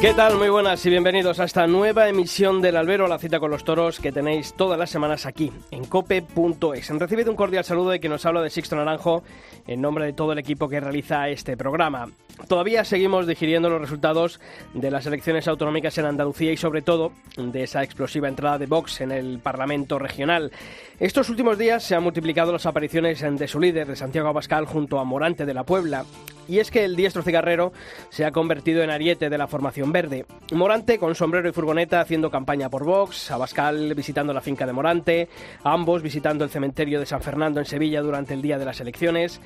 ¿Qué 0.00 0.14
tal? 0.14 0.36
Muy 0.36 0.48
buenas 0.48 0.86
y 0.86 0.90
bienvenidos 0.90 1.40
a 1.40 1.44
esta 1.44 1.66
nueva 1.66 2.08
emisión 2.08 2.62
del 2.62 2.76
Albero, 2.76 3.08
la 3.08 3.18
cita 3.18 3.40
con 3.40 3.50
los 3.50 3.64
toros 3.64 3.98
que 3.98 4.12
tenéis 4.12 4.54
todas 4.54 4.78
las 4.78 4.90
semanas 4.90 5.26
aquí 5.26 5.52
en 5.72 5.86
cope.es. 5.86 6.88
Recibido 6.90 7.32
un 7.32 7.36
cordial 7.36 7.64
saludo 7.64 7.90
de 7.90 7.98
que 7.98 8.08
nos 8.08 8.24
habla 8.24 8.40
de 8.40 8.48
Sixto 8.48 8.76
Naranjo 8.76 9.24
en 9.66 9.80
nombre 9.80 10.04
de 10.04 10.12
todo 10.12 10.32
el 10.32 10.38
equipo 10.38 10.68
que 10.68 10.78
realiza 10.78 11.28
este 11.28 11.56
programa. 11.56 12.10
Todavía 12.46 12.84
seguimos 12.84 13.26
digiriendo 13.26 13.68
los 13.68 13.80
resultados 13.80 14.38
de 14.72 14.92
las 14.92 15.04
elecciones 15.06 15.48
autonómicas 15.48 15.98
en 15.98 16.04
Andalucía 16.04 16.52
y 16.52 16.56
sobre 16.56 16.82
todo 16.82 17.10
de 17.36 17.64
esa 17.64 17.82
explosiva 17.82 18.28
entrada 18.28 18.58
de 18.58 18.66
Vox 18.66 19.00
en 19.00 19.10
el 19.10 19.40
Parlamento 19.40 19.98
regional. 19.98 20.52
Estos 21.00 21.28
últimos 21.28 21.58
días 21.58 21.82
se 21.82 21.96
han 21.96 22.04
multiplicado 22.04 22.52
las 22.52 22.66
apariciones 22.66 23.20
de 23.20 23.48
su 23.48 23.58
líder, 23.58 23.88
de 23.88 23.96
Santiago 23.96 24.28
Abascal, 24.28 24.66
junto 24.66 25.00
a 25.00 25.04
Morante 25.04 25.44
de 25.44 25.54
la 25.54 25.64
Puebla. 25.64 26.04
Y 26.46 26.60
es 26.60 26.70
que 26.70 26.84
el 26.84 26.96
diestro 26.96 27.22
cigarrero 27.22 27.72
se 28.08 28.24
ha 28.24 28.32
convertido 28.32 28.82
en 28.82 28.90
ariete 28.90 29.28
de 29.28 29.36
la 29.38 29.48
formación 29.48 29.87
verde. 29.92 30.26
Morante 30.52 30.98
con 30.98 31.14
sombrero 31.14 31.48
y 31.48 31.52
furgoneta 31.52 32.00
haciendo 32.00 32.30
campaña 32.30 32.68
por 32.68 32.84
Vox, 32.84 33.30
Abascal 33.30 33.94
visitando 33.94 34.32
la 34.32 34.40
finca 34.40 34.66
de 34.66 34.72
Morante, 34.72 35.28
ambos 35.64 36.02
visitando 36.02 36.44
el 36.44 36.50
cementerio 36.50 37.00
de 37.00 37.06
San 37.06 37.22
Fernando 37.22 37.60
en 37.60 37.66
Sevilla 37.66 38.00
durante 38.00 38.34
el 38.34 38.42
día 38.42 38.58
de 38.58 38.64
las 38.64 38.80
elecciones. 38.80 39.40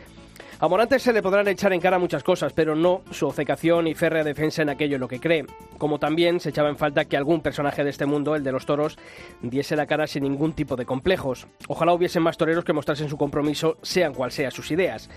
A 0.63 0.69
Morante 0.69 1.01
se 1.01 1.13
le 1.13 1.23
podrán 1.23 1.49
echar 1.49 1.73
en 1.73 1.81
cara 1.81 1.99
muchas 1.99 2.23
cosas, 2.23 2.53
pero 2.53 2.77
no 2.77 3.03
su 3.11 3.27
obcecación 3.27 3.89
y 3.89 3.97
férrea 3.97 4.23
defensa 4.23 4.63
en 4.63 4.69
aquello 4.69 4.95
en 4.95 5.01
lo 5.01 5.09
que 5.09 5.19
cree. 5.19 5.45
Como 5.77 5.99
también 5.99 6.39
se 6.39 6.51
echaba 6.51 6.69
en 6.69 6.77
falta 6.77 7.05
que 7.05 7.17
algún 7.17 7.41
personaje 7.41 7.83
de 7.83 7.91
este 7.91 8.07
mundo, 8.07 8.37
el 8.37 8.45
de 8.45 8.53
los 8.53 8.65
toros, 8.65 8.97
diese 9.41 9.75
la 9.75 9.87
cara 9.87 10.07
sin 10.07 10.23
ningún 10.23 10.53
tipo 10.53 10.77
de 10.77 10.87
complejos. 10.87 11.49
Ojalá 11.67 11.93
hubiesen 11.93 12.23
más 12.23 12.37
toreros 12.37 12.65
que 12.65 12.73
mostrasen 12.73 13.09
su 13.09 13.19
compromiso, 13.19 13.77
sean 13.83 14.15
cual 14.15 14.31
sean 14.31 14.53
sus 14.53 14.71
ideas. 14.71 15.11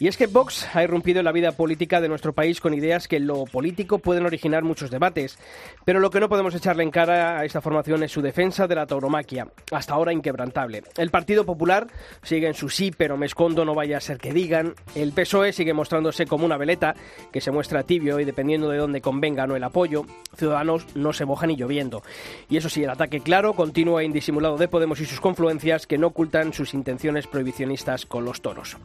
Y 0.00 0.08
es 0.08 0.16
que 0.16 0.26
Vox 0.26 0.68
ha 0.74 0.82
irrumpido 0.82 1.20
en 1.20 1.26
la 1.26 1.32
vida 1.32 1.52
política 1.52 2.00
de 2.00 2.08
nuestro 2.08 2.32
país 2.32 2.60
con 2.60 2.74
ideas 2.74 3.06
que 3.06 3.16
en 3.16 3.28
lo 3.28 3.44
político 3.44 3.98
pueden 3.98 4.26
originar 4.26 4.64
muchos 4.64 4.90
debates. 4.90 5.38
Pero 5.84 6.00
lo 6.00 6.10
que 6.10 6.18
no 6.18 6.28
podemos 6.28 6.56
echarle 6.56 6.82
en 6.82 6.90
cara 6.90 7.38
a 7.38 7.44
esta 7.44 7.60
formación 7.60 8.02
es 8.02 8.10
su 8.10 8.20
defensa 8.20 8.66
de 8.66 8.74
la 8.74 8.86
tauromaquia, 8.86 9.46
hasta 9.70 9.94
ahora 9.94 10.12
inquebrantable. 10.12 10.82
El 10.96 11.10
Partido 11.10 11.46
Popular 11.46 11.86
sigue 12.22 12.48
en 12.48 12.54
su 12.54 12.68
sí, 12.68 12.92
pero 12.96 13.16
me 13.16 13.26
escondo, 13.26 13.64
no 13.64 13.76
vaya 13.76 13.98
a 13.98 14.00
ser 14.00 14.18
que 14.18 14.32
digan. 14.32 14.74
El 14.94 15.12
PSOE 15.12 15.52
sigue 15.52 15.72
mostrándose 15.72 16.26
como 16.26 16.44
una 16.44 16.56
veleta 16.56 16.94
que 17.32 17.40
se 17.40 17.50
muestra 17.50 17.82
tibio 17.82 18.18
y 18.20 18.24
dependiendo 18.24 18.68
de 18.70 18.78
dónde 18.78 19.00
convenga 19.00 19.46
no 19.46 19.56
el 19.56 19.64
apoyo. 19.64 20.04
Ciudadanos 20.36 20.86
no 20.94 21.12
se 21.12 21.24
moja 21.24 21.46
ni 21.46 21.56
lloviendo. 21.56 22.02
Y 22.48 22.56
eso 22.56 22.68
sí, 22.68 22.82
el 22.82 22.90
ataque 22.90 23.20
claro, 23.20 23.54
continuo 23.54 24.00
e 24.00 24.04
indisimulado 24.04 24.56
de 24.56 24.68
Podemos 24.68 25.00
y 25.00 25.06
sus 25.06 25.20
confluencias 25.20 25.86
que 25.86 25.98
no 25.98 26.08
ocultan 26.08 26.52
sus 26.52 26.74
intenciones 26.74 27.26
prohibicionistas 27.26 28.06
con 28.06 28.24
los 28.24 28.40
toros. 28.40 28.76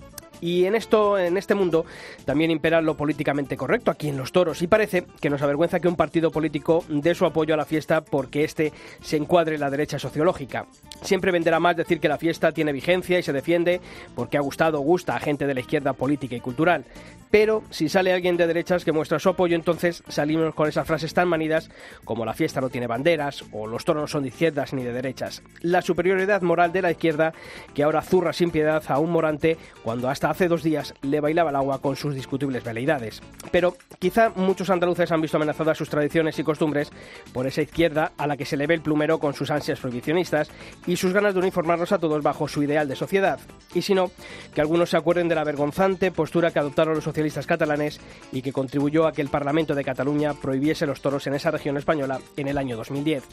Y 0.43 0.65
en 0.65 0.75
esto, 0.75 1.17
en 1.17 1.37
este 1.37 1.55
mundo, 1.55 1.85
también 2.25 2.51
impera 2.51 2.81
lo 2.81 2.97
políticamente 2.97 3.55
correcto 3.55 3.91
aquí 3.91 4.09
en 4.09 4.17
los 4.17 4.33
toros. 4.33 4.61
Y 4.61 4.67
parece 4.67 5.05
que 5.21 5.29
nos 5.29 5.41
avergüenza 5.41 5.79
que 5.79 5.87
un 5.87 5.95
partido 5.95 6.31
político 6.31 6.83
dé 6.89 7.15
su 7.15 7.25
apoyo 7.25 7.53
a 7.53 7.57
la 7.57 7.63
fiesta 7.63 8.01
porque 8.01 8.43
éste 8.43 8.73
se 9.01 9.15
encuadre 9.15 9.55
en 9.55 9.61
la 9.61 9.69
derecha 9.69 9.99
sociológica. 9.99 10.65
Siempre 11.03 11.31
venderá 11.31 11.59
más 11.59 11.75
decir 11.75 11.99
que 11.99 12.07
la 12.07 12.17
fiesta 12.17 12.51
tiene 12.51 12.71
vigencia 12.71 13.19
y 13.19 13.23
se 13.23 13.33
defiende 13.33 13.81
porque 14.15 14.37
ha 14.37 14.41
gustado 14.41 14.79
o 14.79 14.81
gusta 14.81 15.15
a 15.15 15.19
gente 15.19 15.45
de 15.45 15.53
la 15.53 15.59
izquierda 15.59 15.93
política 15.93 16.35
y 16.35 16.39
cultural. 16.39 16.85
Pero 17.33 17.63
si 17.71 17.89
sale 17.89 18.13
alguien 18.13 18.37
de 18.37 18.45
derechas 18.45 18.85
que 18.85 18.91
muestra 18.91 19.17
su 19.17 19.27
apoyo, 19.27 19.55
entonces 19.55 20.03
salimos 20.07 20.53
con 20.53 20.69
esas 20.69 20.85
frases 20.85 21.15
tan 21.15 21.27
manidas 21.27 21.71
como 22.05 22.25
la 22.25 22.35
fiesta 22.35 22.61
no 22.61 22.69
tiene 22.69 22.85
banderas 22.85 23.43
o 23.51 23.65
los 23.65 23.83
toros 23.83 24.01
no 24.01 24.07
son 24.07 24.21
de 24.21 24.29
izquierdas 24.29 24.71
ni 24.71 24.83
de 24.83 24.93
derechas. 24.93 25.41
La 25.61 25.81
superioridad 25.81 26.43
moral 26.43 26.71
de 26.71 26.83
la 26.83 26.91
izquierda 26.91 27.33
que 27.73 27.81
ahora 27.81 28.03
zurra 28.03 28.33
sin 28.33 28.51
piedad 28.51 28.83
a 28.87 28.99
un 28.99 29.09
morante 29.09 29.57
cuando 29.83 30.09
hasta 30.09 30.29
hace 30.29 30.47
dos 30.47 30.61
días 30.61 30.93
le 31.01 31.21
bailaba 31.21 31.49
el 31.49 31.55
agua 31.55 31.81
con 31.81 31.95
sus 31.95 32.13
discutibles 32.13 32.63
veleidades. 32.63 33.23
Pero 33.51 33.75
quizá 33.97 34.29
muchos 34.35 34.69
andaluces 34.69 35.11
han 35.11 35.21
visto 35.21 35.37
amenazadas 35.37 35.77
sus 35.77 35.89
tradiciones 35.89 36.37
y 36.37 36.43
costumbres 36.43 36.91
por 37.33 37.47
esa 37.47 37.63
izquierda 37.63 38.11
a 38.15 38.27
la 38.27 38.37
que 38.37 38.45
se 38.45 38.57
le 38.57 38.67
ve 38.67 38.75
el 38.75 38.81
plumero 38.81 39.17
con 39.17 39.33
sus 39.33 39.49
ansias 39.49 39.79
prohibicionistas 39.79 40.51
y 40.85 40.92
sus 40.95 41.13
ganas 41.13 41.33
de 41.33 41.39
uniformarnos 41.39 41.91
a 41.91 41.97
todos 41.97 42.21
bajo 42.23 42.47
su 42.47 42.63
ideal 42.63 42.87
de 42.87 42.95
sociedad. 42.95 43.39
Y 43.73 43.81
si 43.81 43.93
no, 43.93 44.11
que 44.53 44.61
algunos 44.61 44.89
se 44.89 44.97
acuerden 44.97 45.27
de 45.27 45.35
la 45.35 45.43
vergonzante 45.43 46.11
postura 46.11 46.51
que 46.51 46.59
adoptaron 46.59 46.95
los 46.95 47.03
socialistas 47.03 47.47
catalanes 47.47 47.99
y 48.31 48.41
que 48.41 48.53
contribuyó 48.53 49.07
a 49.07 49.11
que 49.11 49.21
el 49.21 49.29
Parlamento 49.29 49.75
de 49.75 49.83
Cataluña 49.83 50.33
prohibiese 50.33 50.85
los 50.85 51.01
toros 51.01 51.25
en 51.27 51.33
esa 51.33 51.51
región 51.51 51.77
española 51.77 52.19
en 52.37 52.47
el 52.47 52.57
año 52.57 52.77
2010. 52.77 53.23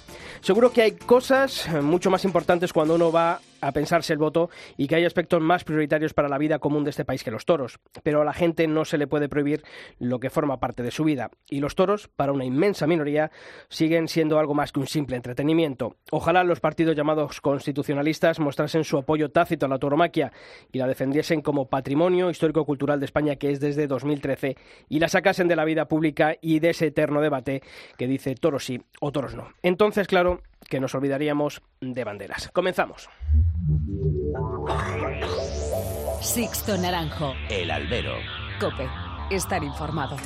Seguro 0.40 0.72
que 0.72 0.82
hay 0.82 0.92
cosas 0.92 1.68
mucho 1.82 2.10
más 2.10 2.24
importantes 2.24 2.72
cuando 2.72 2.94
uno 2.94 3.12
va 3.12 3.40
a 3.60 3.72
pensarse 3.72 4.12
el 4.12 4.18
voto 4.18 4.50
y 4.76 4.86
que 4.86 4.96
hay 4.96 5.04
aspectos 5.04 5.40
más 5.40 5.64
prioritarios 5.64 6.14
para 6.14 6.28
la 6.28 6.38
vida 6.38 6.58
común 6.58 6.84
de 6.84 6.90
este 6.90 7.04
país 7.04 7.24
que 7.24 7.30
los 7.30 7.44
toros. 7.44 7.78
Pero 8.02 8.22
a 8.22 8.24
la 8.24 8.32
gente 8.32 8.66
no 8.66 8.84
se 8.84 8.98
le 8.98 9.06
puede 9.06 9.28
prohibir 9.28 9.62
lo 9.98 10.20
que 10.20 10.30
forma 10.30 10.60
parte 10.60 10.82
de 10.82 10.90
su 10.90 11.04
vida. 11.04 11.30
Y 11.48 11.60
los 11.60 11.74
toros, 11.74 12.08
para 12.08 12.32
una 12.32 12.44
inmensa 12.44 12.86
minoría, 12.86 13.30
siguen 13.68 14.08
siendo 14.08 14.38
algo 14.38 14.54
más 14.54 14.72
que 14.72 14.80
un 14.80 14.86
simple 14.86 15.16
entretenimiento. 15.16 15.96
Ojalá 16.10 16.44
los 16.44 16.60
partidos 16.60 16.96
llamados 16.96 17.40
constitucionalistas 17.40 18.40
mostrasen 18.40 18.84
su 18.84 18.98
apoyo 18.98 19.30
tácito 19.30 19.66
a 19.66 19.68
la 19.68 19.78
tauromaquia 19.78 20.32
y 20.72 20.78
la 20.78 20.86
defendiesen 20.86 21.40
como 21.40 21.68
patrimonio 21.68 22.30
histórico-cultural 22.30 23.00
de 23.00 23.06
España 23.06 23.36
que 23.36 23.50
es 23.50 23.60
desde 23.60 23.86
2013 23.86 24.56
y 24.88 24.98
la 24.98 25.08
sacasen 25.08 25.48
de 25.48 25.56
la 25.56 25.64
vida 25.64 25.86
pública 25.86 26.36
y 26.40 26.60
de 26.60 26.70
ese 26.70 26.86
eterno 26.86 27.20
debate 27.20 27.62
que 27.96 28.06
dice 28.06 28.34
toros 28.34 28.64
sí 28.64 28.80
o 29.00 29.12
toros 29.12 29.34
no. 29.34 29.48
Entonces, 29.62 30.06
claro, 30.06 30.40
que 30.68 30.80
nos 30.80 30.94
olvidaríamos 30.94 31.62
de 31.80 32.04
banderas. 32.04 32.50
Comenzamos. 32.52 33.08
Sixto 36.20 36.76
Naranjo. 36.76 37.34
El 37.48 37.70
albero. 37.70 38.14
Cope. 38.60 38.88
Estar 39.30 39.62
informado. 39.64 40.16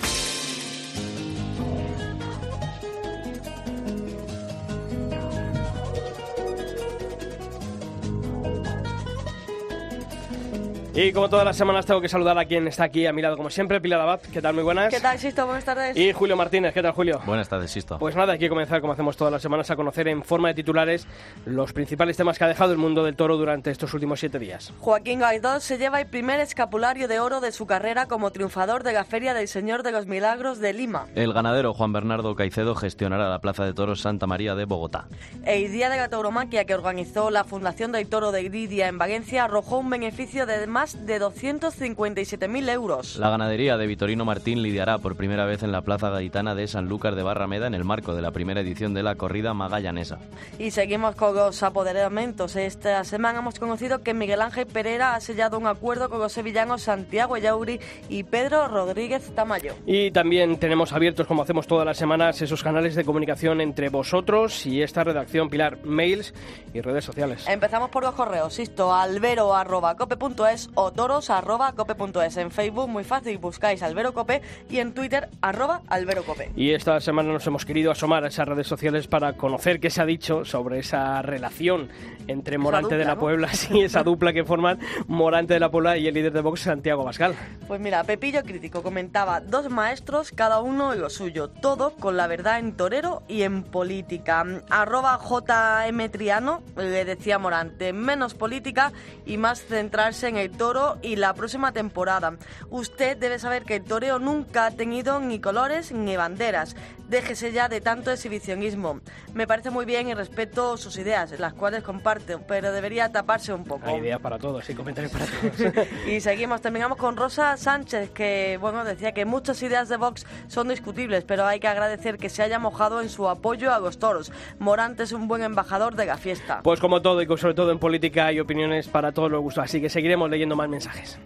Y 10.96 11.12
como 11.12 11.28
todas 11.28 11.44
las 11.44 11.56
semanas 11.56 11.86
tengo 11.86 12.00
que 12.00 12.08
saludar 12.08 12.38
a 12.38 12.44
quien 12.44 12.68
está 12.68 12.84
aquí 12.84 13.04
a 13.04 13.12
mi 13.12 13.20
lado, 13.20 13.36
como 13.36 13.50
siempre, 13.50 13.80
Pilar 13.80 14.00
Abad. 14.00 14.20
¿Qué 14.32 14.40
tal? 14.40 14.54
Muy 14.54 14.62
buenas. 14.62 14.94
¿Qué 14.94 15.00
tal, 15.00 15.18
Sisto? 15.18 15.44
Buenas 15.44 15.64
tardes. 15.64 15.96
Y 15.96 16.12
Julio 16.12 16.36
Martínez. 16.36 16.72
¿Qué 16.72 16.82
tal, 16.82 16.92
Julio? 16.92 17.20
Buenas 17.26 17.48
tardes, 17.48 17.72
Sisto. 17.72 17.98
Pues 17.98 18.14
nada, 18.14 18.34
hay 18.34 18.38
que 18.38 18.48
comenzar, 18.48 18.80
como 18.80 18.92
hacemos 18.92 19.16
todas 19.16 19.32
las 19.32 19.42
semanas, 19.42 19.68
a 19.72 19.74
conocer 19.74 20.06
en 20.06 20.22
forma 20.22 20.46
de 20.46 20.54
titulares 20.54 21.08
los 21.46 21.72
principales 21.72 22.16
temas 22.16 22.38
que 22.38 22.44
ha 22.44 22.46
dejado 22.46 22.70
el 22.70 22.78
mundo 22.78 23.02
del 23.02 23.16
toro 23.16 23.36
durante 23.36 23.72
estos 23.72 23.92
últimos 23.92 24.20
siete 24.20 24.38
días. 24.38 24.72
Joaquín 24.78 25.18
Gaidó 25.18 25.58
se 25.58 25.78
lleva 25.78 26.00
el 26.00 26.06
primer 26.06 26.38
escapulario 26.38 27.08
de 27.08 27.18
oro 27.18 27.40
de 27.40 27.50
su 27.50 27.66
carrera 27.66 28.06
como 28.06 28.30
triunfador 28.30 28.84
de 28.84 28.92
la 28.92 29.02
Feria 29.02 29.34
del 29.34 29.48
Señor 29.48 29.82
de 29.82 29.90
los 29.90 30.06
Milagros 30.06 30.60
de 30.60 30.74
Lima. 30.74 31.06
El 31.16 31.32
ganadero 31.32 31.74
Juan 31.74 31.92
Bernardo 31.92 32.36
Caicedo 32.36 32.76
gestionará 32.76 33.28
la 33.28 33.40
Plaza 33.40 33.64
de 33.64 33.74
Toros 33.74 34.00
Santa 34.00 34.28
María 34.28 34.54
de 34.54 34.64
Bogotá. 34.64 35.08
El 35.44 35.72
Día 35.72 35.90
de 35.90 35.96
la 35.96 36.08
Tauromaquia 36.08 36.64
que 36.66 36.74
organizó 36.74 37.30
la 37.30 37.42
Fundación 37.42 37.90
del 37.90 38.06
Toro 38.06 38.30
de 38.30 38.42
Iridia 38.42 38.86
en 38.86 38.96
Valencia 38.96 39.42
arrojó 39.42 39.78
un 39.78 39.90
beneficio 39.90 40.46
de 40.46 40.64
más 40.68 40.83
de 40.92 41.20
257.000 41.20 42.68
euros. 42.70 43.16
La 43.16 43.30
ganadería 43.30 43.78
de 43.78 43.86
Vitorino 43.86 44.26
Martín 44.26 44.62
lidiará 44.62 44.98
por 44.98 45.16
primera 45.16 45.46
vez 45.46 45.62
en 45.62 45.72
la 45.72 45.80
Plaza 45.80 46.10
Gaditana 46.10 46.54
de 46.54 46.68
Sanlúcar 46.68 47.14
de 47.14 47.22
Barrameda 47.22 47.66
en 47.66 47.74
el 47.74 47.84
marco 47.84 48.14
de 48.14 48.20
la 48.20 48.32
primera 48.32 48.60
edición 48.60 48.92
de 48.92 49.02
la 49.02 49.14
corrida 49.14 49.54
magallanesa. 49.54 50.18
Y 50.58 50.72
seguimos 50.72 51.16
con 51.16 51.34
los 51.34 51.62
apoderamientos. 51.62 52.56
Esta 52.56 53.02
semana 53.04 53.38
hemos 53.38 53.58
conocido 53.58 54.02
que 54.02 54.12
Miguel 54.12 54.42
Ángel 54.42 54.66
Pereira 54.66 55.14
ha 55.14 55.20
sellado 55.20 55.58
un 55.58 55.66
acuerdo 55.66 56.10
con 56.10 56.18
los 56.18 56.32
sevillanos 56.32 56.82
Santiago 56.82 57.38
Yauri 57.38 57.80
y 58.10 58.24
Pedro 58.24 58.68
Rodríguez 58.68 59.34
Tamayo. 59.34 59.74
Y 59.86 60.10
también 60.10 60.58
tenemos 60.58 60.92
abiertos, 60.92 61.26
como 61.26 61.42
hacemos 61.42 61.66
todas 61.66 61.86
las 61.86 61.96
semanas, 61.96 62.42
esos 62.42 62.62
canales 62.62 62.94
de 62.94 63.04
comunicación 63.04 63.62
entre 63.62 63.88
vosotros 63.88 64.66
y 64.66 64.82
esta 64.82 65.02
redacción, 65.02 65.48
Pilar, 65.48 65.78
mails 65.84 66.34
y 66.74 66.80
redes 66.82 67.04
sociales. 67.04 67.46
Empezamos 67.48 67.88
por 67.90 68.02
los 68.02 68.14
correos, 68.14 68.58
insisto, 68.58 68.92
albero.cope.es 68.92 70.70
o 70.74 70.92
toros 70.92 71.30
arroba 71.30 71.72
cope.es. 71.72 72.36
En 72.36 72.50
Facebook, 72.50 72.88
muy 72.88 73.04
fácil, 73.04 73.38
buscáis 73.38 73.82
Albero 73.82 74.12
Cope 74.12 74.42
y 74.68 74.78
en 74.78 74.92
Twitter, 74.92 75.28
arroba 75.40 75.82
Albero 75.88 76.24
Cope. 76.24 76.50
Y 76.56 76.72
esta 76.72 77.00
semana 77.00 77.32
nos 77.32 77.46
hemos 77.46 77.64
querido 77.64 77.90
asomar 77.92 78.24
a 78.24 78.28
esas 78.28 78.48
redes 78.48 78.66
sociales 78.66 79.06
para 79.06 79.34
conocer 79.34 79.80
qué 79.80 79.90
se 79.90 80.02
ha 80.02 80.06
dicho 80.06 80.44
sobre 80.44 80.80
esa 80.80 81.22
relación 81.22 81.88
entre 82.26 82.58
Morante 82.58 82.96
de 82.96 83.04
la 83.04 83.16
Puebla, 83.16 83.48
y 83.70 83.82
esa 83.82 84.02
dupla 84.02 84.32
que 84.32 84.44
forman 84.44 84.78
Morante 85.06 85.54
de 85.54 85.60
la 85.60 85.70
Puebla 85.70 85.96
y 85.96 86.06
el 86.08 86.14
líder 86.14 86.32
de 86.32 86.40
Vox, 86.40 86.60
Santiago 86.60 87.04
Bascal. 87.04 87.34
Pues 87.68 87.80
mira, 87.80 88.02
Pepillo 88.04 88.42
Crítico 88.42 88.82
comentaba, 88.82 89.40
dos 89.40 89.70
maestros, 89.70 90.32
cada 90.32 90.60
uno 90.60 90.92
en 90.92 91.00
lo 91.00 91.10
suyo, 91.10 91.48
todo 91.48 91.90
con 91.90 92.16
la 92.16 92.26
verdad 92.26 92.58
en 92.58 92.76
torero 92.76 93.22
y 93.28 93.42
en 93.42 93.62
política. 93.62 94.44
Arroba 94.70 95.18
JM 95.22 96.10
Triano 96.10 96.62
le 96.76 97.04
decía 97.04 97.38
Morante, 97.38 97.92
menos 97.92 98.34
política 98.34 98.92
y 99.26 99.36
más 99.36 99.62
centrarse 99.64 100.28
en 100.28 100.36
el 100.36 100.50
toro 100.50 100.63
y 101.02 101.16
la 101.16 101.34
próxima 101.34 101.72
temporada. 101.72 102.36
Usted 102.70 103.18
debe 103.18 103.38
saber 103.38 103.64
que 103.64 103.76
el 103.76 103.84
toreo 103.84 104.18
nunca 104.18 104.66
ha 104.66 104.70
tenido 104.70 105.20
ni 105.20 105.38
colores 105.38 105.92
ni 105.92 106.16
banderas. 106.16 106.74
Déjese 107.08 107.52
ya 107.52 107.68
de 107.68 107.82
tanto 107.82 108.10
exhibicionismo. 108.10 109.00
Me 109.34 109.46
parece 109.46 109.68
muy 109.68 109.84
bien 109.84 110.08
y 110.08 110.14
respeto 110.14 110.78
sus 110.78 110.96
ideas, 110.96 111.38
las 111.38 111.52
cuales 111.52 111.82
comparto, 111.82 112.40
pero 112.48 112.72
debería 112.72 113.12
taparse 113.12 113.52
un 113.52 113.64
poco. 113.64 113.86
Hay 113.86 113.96
ideas 113.96 114.20
para 114.20 114.38
todos 114.38 114.68
y 114.70 114.74
comentarios 114.74 115.12
para 115.12 115.26
todos. 115.26 115.86
y 116.06 116.20
seguimos, 116.20 116.62
terminamos 116.62 116.96
con 116.96 117.16
Rosa 117.16 117.58
Sánchez, 117.58 118.10
que 118.10 118.56
bueno 118.58 118.84
decía 118.84 119.12
que 119.12 119.26
muchas 119.26 119.62
ideas 119.62 119.90
de 119.90 119.98
Vox 119.98 120.26
son 120.48 120.68
discutibles, 120.68 121.24
pero 121.24 121.44
hay 121.44 121.60
que 121.60 121.68
agradecer 121.68 122.16
que 122.16 122.30
se 122.30 122.42
haya 122.42 122.58
mojado 122.58 123.02
en 123.02 123.10
su 123.10 123.28
apoyo 123.28 123.72
a 123.72 123.78
los 123.80 123.98
toros. 123.98 124.32
Morante 124.58 125.02
es 125.02 125.12
un 125.12 125.28
buen 125.28 125.42
embajador 125.42 125.96
de 125.96 126.06
la 126.06 126.16
fiesta. 126.16 126.60
Pues 126.62 126.80
como 126.80 127.02
todo 127.02 127.20
y 127.20 127.26
sobre 127.36 127.54
todo 127.54 127.70
en 127.70 127.78
política 127.78 128.26
hay 128.26 128.40
opiniones 128.40 128.88
para 128.88 129.12
todos 129.12 129.30
los 129.30 129.42
gustos, 129.42 129.64
así 129.64 129.80
que 129.80 129.90
seguiremos 129.90 130.30
leyendo 130.30 130.53
más 130.54 130.68
mensajes. 130.68 131.18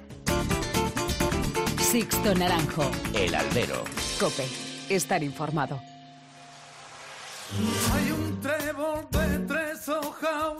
Sixto 1.79 2.35
Naranjo. 2.35 2.91
El 3.15 3.35
Albero. 3.35 3.85
Cope. 4.21 4.47
Estar 4.89 5.23
informado. 5.23 5.81
Hay 7.95 8.11
un 8.11 8.41
trébol 8.41 9.07
de 9.11 9.39
tres 9.47 9.89
hojas 9.89 10.53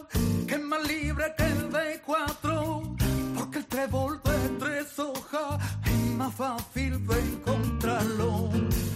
que 0.47 0.55
es 0.55 0.61
más 0.63 0.89
libre 0.89 1.35
que 1.37 1.45
el 1.45 1.71
de 1.71 2.01
cuatro, 2.05 2.97
porque 3.37 3.59
el 3.59 3.67
trébol 3.67 4.21
de 4.23 4.49
tres 4.59 4.99
hojas 4.99 5.63
es 5.85 6.15
más 6.17 6.35
fácil 6.35 7.07
de 7.07 7.21
encontrarlo. 7.21 8.51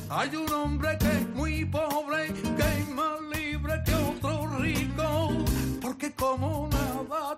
Hay 0.09 0.35
un 0.37 0.51
hombre 0.53 0.97
que 0.99 1.09
es 1.09 1.29
muy 1.35 1.65
pobre, 1.67 2.33
que 2.33 2.81
es 2.81 2.89
más 2.89 3.21
libre 3.35 3.75
que 3.85 3.95
otro 3.95 4.59
rico, 4.59 5.31
porque 5.83 6.13
como 6.15 6.69
nada 6.69 6.82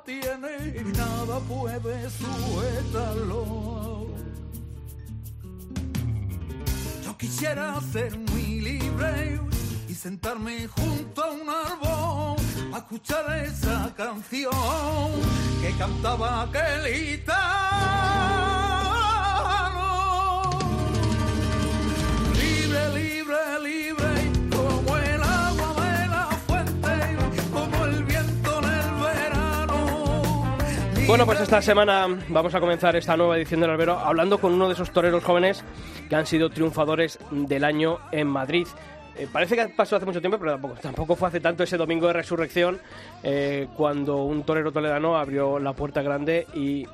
tiene, 0.05 0.83
nada 0.97 1.39
puede 1.41 2.11
sujetarlo. 2.11 4.07
Yo 7.05 7.17
quisiera 7.17 7.81
ser 7.93 8.19
muy 8.19 8.61
libre 8.61 9.41
y 9.89 9.95
sentarme 9.95 10.69
junto 10.69 11.25
a 11.25 11.31
un 11.31 11.49
árbol 11.49 12.37
a 12.73 12.79
escuchar 12.79 13.45
esa 13.45 13.93
canción 13.97 14.53
que 15.63 15.71
cantaba 15.79 16.43
aquel 16.43 16.87
gitano. 16.93 18.84
Bueno, 31.07 31.27
pues 31.27 31.39
esta 31.41 31.61
semana 31.61 32.07
vamos 32.29 32.55
a 32.55 32.61
comenzar 32.61 32.97
esta 32.97 33.15
nueva 33.15 33.37
edición 33.37 33.61
del 33.61 33.69
Albero 33.69 33.99
hablando 33.99 34.39
con 34.39 34.55
uno 34.55 34.69
de 34.69 34.73
esos 34.73 34.91
toreros 34.91 35.23
jóvenes 35.23 35.63
que 36.09 36.17
han 36.17 36.25
sido 36.25 36.49
triunfadores 36.49 37.19
del 37.31 37.65
año 37.65 37.99
en 38.11 38.27
Madrid. 38.27 38.67
Eh, 39.17 39.29
parece 39.31 39.55
que 39.55 39.69
pasó 39.69 39.97
hace 39.97 40.07
mucho 40.07 40.21
tiempo, 40.21 40.39
pero 40.39 40.53
tampoco, 40.53 40.75
tampoco 40.81 41.17
fue 41.17 41.29
hace 41.29 41.41
tanto 41.41 41.63
ese 41.63 41.77
domingo 41.77 42.09
de 42.09 42.15
resurrección 42.15 42.81
eh, 43.23 43.69
cuando 43.77 44.25
un 44.25 44.43
torero 44.43 44.73
toledano 44.73 45.17
abrió 45.17 45.59
la 45.59 45.73
puerta 45.73 46.03
grande 46.03 46.47
y 46.55 46.87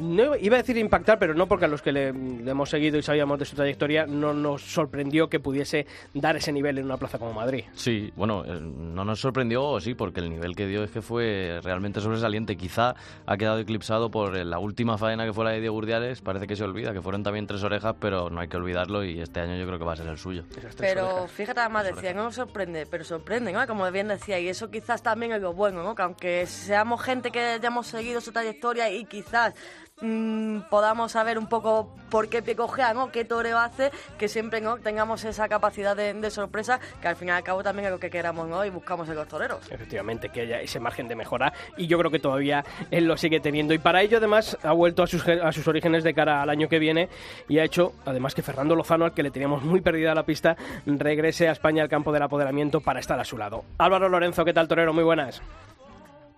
no, 0.00 0.36
iba 0.36 0.56
a 0.56 0.60
decir 0.60 0.76
impactar, 0.76 1.18
pero 1.18 1.34
no 1.34 1.46
porque 1.46 1.64
a 1.64 1.68
los 1.68 1.82
que 1.82 1.92
le, 1.92 2.12
le, 2.12 2.50
hemos 2.50 2.70
seguido 2.70 2.98
y 2.98 3.02
sabíamos 3.02 3.38
de 3.38 3.44
su 3.44 3.56
trayectoria 3.56 4.06
no 4.06 4.32
nos 4.32 4.62
sorprendió 4.62 5.28
que 5.28 5.40
pudiese 5.40 5.86
dar 6.12 6.36
ese 6.36 6.52
nivel 6.52 6.78
en 6.78 6.84
una 6.84 6.96
plaza 6.96 7.18
como 7.18 7.32
Madrid. 7.32 7.64
Sí, 7.72 8.12
bueno, 8.14 8.44
eh, 8.44 8.60
no 8.60 9.04
nos 9.04 9.20
sorprendió, 9.20 9.80
sí, 9.80 9.94
porque 9.94 10.20
el 10.20 10.30
nivel 10.30 10.54
que 10.54 10.66
dio 10.66 10.84
es 10.84 10.90
que 10.90 11.02
fue 11.02 11.60
realmente 11.62 12.00
sobresaliente. 12.00 12.56
Quizá 12.56 12.94
ha 13.26 13.36
quedado 13.36 13.58
eclipsado 13.58 14.10
por 14.10 14.36
la 14.36 14.58
última 14.58 14.96
faena 14.96 15.24
que 15.24 15.32
fue 15.32 15.44
la 15.44 15.50
de 15.50 15.60
Diego 15.60 15.76
Urdiales, 15.76 16.20
parece 16.20 16.46
que 16.46 16.54
se 16.54 16.62
olvida, 16.62 16.92
que 16.92 17.02
fueron 17.02 17.24
también 17.24 17.46
tres 17.46 17.64
orejas, 17.64 17.96
pero 17.98 18.30
no 18.30 18.40
hay 18.40 18.48
que 18.48 18.56
olvidarlo 18.56 19.04
y 19.04 19.20
este 19.20 19.40
año 19.40 19.56
yo 19.56 19.66
creo 19.66 19.78
que 19.78 19.84
va 19.84 19.94
a 19.94 19.96
ser 19.96 20.06
el 20.06 20.18
suyo. 20.18 20.44
Pero 20.78 21.06
orejas. 21.06 21.32
fíjate 21.32 21.63
más 21.68 21.84
decía, 21.84 22.14
no 22.14 22.24
nos 22.24 22.34
sorprende, 22.34 22.86
pero 22.86 23.04
sorprende, 23.04 23.52
¿no? 23.52 23.66
Como 23.66 23.90
bien 23.90 24.08
decía, 24.08 24.38
y 24.38 24.48
eso 24.48 24.70
quizás 24.70 25.02
también 25.02 25.32
es 25.32 25.40
lo 25.40 25.52
bueno, 25.52 25.82
¿no? 25.82 25.94
Que 25.94 26.02
aunque 26.02 26.46
seamos 26.46 27.02
gente 27.02 27.30
que 27.30 27.40
hayamos 27.40 27.86
seguido 27.86 28.20
su 28.20 28.32
trayectoria 28.32 28.90
y 28.90 29.04
quizás 29.04 29.54
mmm, 30.00 30.60
podamos 30.70 31.12
saber 31.12 31.38
un 31.38 31.46
poco 31.46 31.94
por 32.10 32.28
qué 32.28 32.42
pie 32.42 32.56
¿no? 32.94 33.10
Qué 33.10 33.24
toreo 33.24 33.58
hace, 33.58 33.90
que 34.18 34.28
siempre 34.28 34.60
¿no? 34.60 34.78
tengamos 34.78 35.24
esa 35.24 35.48
capacidad 35.48 35.96
de, 35.96 36.14
de, 36.14 36.30
sorpresa, 36.30 36.78
que 37.00 37.08
al 37.08 37.16
fin 37.16 37.28
y 37.28 37.30
al 37.32 37.42
cabo 37.42 37.62
también 37.62 37.86
es 37.86 37.90
lo 37.92 37.98
que 37.98 38.10
queramos, 38.10 38.48
¿no? 38.48 38.64
Y 38.64 38.70
buscamos 38.70 39.08
en 39.08 39.16
los 39.16 39.26
toreros. 39.28 39.60
Efectivamente, 39.70 40.28
que 40.28 40.42
haya 40.42 40.60
ese 40.60 40.78
margen 40.78 41.08
de 41.08 41.16
mejora 41.16 41.52
y 41.76 41.86
yo 41.86 41.98
creo 41.98 42.10
que 42.10 42.18
todavía 42.18 42.64
él 42.90 43.06
lo 43.06 43.16
sigue 43.16 43.40
teniendo. 43.40 43.74
Y 43.74 43.78
para 43.78 44.02
ello, 44.02 44.18
además, 44.18 44.56
ha 44.62 44.72
vuelto 44.72 45.02
a 45.02 45.06
sus, 45.06 45.26
a 45.26 45.50
sus 45.52 45.66
orígenes 45.66 46.04
de 46.04 46.14
cara 46.14 46.42
al 46.42 46.50
año 46.50 46.68
que 46.68 46.78
viene 46.78 47.08
y 47.48 47.58
ha 47.58 47.64
hecho, 47.64 47.92
además, 48.04 48.34
que 48.34 48.42
Fernando 48.42 48.76
Lozano, 48.76 49.04
al 49.04 49.14
que 49.14 49.22
le 49.22 49.30
teníamos 49.30 49.62
muy 49.62 49.80
perdida 49.80 50.14
la 50.14 50.24
pista, 50.24 50.56
regrese 50.86 51.48
a 51.48 51.52
España 51.52 51.82
al 51.82 51.88
campo 51.88 52.12
del 52.12 52.22
apoderamiento 52.22 52.80
para 52.80 53.00
estar 53.00 53.18
a 53.18 53.24
su 53.24 53.36
lado. 53.36 53.64
Álvaro 53.78 54.08
Lorenzo, 54.08 54.44
¿qué 54.44 54.52
tal, 54.52 54.68
torero? 54.68 54.92
Muy 54.92 55.04
buenas. 55.04 55.42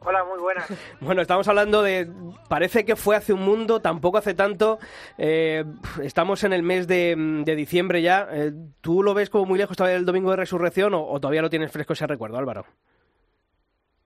Hola, 0.08 0.22
muy 0.22 0.38
buenas. 0.38 0.70
Bueno, 1.00 1.20
estamos 1.20 1.48
hablando 1.48 1.82
de. 1.82 2.06
Parece 2.48 2.84
que 2.84 2.94
fue 2.94 3.16
hace 3.16 3.32
un 3.32 3.40
mundo, 3.40 3.82
tampoco 3.82 4.18
hace 4.18 4.34
tanto. 4.34 4.78
Eh, 5.18 5.64
estamos 6.00 6.44
en 6.44 6.52
el 6.52 6.62
mes 6.62 6.86
de, 6.86 7.16
de 7.44 7.56
diciembre 7.56 8.00
ya. 8.02 8.28
Eh, 8.30 8.52
¿Tú 8.80 9.02
lo 9.02 9.14
ves 9.14 9.30
como 9.30 9.46
muy 9.46 9.58
lejos 9.58 9.76
todavía 9.76 9.96
el 9.96 10.06
domingo 10.06 10.30
de 10.30 10.36
resurrección 10.36 10.94
o, 10.94 11.04
o, 11.04 11.18
todavía 11.18 11.42
lo 11.42 11.50
tienes 11.50 11.72
fresco 11.72 11.94
ese 11.94 12.06
recuerdo, 12.06 12.38
Álvaro? 12.38 12.64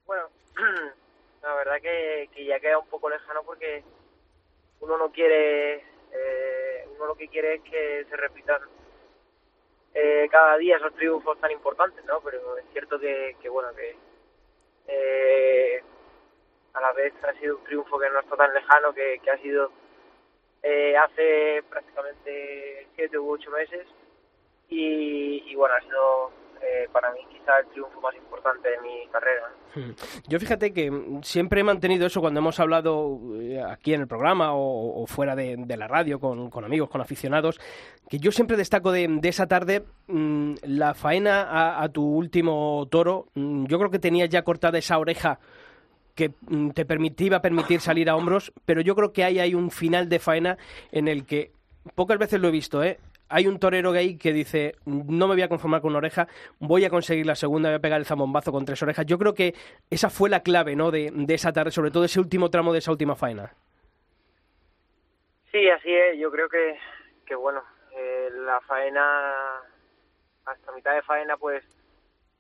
Bueno, 0.06 0.25
la 1.43 1.55
verdad 1.55 1.76
que, 1.82 2.31
que 2.35 2.47
ya 2.47 2.58
queda 2.61 2.79
un 2.79 2.88
poco 2.88 3.11
lejano 3.11 3.43
porque 3.44 3.85
uno 4.81 4.97
no 4.97 5.12
quiere. 5.12 5.75
Eh, 5.75 6.88
uno 6.97 7.08
lo 7.08 7.14
que 7.14 7.29
quiere 7.29 7.56
es 7.56 7.61
que 7.61 8.06
se 8.08 8.17
repitan 8.17 8.62
eh, 9.93 10.29
cada 10.31 10.56
día 10.56 10.79
esos 10.79 10.94
triunfos 10.94 11.38
tan 11.41 11.50
importantes, 11.50 12.02
¿no? 12.06 12.23
Pero 12.23 12.56
es 12.56 12.64
cierto 12.73 12.99
que, 12.99 13.37
que 13.43 13.50
bueno, 13.50 13.69
que 13.75 13.97
eh, 14.90 15.82
a 16.75 16.81
la 16.81 16.92
vez 16.92 17.12
ha 17.22 17.32
sido 17.34 17.56
un 17.56 17.64
triunfo 17.64 17.98
que 17.98 18.10
no 18.10 18.20
está 18.20 18.37
tan 18.37 18.52
lejano, 18.52 18.92
que, 18.92 19.20
que 19.22 19.31
ha 19.31 19.38
sido 19.38 19.70
eh, 20.62 20.96
hace 20.96 21.62
prácticamente 21.69 22.88
siete 22.94 23.19
u 23.19 23.31
ocho 23.31 23.50
meses. 23.50 23.87
Y, 24.69 25.42
y 25.50 25.54
bueno, 25.56 25.75
ha 25.75 25.81
sido 25.81 26.32
eh, 26.62 26.88
para 26.92 27.12
mí 27.12 27.20
quizá 27.30 27.58
el 27.58 27.66
triunfo 27.68 28.00
más 28.00 28.14
importante 28.14 28.68
de 28.68 28.80
mi 28.80 29.06
carrera. 29.08 29.94
Yo 30.28 30.38
fíjate 30.38 30.73
que 30.73 30.90
siempre 31.23 31.61
he 31.61 31.64
mantenido 31.64 32.06
eso 32.06 32.20
cuando 32.20 32.40
hemos 32.40 32.58
hablado 32.58 33.18
eh, 33.40 33.62
aquí 33.62 33.94
en 33.94 34.02
el 34.02 34.08
programa 34.08 34.50
o, 34.52 35.06
fuera 35.06 35.37
de, 35.37 35.56
la 35.76 35.88
radio 35.88 36.18
con, 36.18 36.50
amigos, 36.64 36.90
con 36.90 37.00
aficionados, 37.00 37.61
que 38.08 38.18
yo 38.18 38.32
siempre 38.32 38.56
destaco 38.56 38.92
de, 38.92 39.06
de 39.08 39.28
esa 39.28 39.46
tarde 39.46 39.85
mmm, 40.08 40.54
la 40.62 40.94
faena 40.94 41.42
a, 41.42 41.82
a, 41.82 41.88
tu 41.88 42.04
último 42.04 42.87
toro. 42.90 43.26
Mmm, 43.35 43.66
yo 43.66 43.78
creo 43.78 43.90
que 43.90 43.99
tenías 43.99 44.28
ya 44.28 44.42
cortada 44.42 44.78
esa 44.78 44.99
oreja 44.99 45.38
que 46.14 46.32
mmm, 46.49 46.70
te 46.70 46.85
permitía 46.85 47.40
permitir 47.40 47.80
salir 47.80 48.11
a 48.11 48.16
hombros, 48.16 48.52
pero 48.64 48.80
yo 48.80 48.94
creo 48.94 49.12
que 49.12 49.25
hay, 49.25 49.38
hay 49.38 49.54
un 49.54 49.70
final 49.70 50.08
de 50.08 50.18
faena 50.18 50.58
en 50.90 51.08
el 51.08 51.25
que 51.25 51.52
pocas 51.94 52.18
veces 52.18 52.40
lo 52.40 52.49
he 52.49 52.52
visto, 52.52 52.82
¿eh? 52.82 52.99
Hay 53.30 53.46
un 53.46 53.58
torero 53.58 53.92
gay 53.92 54.18
que 54.18 54.32
dice, 54.32 54.75
no 54.84 55.28
me 55.28 55.34
voy 55.34 55.42
a 55.42 55.49
conformar 55.49 55.80
con 55.80 55.90
una 55.90 55.99
oreja, 55.99 56.26
voy 56.58 56.84
a 56.84 56.90
conseguir 56.90 57.25
la 57.25 57.37
segunda, 57.37 57.68
voy 57.68 57.76
a 57.76 57.80
pegar 57.80 58.00
el 58.00 58.04
zambombazo 58.04 58.50
con 58.50 58.64
tres 58.64 58.82
orejas. 58.82 59.06
Yo 59.06 59.18
creo 59.18 59.34
que 59.34 59.54
esa 59.88 60.10
fue 60.10 60.28
la 60.28 60.40
clave 60.40 60.75
¿no? 60.75 60.90
de, 60.90 61.12
esa 61.28 61.52
tarde, 61.52 61.70
sobre 61.70 61.92
todo 61.92 62.04
ese 62.04 62.18
último 62.18 62.50
tramo 62.50 62.72
de 62.72 62.80
esa 62.80 62.90
última 62.90 63.14
faena. 63.14 63.54
Sí, 65.52 65.68
así 65.68 65.94
es. 65.94 66.18
Yo 66.18 66.30
creo 66.30 66.49
que, 66.49 66.76
que 67.25 67.37
bueno, 67.37 67.62
eh, 67.96 68.30
la 68.32 68.60
faena, 68.62 69.60
hasta 70.44 70.72
mitad 70.72 70.94
de 70.94 71.02
faena, 71.02 71.37
pues 71.37 71.64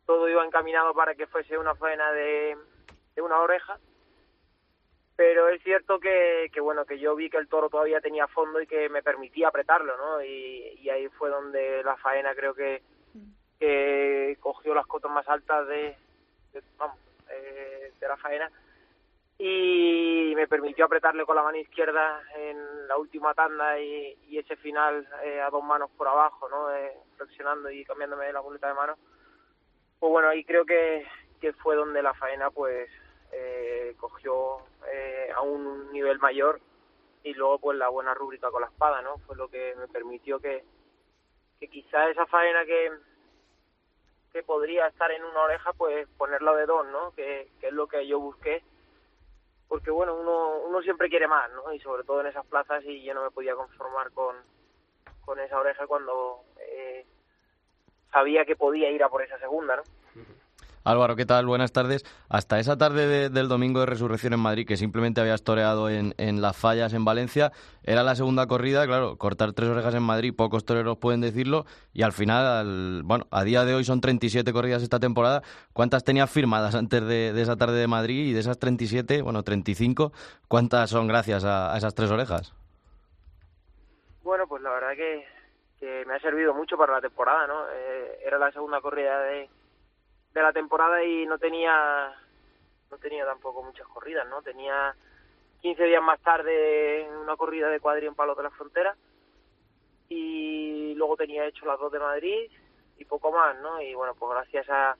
todo 0.06 0.28
iba 0.28 0.44
encaminado 0.44 0.92
para 0.92 1.14
que 1.14 1.28
fuese 1.28 1.56
una 1.56 1.76
faena 1.76 2.10
de, 2.12 2.56
de 3.14 3.22
una 3.22 3.38
oreja 3.40 3.78
pero 5.20 5.50
es 5.50 5.62
cierto 5.62 6.00
que, 6.00 6.48
que, 6.50 6.62
bueno 6.62 6.86
que 6.86 6.98
yo 6.98 7.14
vi 7.14 7.28
que 7.28 7.36
el 7.36 7.46
toro 7.46 7.68
todavía 7.68 8.00
tenía 8.00 8.26
fondo 8.26 8.58
y 8.58 8.66
que 8.66 8.88
me 8.88 9.02
permitía 9.02 9.48
apretarlo 9.48 9.94
no 9.98 10.24
y, 10.24 10.88
ahí 10.88 11.08
fue 11.10 11.28
donde 11.28 11.82
la 11.84 11.94
faena 11.98 12.34
creo 12.34 12.54
que, 12.54 12.80
que 13.58 14.38
cogió 14.40 14.74
las 14.74 14.86
cotas 14.86 15.12
más 15.12 15.28
altas 15.28 15.68
de, 15.68 15.94
vamos 16.78 16.96
eh, 17.28 17.92
de 18.00 18.08
la 18.08 18.16
faena 18.16 18.50
y 19.36 20.32
me 20.34 20.48
permitió 20.48 20.86
apretarle 20.86 21.26
con 21.26 21.36
la 21.36 21.42
mano 21.42 21.58
izquierda 21.58 22.22
en 22.34 22.88
la 22.88 22.96
última 22.96 23.34
tanda 23.34 23.78
y, 23.78 24.38
ese 24.38 24.56
final 24.56 25.06
eh, 25.22 25.42
a 25.42 25.50
dos 25.50 25.62
manos 25.62 25.90
por 25.98 26.08
abajo, 26.08 26.48
¿no? 26.48 26.74
Eh, 26.74 26.94
flexionando 27.18 27.70
y 27.70 27.84
cambiándome 27.84 28.32
la 28.32 28.40
muleta 28.40 28.68
de 28.68 28.74
mano. 28.74 28.96
Pues 29.98 30.10
bueno, 30.10 30.28
ahí 30.28 30.44
creo 30.44 30.64
que 30.64 31.04
fue 31.62 31.76
donde 31.76 32.02
la 32.02 32.14
faena 32.14 32.50
pues 32.50 32.88
eh, 33.32 33.94
cogió 33.98 34.58
eh, 34.92 35.30
a 35.34 35.40
un 35.42 35.92
nivel 35.92 36.18
mayor 36.18 36.60
y 37.22 37.34
luego 37.34 37.58
pues 37.58 37.78
la 37.78 37.88
buena 37.88 38.14
rúbrica 38.14 38.50
con 38.50 38.62
la 38.62 38.68
espada, 38.68 39.02
¿no? 39.02 39.18
Fue 39.26 39.36
lo 39.36 39.48
que 39.48 39.74
me 39.76 39.88
permitió 39.88 40.40
que, 40.40 40.64
que 41.58 41.68
quizá 41.68 42.08
esa 42.08 42.26
faena 42.26 42.64
que, 42.64 42.92
que 44.32 44.42
podría 44.42 44.86
estar 44.86 45.10
en 45.10 45.24
una 45.24 45.42
oreja, 45.42 45.72
pues 45.74 46.08
ponerla 46.16 46.54
de 46.54 46.66
dos, 46.66 46.86
¿no? 46.86 47.12
Que, 47.12 47.50
que 47.60 47.68
es 47.68 47.72
lo 47.72 47.86
que 47.86 48.06
yo 48.06 48.18
busqué 48.18 48.62
porque 49.70 49.92
bueno, 49.92 50.16
uno, 50.16 50.58
uno 50.66 50.82
siempre 50.82 51.08
quiere 51.08 51.28
más, 51.28 51.48
¿no? 51.52 51.72
Y 51.72 51.78
sobre 51.78 52.02
todo 52.02 52.20
en 52.20 52.26
esas 52.26 52.44
plazas 52.44 52.84
y 52.84 53.04
yo 53.04 53.14
no 53.14 53.22
me 53.22 53.30
podía 53.30 53.54
conformar 53.54 54.10
con, 54.10 54.34
con 55.24 55.38
esa 55.38 55.60
oreja 55.60 55.86
cuando 55.86 56.40
eh, 56.58 57.06
sabía 58.10 58.44
que 58.44 58.56
podía 58.56 58.90
ir 58.90 59.04
a 59.04 59.08
por 59.08 59.22
esa 59.22 59.38
segunda, 59.38 59.76
¿no? 59.76 59.82
Álvaro, 60.82 61.14
¿qué 61.14 61.26
tal? 61.26 61.44
Buenas 61.46 61.72
tardes. 61.72 62.04
Hasta 62.30 62.58
esa 62.58 62.78
tarde 62.78 63.06
de- 63.06 63.28
del 63.28 63.48
domingo 63.48 63.80
de 63.80 63.86
resurrección 63.86 64.32
en 64.32 64.40
Madrid, 64.40 64.66
que 64.66 64.78
simplemente 64.78 65.20
habías 65.20 65.42
toreado 65.42 65.90
en, 65.90 66.14
las 66.40 66.56
fallas 66.56 66.94
en 66.94 67.04
Valencia, 67.04 67.52
era 67.82 68.02
la 68.02 68.14
segunda 68.14 68.46
corrida, 68.46 68.86
claro, 68.86 69.16
cortar 69.18 69.52
tres 69.52 69.68
orejas 69.68 69.94
en 69.94 70.02
Madrid, 70.02 70.34
pocos 70.34 70.64
toreros 70.64 70.96
pueden 70.96 71.20
decirlo, 71.20 71.66
y 71.92 72.02
al 72.02 72.12
final, 72.12 72.46
al- 72.46 73.02
bueno, 73.04 73.26
a 73.30 73.44
día 73.44 73.64
de 73.66 73.74
hoy 73.74 73.84
son 73.84 74.00
37 74.00 74.52
corridas 74.54 74.82
esta 74.82 74.98
temporada. 74.98 75.42
¿Cuántas 75.74 76.02
tenías 76.02 76.30
firmadas 76.30 76.74
antes 76.74 77.04
de, 77.04 77.38
esa 77.40 77.56
tarde 77.56 77.78
de 77.78 77.86
Madrid? 77.86 78.28
Y 78.28 78.32
de 78.32 78.40
esas 78.40 78.58
37, 78.58 79.20
bueno, 79.20 79.42
35, 79.42 80.12
¿cuántas 80.48 80.88
son 80.88 81.06
gracias 81.08 81.44
a, 81.44 81.76
esas 81.76 81.94
tres 81.94 82.10
orejas? 82.10 82.54
Bueno, 84.22 84.46
pues 84.46 84.62
la 84.62 84.70
verdad 84.70 84.92
que, 84.96 85.24
que 85.78 86.04
me 86.06 86.14
ha 86.14 86.20
servido 86.20 86.54
mucho 86.54 86.78
para 86.78 86.94
la 86.94 87.00
temporada, 87.02 87.46
¿no? 87.46 87.64
Eh, 87.70 88.20
era 88.24 88.38
la 88.38 88.50
segunda 88.52 88.80
corrida 88.80 89.18
de, 89.20 89.48
de 90.32 90.42
la 90.42 90.52
temporada 90.52 91.02
y 91.02 91.26
no 91.26 91.38
tenía 91.38 92.14
no 92.90 92.98
tenía 92.98 93.24
tampoco 93.24 93.62
muchas 93.62 93.86
corridas, 93.88 94.26
¿no? 94.28 94.42
Tenía 94.42 94.94
15 95.62 95.84
días 95.84 96.02
más 96.02 96.20
tarde 96.20 97.08
una 97.22 97.36
corrida 97.36 97.68
de 97.68 97.80
cuadri 97.80 98.06
en 98.06 98.14
Palos 98.14 98.36
de 98.36 98.42
la 98.42 98.50
Frontera 98.50 98.96
y 100.08 100.94
luego 100.96 101.16
tenía 101.16 101.46
hecho 101.46 101.66
las 101.66 101.78
dos 101.78 101.92
de 101.92 102.00
Madrid 102.00 102.50
y 102.98 103.04
poco 103.04 103.30
más, 103.30 103.56
¿no? 103.60 103.80
Y 103.80 103.94
bueno, 103.94 104.14
pues 104.14 104.32
gracias 104.32 104.68
a, 104.68 104.96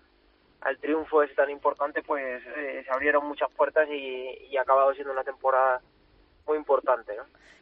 al 0.60 0.78
triunfo 0.78 1.22
ese 1.22 1.34
tan 1.34 1.50
importante, 1.50 2.02
pues 2.02 2.42
eh, 2.56 2.82
se 2.84 2.92
abrieron 2.92 3.26
muchas 3.26 3.50
puertas 3.52 3.88
y, 3.90 4.46
y 4.50 4.56
ha 4.56 4.62
acabado 4.62 4.94
siendo 4.94 5.12
una 5.12 5.24
temporada 5.24 5.80
muy 6.50 6.58
importante. 6.58 7.12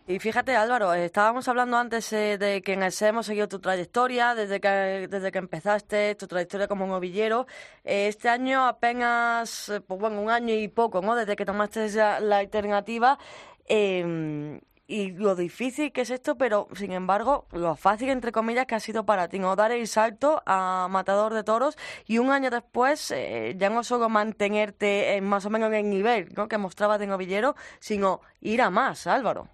Y 0.07 0.19
fíjate, 0.19 0.57
Álvaro, 0.57 0.95
estábamos 0.95 1.47
hablando 1.49 1.77
antes 1.77 2.11
eh, 2.15 2.39
de 2.39 2.63
que 2.63 2.73
en 2.73 2.83
el 2.83 2.93
SE 2.93 3.09
hemos 3.09 3.27
seguido 3.27 3.47
tu 3.47 3.59
trayectoria, 3.59 4.35
desde 4.35 4.59
que, 4.59 5.07
desde 5.11 5.31
que 5.31 5.39
empezaste, 5.39 6.15
tu 6.15 6.27
trayectoria 6.27 6.67
como 6.67 6.87
novillero. 6.87 7.47
Eh, 7.85 8.09
este 8.09 8.31
año 8.31 8.67
apenas, 8.67 9.69
eh, 9.69 9.83
pues 9.83 10.01
bueno, 10.01 10.23
un 10.23 10.31
año 10.31 10.55
y 10.55 10.69
poco, 10.69 11.03
¿no? 11.03 11.15
Desde 11.15 11.37
que 11.37 11.45
tomaste 11.45 11.91
la 12.21 12.39
alternativa. 12.39 13.19
eh, 13.67 14.59
y 14.91 15.13
lo 15.13 15.37
difícil 15.37 15.93
que 15.93 16.01
es 16.01 16.11
esto, 16.11 16.39
pero 16.39 16.67
sin 16.73 16.93
embargo, 16.93 17.45
lo 17.53 17.77
fácil, 17.77 18.09
entre 18.09 18.33
comillas, 18.33 18.67
que 18.67 18.75
ha 18.75 18.81
sido 18.81 19.05
para 19.05 19.29
ti, 19.29 19.39
¿no? 19.39 19.55
Dar 19.55 19.71
el 19.71 19.87
salto 19.87 20.43
a 20.47 20.89
Matador 20.91 21.35
de 21.35 21.45
Toros 21.45 21.77
y 22.07 22.17
un 22.17 22.31
año 22.31 22.49
después 22.49 23.11
eh, 23.11 23.55
ya 23.59 23.69
no 23.69 23.85
solo 23.85 24.09
mantenerte 24.09 25.17
en 25.17 25.29
más 25.29 25.45
o 25.45 25.51
menos 25.51 25.69
en 25.69 25.75
el 25.75 25.91
nivel 25.91 26.29
¿no? 26.35 26.49
que 26.49 26.57
mostrabas 26.57 26.99
de 26.99 27.07
novillero, 27.07 27.55
sino 27.81 28.23
ir 28.41 28.63
a 28.63 28.71
más, 28.71 29.07
Álvaro. 29.07 29.49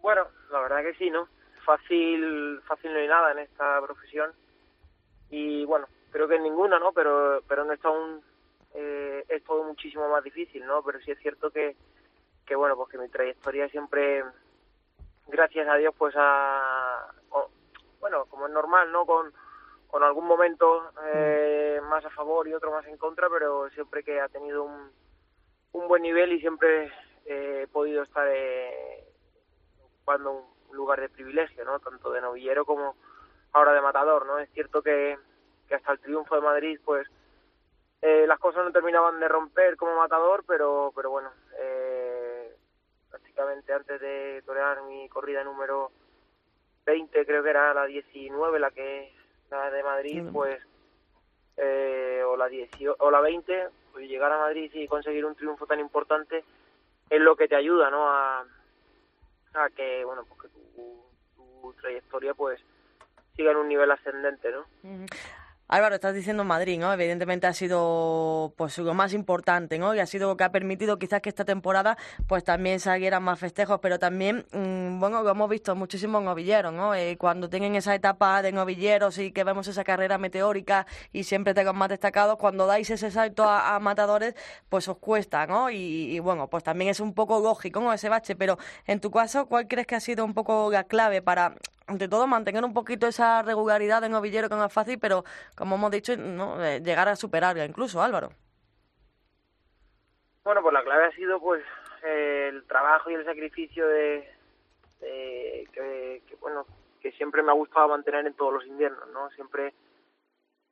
Bueno, 0.00 0.28
la 0.50 0.60
verdad 0.60 0.82
que 0.82 0.94
sí, 0.94 1.10
¿no? 1.10 1.28
Fácil, 1.66 2.62
fácil 2.66 2.90
no 2.90 2.98
hay 2.98 3.08
nada 3.08 3.32
en 3.32 3.40
esta 3.40 3.82
profesión. 3.82 4.32
Y 5.28 5.66
bueno, 5.66 5.88
creo 6.10 6.26
que 6.26 6.36
en 6.36 6.42
ninguna, 6.44 6.78
¿no? 6.78 6.92
Pero, 6.92 7.42
pero 7.46 7.64
en 7.64 7.72
esta 7.72 7.88
aún 7.88 8.22
eh, 8.72 9.26
es 9.28 9.44
todo 9.44 9.62
muchísimo 9.62 10.08
más 10.08 10.24
difícil, 10.24 10.64
¿no? 10.64 10.82
Pero 10.82 11.00
sí 11.00 11.10
es 11.10 11.18
cierto 11.18 11.50
que, 11.50 11.76
que 12.46 12.54
bueno, 12.56 12.76
pues 12.76 12.90
que 12.90 12.98
mi 12.98 13.08
trayectoria 13.08 13.68
siempre, 13.68 14.24
gracias 15.28 15.68
a 15.68 15.76
Dios, 15.76 15.94
pues 15.96 16.14
a, 16.16 17.06
o- 17.30 17.50
bueno, 18.00 18.26
como 18.26 18.46
es 18.46 18.52
normal, 18.52 18.90
¿no? 18.92 19.06
Con, 19.06 19.32
con 19.88 20.02
algún 20.02 20.26
momento 20.26 20.90
eh, 21.04 21.80
más 21.88 22.04
a 22.04 22.10
favor 22.10 22.46
y 22.48 22.54
otro 22.54 22.70
más 22.70 22.84
en 22.86 22.96
contra, 22.98 23.28
pero 23.30 23.70
siempre 23.70 24.02
que 24.02 24.20
ha 24.20 24.28
tenido 24.28 24.64
un, 24.64 24.90
un 25.72 25.88
buen 25.88 26.02
nivel 26.02 26.32
y 26.32 26.40
siempre 26.40 26.92
eh, 27.26 27.60
he 27.64 27.66
podido 27.68 28.02
estar 28.02 28.26
eh, 28.30 29.04
ocupando 29.84 30.32
un 30.68 30.76
lugar 30.76 31.00
de 31.00 31.08
privilegio, 31.08 31.64
¿no? 31.64 31.78
Tanto 31.78 32.10
de 32.10 32.20
novillero 32.20 32.64
como 32.64 32.96
ahora 33.52 33.72
de 33.72 33.80
matador, 33.80 34.26
¿no? 34.26 34.38
Es 34.38 34.50
cierto 34.50 34.82
que, 34.82 35.16
que 35.68 35.74
hasta 35.76 35.92
el 35.92 36.00
triunfo 36.00 36.34
de 36.34 36.40
Madrid, 36.42 36.80
pues, 36.84 37.08
eh, 38.02 38.26
las 38.26 38.38
cosas 38.38 38.64
no 38.64 38.72
terminaban 38.72 39.18
de 39.20 39.28
romper 39.28 39.76
como 39.76 39.96
matador, 39.96 40.44
pero, 40.46 40.92
pero 40.94 41.10
bueno, 41.10 41.30
eh, 41.58 41.83
prácticamente 43.34 43.72
antes 43.72 44.00
de 44.00 44.42
torear 44.46 44.82
mi 44.84 45.08
corrida 45.08 45.42
número 45.42 45.90
20, 46.86 47.26
creo 47.26 47.42
que 47.42 47.50
era 47.50 47.74
la 47.74 47.84
19, 47.84 48.58
la 48.58 48.70
que 48.70 49.12
la 49.50 49.70
de 49.70 49.82
Madrid, 49.82 50.22
pues, 50.32 50.62
eh, 51.56 52.22
o 52.26 52.36
la 52.36 52.48
18, 52.48 52.96
o 52.98 53.10
la 53.10 53.20
20, 53.20 53.68
pues 53.92 54.08
llegar 54.08 54.32
a 54.32 54.38
Madrid 54.38 54.70
y 54.74 54.86
conseguir 54.86 55.24
un 55.24 55.34
triunfo 55.34 55.66
tan 55.66 55.80
importante 55.80 56.44
es 57.10 57.20
lo 57.20 57.36
que 57.36 57.48
te 57.48 57.56
ayuda, 57.56 57.90
¿no? 57.90 58.08
A, 58.08 58.44
a 59.54 59.70
que, 59.70 60.04
bueno, 60.04 60.24
pues 60.24 60.42
que 60.42 60.48
tu, 60.48 61.04
tu 61.36 61.72
trayectoria, 61.80 62.34
pues, 62.34 62.60
siga 63.36 63.50
en 63.50 63.58
un 63.58 63.68
nivel 63.68 63.90
ascendente, 63.90 64.50
¿no? 64.50 64.64
Álvaro, 65.66 65.94
estás 65.94 66.14
diciendo 66.14 66.44
Madrid, 66.44 66.78
¿no? 66.78 66.92
Evidentemente 66.92 67.46
ha 67.46 67.54
sido 67.54 68.52
pues 68.56 68.76
lo 68.76 68.92
más 68.92 69.14
importante, 69.14 69.78
¿no? 69.78 69.94
Y 69.94 69.98
ha 69.98 70.06
sido 70.06 70.28
lo 70.28 70.36
que 70.36 70.44
ha 70.44 70.52
permitido 70.52 70.98
quizás 70.98 71.22
que 71.22 71.30
esta 71.30 71.46
temporada 71.46 71.96
pues 72.26 72.44
también 72.44 72.80
salieran 72.80 73.22
más 73.22 73.38
festejos, 73.38 73.80
pero 73.80 73.98
también, 73.98 74.44
mm, 74.52 75.00
bueno, 75.00 75.26
hemos 75.26 75.48
visto 75.48 75.74
muchísimos 75.74 76.22
novilleros, 76.22 76.70
¿no? 76.72 76.94
Eh, 76.94 77.16
cuando 77.18 77.48
tienen 77.48 77.76
esa 77.76 77.94
etapa 77.94 78.42
de 78.42 78.52
novilleros 78.52 79.16
y 79.16 79.32
que 79.32 79.42
vemos 79.42 79.66
esa 79.66 79.84
carrera 79.84 80.18
meteórica 80.18 80.86
y 81.12 81.24
siempre 81.24 81.54
tengan 81.54 81.76
más 81.76 81.88
destacados, 81.88 82.36
cuando 82.36 82.66
dais 82.66 82.90
ese 82.90 83.10
salto 83.10 83.44
a, 83.44 83.74
a 83.74 83.80
matadores, 83.80 84.34
pues 84.68 84.86
os 84.88 84.98
cuesta, 84.98 85.46
¿no? 85.46 85.70
Y, 85.70 85.76
y, 85.76 86.18
bueno, 86.18 86.48
pues 86.48 86.62
también 86.62 86.90
es 86.90 87.00
un 87.00 87.14
poco 87.14 87.40
lógico, 87.40 87.80
¿no? 87.80 87.92
Ese 87.92 88.10
bache, 88.10 88.36
pero 88.36 88.58
en 88.86 89.00
tu 89.00 89.10
caso, 89.10 89.46
¿cuál 89.46 89.66
crees 89.66 89.86
que 89.86 89.94
ha 89.96 90.00
sido 90.00 90.26
un 90.26 90.34
poco 90.34 90.70
la 90.70 90.84
clave 90.84 91.22
para 91.22 91.54
ante 91.86 92.08
todo 92.08 92.26
mantener 92.26 92.64
un 92.64 92.74
poquito 92.74 93.06
esa 93.06 93.42
regularidad 93.42 94.00
de 94.02 94.08
novillero 94.08 94.48
que 94.48 94.54
no 94.54 94.64
es 94.64 94.72
fácil, 94.72 94.98
pero 94.98 95.24
como 95.56 95.76
hemos 95.76 95.90
dicho. 95.90 96.12
Eh, 96.14 96.80
llegar 96.82 97.08
a 97.08 97.16
superarla 97.16 97.64
incluso, 97.64 98.02
Álvaro. 98.02 98.30
Bueno, 100.44 100.62
pues 100.62 100.74
la 100.74 100.82
clave 100.84 101.06
ha 101.06 101.12
sido 101.12 101.40
pues 101.40 101.62
el 102.02 102.64
trabajo 102.64 103.10
y 103.10 103.14
el 103.14 103.24
sacrificio 103.24 103.86
de, 103.88 104.28
de- 105.00 105.68
que, 105.72 106.22
bueno 106.40 106.66
que 107.00 107.12
siempre 107.12 107.42
me 107.42 107.50
ha 107.50 107.54
gustado 107.54 107.88
mantener 107.88 108.26
en 108.26 108.34
todos 108.34 108.52
los 108.54 108.66
inviernos, 108.66 109.08
¿no? 109.10 109.30
Siempre 109.30 109.74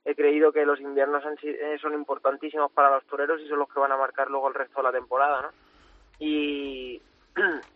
he 0.05 0.15
creído 0.15 0.53
que 0.53 0.65
los 0.67 0.81
inviernos 0.81 1.25
han 1.25 1.37
eh, 1.43 1.79
son 1.81 1.95
importantísimos 1.95 2.73
para 2.73 2.91
los 2.91 3.05
toreros 3.07 3.41
y 3.41 3.49
son 3.49 3.59
los 3.59 3.69
que 3.69 3.81
van 3.81 3.93
a 3.93 3.97
marcar 3.97 4.31
luego 4.31 4.49
el 4.49 4.55
resto 4.55 4.79
de 4.79 4.83
la 4.85 4.93
temporada, 4.93 5.43
¿no? 5.43 5.49
Y, 6.19 7.01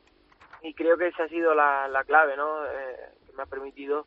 y 0.67 0.75
creo 0.75 0.99
que 0.99 1.07
esa 1.07 1.25
ha 1.25 1.29
sido 1.29 1.55
la, 1.55 1.87
la 1.87 2.03
clave, 2.03 2.37
¿no? 2.37 2.67
Eh, 2.67 2.97
que 3.25 3.33
me 3.35 3.45
ha 3.45 3.47
permitido 3.47 4.05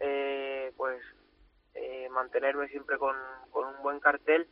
eh, 0.00 0.72
pues 0.76 1.00
eh, 1.74 2.08
mantenerme 2.10 2.66
siempre 2.68 2.98
con, 2.98 3.14
con 3.52 3.68
un 3.68 3.80
buen 3.80 4.00
cartel 4.00 4.48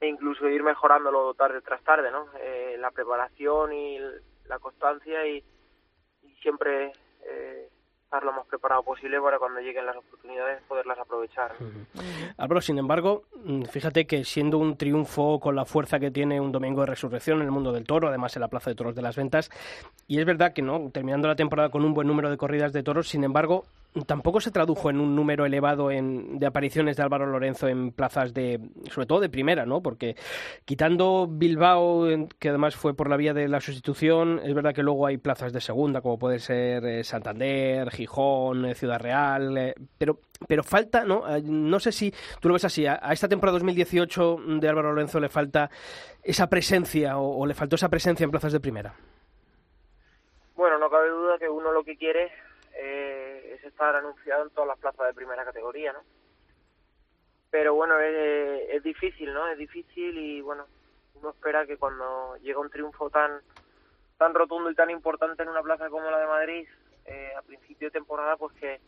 e 0.00 0.06
incluso 0.06 0.48
ir 0.48 0.62
mejorándolo 0.62 1.34
tarde 1.34 1.60
tras 1.60 1.82
tarde, 1.84 2.10
¿no? 2.10 2.26
Eh, 2.38 2.76
la 2.78 2.90
preparación 2.90 3.74
y 3.74 3.98
la 4.46 4.58
constancia 4.58 5.26
y, 5.26 5.44
y 6.22 6.34
siempre 6.36 6.92
eh, 7.26 7.68
estar 8.10 8.24
lo 8.24 8.32
más 8.32 8.44
preparado 8.46 8.82
posible 8.82 9.20
para 9.20 9.38
cuando 9.38 9.60
lleguen 9.60 9.86
las 9.86 9.94
oportunidades 9.94 10.60
poderlas 10.66 10.98
aprovechar. 10.98 11.52
sin 12.60 12.76
embargo, 12.76 13.22
mm, 13.44 13.62
fíjate 13.62 14.04
que 14.08 14.24
siendo 14.24 14.58
un 14.58 14.76
triunfo 14.76 15.38
con 15.38 15.54
la 15.54 15.64
fuerza 15.64 16.00
que 16.00 16.10
tiene 16.10 16.40
un 16.40 16.50
domingo 16.50 16.80
de 16.80 16.88
resurrección 16.88 17.38
en 17.38 17.44
el 17.44 17.52
mundo 17.52 17.70
del 17.70 17.84
toro, 17.84 18.08
además 18.08 18.34
en 18.34 18.40
la 18.40 18.48
Plaza 18.48 18.70
de 18.70 18.74
Toros 18.74 18.96
de 18.96 19.02
las 19.02 19.14
Ventas, 19.14 19.48
y 20.08 20.18
es 20.18 20.26
verdad 20.26 20.52
que 20.52 20.60
no, 20.60 20.90
terminando 20.92 21.28
la 21.28 21.36
temporada 21.36 21.68
con 21.68 21.84
un 21.84 21.94
buen 21.94 22.08
número 22.08 22.30
de 22.30 22.36
corridas 22.36 22.72
de 22.72 22.82
toros, 22.82 23.08
sin 23.08 23.22
embargo, 23.22 23.64
tampoco 24.06 24.40
se 24.40 24.50
tradujo 24.50 24.90
en 24.90 25.00
un 25.00 25.16
número 25.16 25.44
elevado 25.44 25.90
en, 25.90 26.38
de 26.38 26.46
apariciones 26.46 26.96
de 26.96 27.02
Álvaro 27.02 27.26
Lorenzo 27.26 27.68
en 27.68 27.92
plazas 27.92 28.32
de, 28.32 28.60
sobre 28.90 29.06
todo 29.06 29.20
de 29.20 29.28
primera, 29.28 29.66
¿no? 29.66 29.82
Porque 29.82 30.16
quitando 30.64 31.26
Bilbao, 31.28 32.06
que 32.38 32.48
además 32.50 32.76
fue 32.76 32.94
por 32.94 33.08
la 33.08 33.16
vía 33.16 33.34
de 33.34 33.48
la 33.48 33.60
sustitución, 33.60 34.40
es 34.44 34.54
verdad 34.54 34.74
que 34.74 34.82
luego 34.82 35.06
hay 35.06 35.18
plazas 35.18 35.52
de 35.52 35.60
segunda, 35.60 36.00
como 36.00 36.18
puede 36.18 36.38
ser 36.38 36.84
eh, 36.84 37.04
Santander, 37.04 37.90
Gijón, 37.90 38.64
eh, 38.64 38.74
Ciudad 38.74 39.00
Real, 39.00 39.58
eh, 39.58 39.74
pero, 39.98 40.20
pero 40.46 40.62
falta, 40.62 41.04
¿no? 41.04 41.24
No 41.42 41.80
sé 41.80 41.90
si 41.90 42.12
tú 42.40 42.48
lo 42.48 42.54
ves 42.54 42.64
así, 42.64 42.86
a, 42.86 42.96
esta 43.10 43.28
temporada 43.28 43.58
2018 43.58 44.36
de 44.60 44.68
Álvaro 44.68 44.90
Lorenzo 44.90 45.18
le 45.18 45.28
falta 45.28 45.68
esa 46.22 46.48
presencia 46.48 47.18
o, 47.18 47.44
le 47.46 47.54
faltó 47.54 47.76
esa 47.76 47.88
presencia 47.88 48.24
en 48.24 48.30
plazas 48.30 48.52
de 48.52 48.60
primera. 48.60 48.94
Bueno, 50.54 50.78
no 50.78 50.90
cabe 50.90 51.08
duda 51.08 51.38
que 51.38 51.48
uno 51.48 51.72
lo 51.72 51.82
que 51.82 51.96
quiere 51.96 52.30
estar 53.70 53.94
anunciado 53.96 54.44
en 54.44 54.50
todas 54.50 54.68
las 54.68 54.78
plazas 54.78 55.06
de 55.06 55.14
primera 55.14 55.44
categoría, 55.44 55.92
¿no? 55.92 56.00
Pero 57.50 57.74
bueno, 57.74 57.98
es, 57.98 58.82
difícil, 58.82 59.34
¿no? 59.34 59.48
Es 59.48 59.58
difícil 59.58 60.16
y 60.16 60.40
bueno, 60.40 60.66
uno 61.14 61.30
espera 61.30 61.66
que 61.66 61.76
cuando 61.76 62.36
llega 62.36 62.60
un 62.60 62.70
triunfo 62.70 63.10
tan 63.10 63.40
tan 64.16 64.34
rotundo 64.34 64.70
y 64.70 64.74
tan 64.74 64.90
importante 64.90 65.42
en 65.42 65.48
una 65.48 65.62
plaza 65.62 65.88
como 65.88 66.10
la 66.10 66.18
de 66.18 66.26
Madrid, 66.26 66.68
eh, 67.06 67.32
a 67.36 67.42
principio 67.42 67.88
de 67.88 67.92
temporada, 67.92 68.36
pues 68.36 68.54
que, 68.56 68.80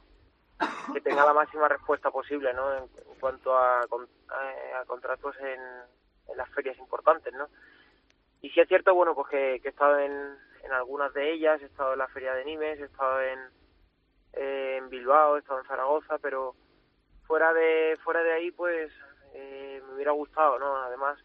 que 0.92 1.00
tenga 1.00 1.24
la 1.24 1.32
máxima 1.32 1.68
respuesta 1.68 2.10
posible, 2.10 2.52
¿no? 2.52 2.76
En, 2.76 2.88
cuanto 3.18 3.56
a, 3.56 3.80
a, 3.80 4.84
contratos 4.86 5.34
en, 5.40 5.60
en, 6.28 6.36
las 6.36 6.48
ferias 6.50 6.76
importantes, 6.78 7.32
¿no? 7.32 7.48
Y 8.42 8.50
si 8.50 8.60
es 8.60 8.68
cierto, 8.68 8.94
bueno, 8.94 9.14
pues 9.14 9.28
que, 9.28 9.60
que 9.60 9.68
he 9.68 9.70
estado 9.70 9.98
en, 9.98 10.36
en 10.64 10.72
algunas 10.72 11.12
de 11.14 11.32
ellas, 11.32 11.60
he 11.62 11.66
estado 11.66 11.94
en 11.94 11.98
la 11.98 12.08
feria 12.08 12.34
de 12.34 12.44
Nimes, 12.44 12.80
he 12.80 12.84
estado 12.84 13.20
en, 13.22 13.38
eh, 14.34 14.76
en 14.78 14.88
Bilbao, 14.88 15.36
he 15.36 15.40
estado 15.40 15.60
en 15.60 15.66
Zaragoza, 15.66 16.18
pero 16.18 16.54
fuera 17.26 17.52
de 17.52 17.98
fuera 18.02 18.22
de 18.22 18.32
ahí 18.32 18.50
pues 18.50 18.92
eh, 19.34 19.82
me 19.86 19.94
hubiera 19.94 20.12
gustado, 20.12 20.58
¿no? 20.58 20.76
Además 20.76 21.18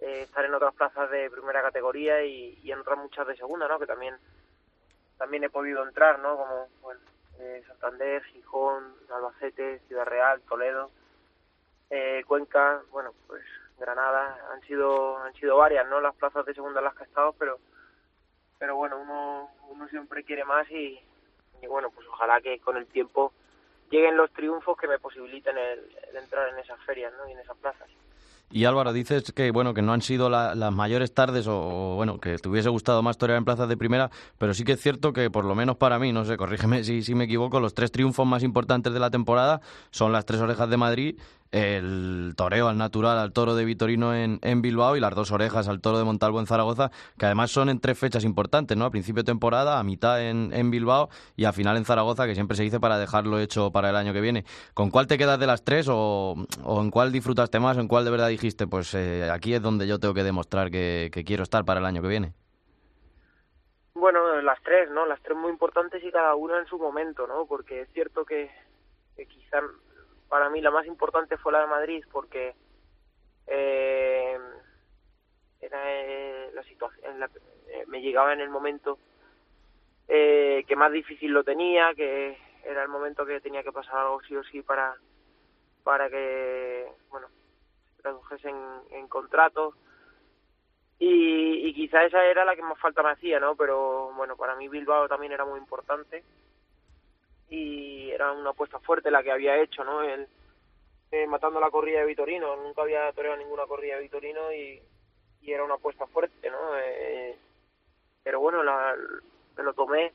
eh, 0.00 0.22
estar 0.22 0.44
en 0.44 0.54
otras 0.54 0.74
plazas 0.74 1.10
de 1.10 1.30
primera 1.30 1.62
categoría 1.62 2.22
y, 2.24 2.58
y, 2.62 2.72
en 2.72 2.80
otras 2.80 2.98
muchas 2.98 3.26
de 3.26 3.36
segunda, 3.36 3.68
¿no? 3.68 3.78
Que 3.78 3.86
también 3.86 4.16
también 5.18 5.44
he 5.44 5.50
podido 5.50 5.86
entrar, 5.86 6.18
¿no? 6.18 6.36
Como 6.36 6.68
bueno, 6.82 7.00
Santander, 7.66 8.22
Gijón, 8.24 8.94
Albacete, 9.10 9.80
Ciudad 9.86 10.04
Real, 10.04 10.42
Toledo, 10.42 10.90
Cuenca, 12.26 12.82
bueno, 12.90 13.14
pues 13.26 13.42
Granada, 13.78 14.38
han 14.52 14.60
sido 14.62 15.18
han 15.18 15.34
sido 15.34 15.56
varias, 15.56 15.88
¿no? 15.88 16.00
Las 16.00 16.14
plazas 16.16 16.44
de 16.44 16.54
segunda 16.54 16.80
en 16.80 16.84
las 16.84 16.94
que 16.94 17.04
he 17.04 17.06
estado, 17.06 17.32
pero 17.38 17.58
pero 18.58 18.76
bueno, 18.76 18.98
uno 18.98 19.50
uno 19.68 19.88
siempre 19.88 20.24
quiere 20.24 20.44
más 20.44 20.70
y, 20.70 21.00
y 21.62 21.66
bueno, 21.66 21.90
pues 21.90 22.06
ojalá 22.08 22.40
que 22.40 22.58
con 22.60 22.76
el 22.76 22.86
tiempo 22.86 23.32
lleguen 23.90 24.16
los 24.16 24.30
triunfos 24.32 24.76
que 24.78 24.88
me 24.88 24.98
posibiliten 24.98 25.56
el, 25.58 25.80
entrar 26.16 26.48
en 26.52 26.58
esas 26.58 26.78
ferias 26.84 27.12
¿no? 27.18 27.28
y 27.28 27.32
en 27.32 27.38
esas 27.38 27.56
plazas. 27.58 27.88
Y 28.52 28.64
Álvaro, 28.64 28.92
dices 28.92 29.32
que 29.32 29.52
bueno 29.52 29.74
que 29.74 29.82
no 29.82 29.92
han 29.92 30.02
sido 30.02 30.28
las 30.28 30.72
mayores 30.72 31.14
tardes 31.14 31.46
o, 31.46 31.94
bueno 31.94 32.18
que 32.18 32.36
te 32.36 32.48
hubiese 32.48 32.68
gustado 32.68 33.00
más 33.00 33.16
torear 33.16 33.38
en 33.38 33.44
plazas 33.44 33.68
de 33.68 33.76
primera, 33.76 34.10
pero 34.38 34.54
sí 34.54 34.64
que 34.64 34.72
es 34.72 34.80
cierto 34.80 35.12
que 35.12 35.30
por 35.30 35.44
lo 35.44 35.54
menos 35.54 35.76
para 35.76 36.00
mí, 36.00 36.12
no 36.12 36.24
sé, 36.24 36.36
corrígeme 36.36 36.82
si, 36.84 37.02
si 37.02 37.14
me 37.14 37.24
equivoco, 37.24 37.60
los 37.60 37.74
tres 37.74 37.92
triunfos 37.92 38.26
más 38.26 38.42
importantes 38.42 38.92
de 38.92 38.98
la 38.98 39.10
temporada 39.10 39.60
son 39.90 40.10
las 40.10 40.26
tres 40.26 40.40
orejas 40.40 40.68
de 40.68 40.76
Madrid 40.76 41.20
el 41.52 42.34
toreo 42.36 42.68
al 42.68 42.78
natural 42.78 43.18
al 43.18 43.32
toro 43.32 43.54
de 43.54 43.64
Vitorino 43.64 44.14
en, 44.14 44.38
en, 44.42 44.62
Bilbao 44.62 44.96
y 44.96 45.00
las 45.00 45.14
dos 45.14 45.32
orejas 45.32 45.68
al 45.68 45.80
toro 45.80 45.98
de 45.98 46.04
Montalvo 46.04 46.40
en 46.40 46.46
Zaragoza, 46.46 46.90
que 47.18 47.26
además 47.26 47.50
son 47.50 47.68
en 47.68 47.80
tres 47.80 47.98
fechas 47.98 48.24
importantes, 48.24 48.76
¿no? 48.76 48.84
A 48.84 48.90
principio 48.90 49.22
de 49.22 49.26
temporada, 49.26 49.78
a 49.78 49.82
mitad 49.82 50.22
en, 50.22 50.52
en 50.52 50.70
Bilbao 50.70 51.08
y 51.36 51.44
a 51.44 51.52
final 51.52 51.76
en 51.76 51.84
Zaragoza, 51.84 52.26
que 52.26 52.34
siempre 52.34 52.56
se 52.56 52.62
dice 52.62 52.78
para 52.78 52.98
dejarlo 52.98 53.38
hecho 53.40 53.72
para 53.72 53.90
el 53.90 53.96
año 53.96 54.12
que 54.12 54.20
viene. 54.20 54.44
¿Con 54.74 54.90
cuál 54.90 55.06
te 55.06 55.18
quedas 55.18 55.40
de 55.40 55.46
las 55.46 55.64
tres 55.64 55.88
o, 55.88 56.36
o 56.62 56.82
en 56.82 56.90
cuál 56.90 57.12
disfrutaste 57.12 57.58
más 57.58 57.76
o 57.76 57.80
en 57.80 57.88
cuál 57.88 58.04
de 58.04 58.10
verdad 58.10 58.28
dijiste, 58.28 58.66
pues 58.66 58.94
eh, 58.94 59.28
aquí 59.30 59.54
es 59.54 59.62
donde 59.62 59.86
yo 59.86 59.98
tengo 59.98 60.14
que 60.14 60.22
demostrar 60.22 60.70
que, 60.70 61.10
quiero 61.26 61.42
estar 61.42 61.64
para 61.64 61.80
el 61.80 61.86
año 61.86 62.02
que 62.02 62.08
viene? 62.08 62.32
Bueno, 63.94 64.40
las 64.40 64.62
tres, 64.62 64.90
¿no? 64.90 65.04
Las 65.04 65.20
tres 65.22 65.36
muy 65.36 65.50
importantes 65.50 66.02
y 66.02 66.10
cada 66.10 66.34
una 66.34 66.58
en 66.58 66.66
su 66.66 66.78
momento, 66.78 67.26
¿no? 67.26 67.46
Porque 67.46 67.82
es 67.82 67.88
cierto 67.92 68.24
que, 68.24 68.50
que 69.16 69.26
quizá 69.26 69.60
para 70.30 70.48
mí 70.48 70.60
la 70.62 70.70
más 70.70 70.86
importante 70.86 71.36
fue 71.36 71.52
la 71.52 71.60
de 71.60 71.66
Madrid 71.66 72.04
porque 72.10 72.54
eh, 73.48 74.38
era 75.60 75.80
eh, 75.86 76.50
la 76.54 76.62
situación 76.62 77.22
eh, 77.68 77.84
me 77.88 78.00
llegaba 78.00 78.32
en 78.32 78.40
el 78.40 78.48
momento 78.48 78.98
eh, 80.08 80.64
que 80.66 80.76
más 80.76 80.92
difícil 80.92 81.32
lo 81.32 81.42
tenía 81.44 81.92
que 81.94 82.38
era 82.64 82.82
el 82.82 82.88
momento 82.88 83.26
que 83.26 83.40
tenía 83.40 83.64
que 83.64 83.72
pasar 83.72 83.96
algo 83.96 84.22
sí 84.22 84.36
o 84.36 84.44
sí 84.44 84.62
para 84.62 84.94
para 85.82 86.08
que 86.08 86.86
bueno 87.10 87.28
se 87.96 88.02
tradujese 88.02 88.48
en, 88.48 88.80
en 88.92 89.08
contratos 89.08 89.74
y, 91.00 91.66
y 91.66 91.74
quizá 91.74 92.04
esa 92.04 92.24
era 92.24 92.44
la 92.44 92.54
que 92.54 92.62
más 92.62 92.78
falta 92.78 93.02
me 93.02 93.10
hacía 93.10 93.40
no 93.40 93.56
pero 93.56 94.12
bueno 94.14 94.36
para 94.36 94.54
mí 94.54 94.68
Bilbao 94.68 95.08
también 95.08 95.32
era 95.32 95.44
muy 95.44 95.58
importante. 95.58 96.22
Y 97.50 97.79
era 98.20 98.32
una 98.32 98.50
apuesta 98.50 98.78
fuerte 98.80 99.10
la 99.10 99.22
que 99.22 99.32
había 99.32 99.56
hecho, 99.56 99.82
¿no? 99.82 100.02
Él, 100.02 100.28
eh, 101.10 101.26
matando 101.26 101.58
la 101.58 101.70
corrida 101.70 102.00
de 102.00 102.06
Vitorino, 102.06 102.54
nunca 102.56 102.82
había 102.82 103.10
toreado 103.12 103.38
ninguna 103.38 103.64
corrida 103.64 103.96
de 103.96 104.02
Vitorino 104.02 104.52
y, 104.52 104.82
era 105.42 105.64
una 105.64 105.74
apuesta 105.74 106.06
fuerte, 106.06 106.48
¿no? 106.48 106.58
Eh, 106.78 107.36
pero 108.22 108.38
bueno, 108.38 108.62
la, 108.62 108.94
me 109.56 109.64
lo 109.64 109.72
tomé 109.72 110.12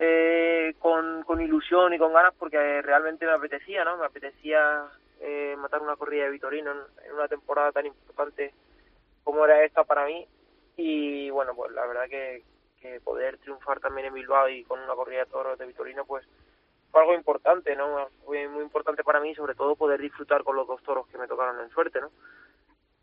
eh, 0.00 0.74
con, 0.80 1.24
ilusión 1.40 1.92
y 1.92 1.98
con 1.98 2.12
ganas 2.12 2.34
porque 2.36 2.82
realmente 2.82 3.24
me 3.24 3.32
apetecía, 3.32 3.84
¿no? 3.84 3.98
Me 3.98 4.06
apetecía 4.06 4.88
eh, 5.20 5.54
matar 5.58 5.82
una 5.82 5.94
corrida 5.94 6.24
de 6.24 6.30
Vitorino 6.30 6.72
en, 6.72 7.12
una 7.12 7.28
temporada 7.28 7.70
tan 7.70 7.86
importante 7.86 8.52
como 9.22 9.44
era 9.44 9.62
esta 9.62 9.84
para 9.84 10.06
mí 10.06 10.26
y 10.76 11.30
bueno, 11.30 11.54
pues 11.54 11.70
la 11.70 11.86
verdad 11.86 12.08
que 12.08 12.42
poder 13.04 13.36
triunfar 13.38 13.80
también 13.80 14.06
en 14.06 14.14
Bilbao 14.14 14.48
y 14.48 14.62
con 14.64 14.80
una 14.80 14.94
corrida 14.94 15.20
de 15.20 15.30
toros 15.30 15.58
de 15.58 15.66
Vitorino, 15.66 16.04
pues 16.04 16.26
algo 17.00 17.14
importante, 17.14 17.74
¿no? 17.76 18.08
Fue 18.24 18.48
muy 18.48 18.62
importante 18.62 19.04
para 19.04 19.20
mí, 19.20 19.34
sobre 19.34 19.54
todo 19.54 19.76
poder 19.76 20.00
disfrutar 20.00 20.44
con 20.44 20.56
los 20.56 20.66
dos 20.66 20.82
toros 20.82 21.06
que 21.08 21.18
me 21.18 21.28
tocaron 21.28 21.60
en 21.60 21.70
suerte, 21.70 22.00
¿no? 22.00 22.10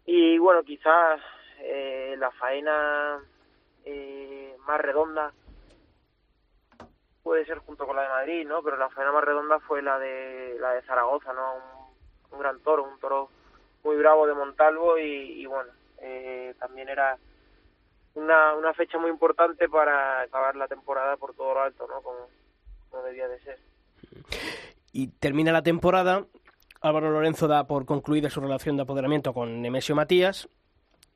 Y 0.05 0.37
bueno, 0.37 0.63
quizás 0.63 1.21
eh, 1.59 2.15
la 2.17 2.31
faena 2.31 3.19
eh, 3.85 4.55
más 4.65 4.81
redonda 4.81 5.31
puede 7.23 7.45
ser 7.45 7.59
junto 7.59 7.85
con 7.85 7.95
la 7.95 8.03
de 8.03 8.09
Madrid, 8.09 8.47
¿no? 8.47 8.61
Pero 8.61 8.77
la 8.77 8.89
faena 8.89 9.11
más 9.11 9.23
redonda 9.23 9.59
fue 9.59 9.81
la 9.81 9.97
de 9.97 10.57
la 10.59 10.73
de 10.73 10.81
Zaragoza, 10.83 11.33
¿no? 11.33 11.55
Un, 12.31 12.39
gran 12.39 12.59
toro, 12.61 12.83
un 12.83 12.99
toro 12.99 13.29
muy 13.83 13.95
bravo 13.95 14.27
de 14.27 14.33
Montalvo 14.33 14.97
y, 14.97 15.41
y 15.41 15.45
bueno, 15.45 15.71
eh, 15.99 16.55
también 16.59 16.89
era 16.89 17.17
una, 18.15 18.55
una 18.55 18.73
fecha 18.73 18.97
muy 18.97 19.09
importante 19.09 19.69
para 19.69 20.21
acabar 20.21 20.55
la 20.55 20.67
temporada 20.67 21.15
por 21.17 21.33
todo 21.33 21.53
lo 21.53 21.61
alto, 21.61 21.87
¿no? 21.87 22.01
Como, 22.01 22.27
como 22.89 23.03
debía 23.03 23.27
de 23.27 23.39
ser. 23.39 23.59
Y 24.91 25.07
termina 25.07 25.51
la 25.51 25.63
temporada, 25.63 26.25
Álvaro 26.81 27.11
Lorenzo 27.11 27.47
da 27.47 27.65
por 27.65 27.85
concluida 27.85 28.29
su 28.29 28.41
relación 28.41 28.75
de 28.77 28.83
apoderamiento 28.83 29.33
con 29.33 29.61
Nemesio 29.61 29.95
Matías. 29.95 30.49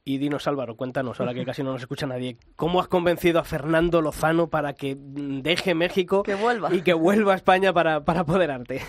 Y 0.03 0.19
dinos, 0.19 0.47
Álvaro, 0.47 0.77
cuéntanos, 0.77 1.19
ahora 1.19 1.33
que 1.33 1.45
casi 1.45 1.63
no 1.63 1.73
nos 1.73 1.81
escucha 1.81 2.07
nadie, 2.07 2.37
¿cómo 2.55 2.79
has 2.79 2.87
convencido 2.87 3.39
a 3.41 3.43
Fernando 3.43 4.01
Lozano 4.01 4.47
para 4.49 4.71
que 4.73 4.95
deje 4.97 5.75
México 5.75 6.23
que 6.23 6.35
vuelva. 6.35 6.73
y 6.73 6.81
que 6.81 6.93
vuelva 6.93 7.33
a 7.33 7.35
España 7.35 7.73
para, 7.73 8.05
para 8.05 8.21
apoderarte? 8.21 8.81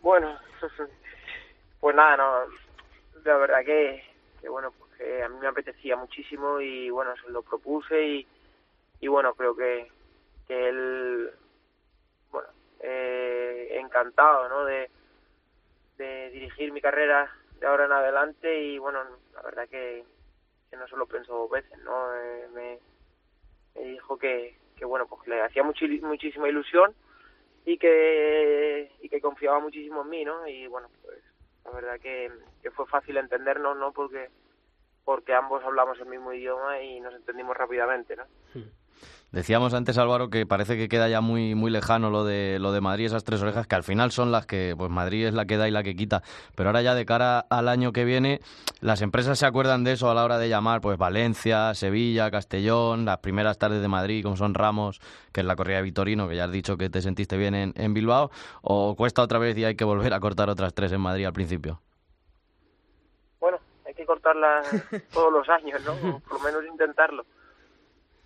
Bueno, 0.00 0.38
pues 1.80 1.96
nada, 1.96 2.16
no, 2.16 2.24
la 3.24 3.36
verdad 3.36 3.64
que, 3.64 4.02
que 4.40 4.48
bueno, 4.48 4.72
a 5.24 5.28
mí 5.28 5.36
me 5.40 5.48
apetecía 5.48 5.96
muchísimo 5.96 6.60
y 6.60 6.90
bueno, 6.90 7.12
se 7.24 7.30
lo 7.30 7.42
propuse 7.42 8.06
y, 8.06 8.26
y 9.00 9.08
bueno, 9.08 9.34
creo 9.34 9.56
que, 9.56 9.90
que 10.46 10.68
él, 10.68 11.30
eh, 12.82 13.78
encantado, 13.80 14.48
¿no? 14.48 14.64
De, 14.64 14.90
dirigir 16.32 16.72
mi 16.72 16.80
carrera 16.80 17.32
de 17.60 17.66
ahora 17.68 17.84
en 17.84 17.92
adelante 17.92 18.60
y 18.60 18.76
bueno, 18.76 19.04
la 19.34 19.42
verdad 19.42 19.68
que, 19.68 20.04
no 20.72 20.88
solo 20.88 21.06
pensó 21.06 21.32
dos 21.32 21.50
veces, 21.50 21.78
¿no? 21.84 22.16
Eh, 22.16 22.48
me, 22.52 22.78
me 23.76 23.86
dijo 23.92 24.18
que, 24.18 24.58
que 24.76 24.84
bueno, 24.84 25.06
pues 25.06 25.28
le 25.28 25.40
hacía 25.42 25.62
muchísima 25.62 26.48
ilusión 26.48 26.92
y 27.64 27.78
que, 27.78 28.90
y 29.00 29.08
que 29.08 29.20
confiaba 29.20 29.60
muchísimo 29.60 30.02
en 30.02 30.08
mí, 30.08 30.24
¿no? 30.24 30.46
Y 30.48 30.66
bueno, 30.66 30.88
pues 31.02 31.22
la 31.64 31.70
verdad 31.70 32.00
que, 32.00 32.32
fue 32.74 32.86
fácil 32.86 33.16
entendernos, 33.16 33.76
¿no? 33.76 33.92
Porque 33.92 34.30
porque 35.04 35.34
ambos 35.34 35.64
hablamos 35.64 35.98
el 35.98 36.06
mismo 36.06 36.32
idioma 36.32 36.80
y 36.80 37.00
nos 37.00 37.14
entendimos 37.14 37.56
rápidamente, 37.56 38.14
¿no? 38.16 38.24
Decíamos 39.32 39.72
antes, 39.72 39.96
Álvaro, 39.96 40.28
que 40.28 40.44
parece 40.44 40.76
que 40.76 40.90
queda 40.90 41.08
ya 41.08 41.22
muy, 41.22 41.54
muy 41.54 41.70
lejano 41.70 42.10
lo 42.10 42.22
de, 42.22 42.58
lo 42.58 42.70
de 42.70 42.82
Madrid, 42.82 43.06
esas 43.06 43.24
tres 43.24 43.40
orejas, 43.40 43.66
que 43.66 43.74
al 43.74 43.82
final 43.82 44.12
son 44.12 44.30
las 44.30 44.44
que, 44.44 44.74
pues 44.76 44.90
Madrid 44.90 45.26
es 45.26 45.32
la 45.32 45.46
que 45.46 45.56
da 45.56 45.66
y 45.66 45.70
la 45.70 45.82
que 45.82 45.96
quita. 45.96 46.22
Pero 46.54 46.68
ahora 46.68 46.82
ya 46.82 46.94
de 46.94 47.06
cara 47.06 47.40
al 47.48 47.68
año 47.68 47.92
que 47.92 48.04
viene, 48.04 48.40
las 48.82 49.00
empresas 49.00 49.38
se 49.38 49.46
acuerdan 49.46 49.84
de 49.84 49.92
eso 49.92 50.10
a 50.10 50.14
la 50.14 50.22
hora 50.22 50.36
de 50.36 50.50
llamar, 50.50 50.82
pues 50.82 50.98
Valencia, 50.98 51.72
Sevilla, 51.72 52.30
Castellón, 52.30 53.06
las 53.06 53.20
primeras 53.20 53.56
tardes 53.56 53.80
de 53.80 53.88
Madrid, 53.88 54.22
como 54.22 54.36
son 54.36 54.52
Ramos, 54.52 55.00
que 55.32 55.40
es 55.40 55.46
la 55.46 55.56
corrida 55.56 55.78
de 55.78 55.84
Vitorino, 55.84 56.28
que 56.28 56.36
ya 56.36 56.44
has 56.44 56.52
dicho 56.52 56.76
que 56.76 56.90
te 56.90 57.00
sentiste 57.00 57.38
bien 57.38 57.54
en, 57.74 57.94
Bilbao, 57.94 58.30
o 58.60 58.94
cuesta 58.96 59.22
otra 59.22 59.38
vez 59.38 59.56
y 59.56 59.64
hay 59.64 59.76
que 59.76 59.84
volver 59.84 60.12
a 60.12 60.20
cortar 60.20 60.50
otras 60.50 60.74
tres 60.74 60.92
en 60.92 61.00
Madrid 61.00 61.24
al 61.24 61.32
principio. 61.32 61.80
Bueno, 63.40 63.56
hay 63.86 63.94
que 63.94 64.04
cortarlas 64.04 64.66
todos 65.10 65.32
los 65.32 65.48
años, 65.48 65.80
¿no? 65.86 66.16
O 66.16 66.20
por 66.20 66.34
lo 66.34 66.40
menos 66.40 66.64
intentarlo. 66.70 67.24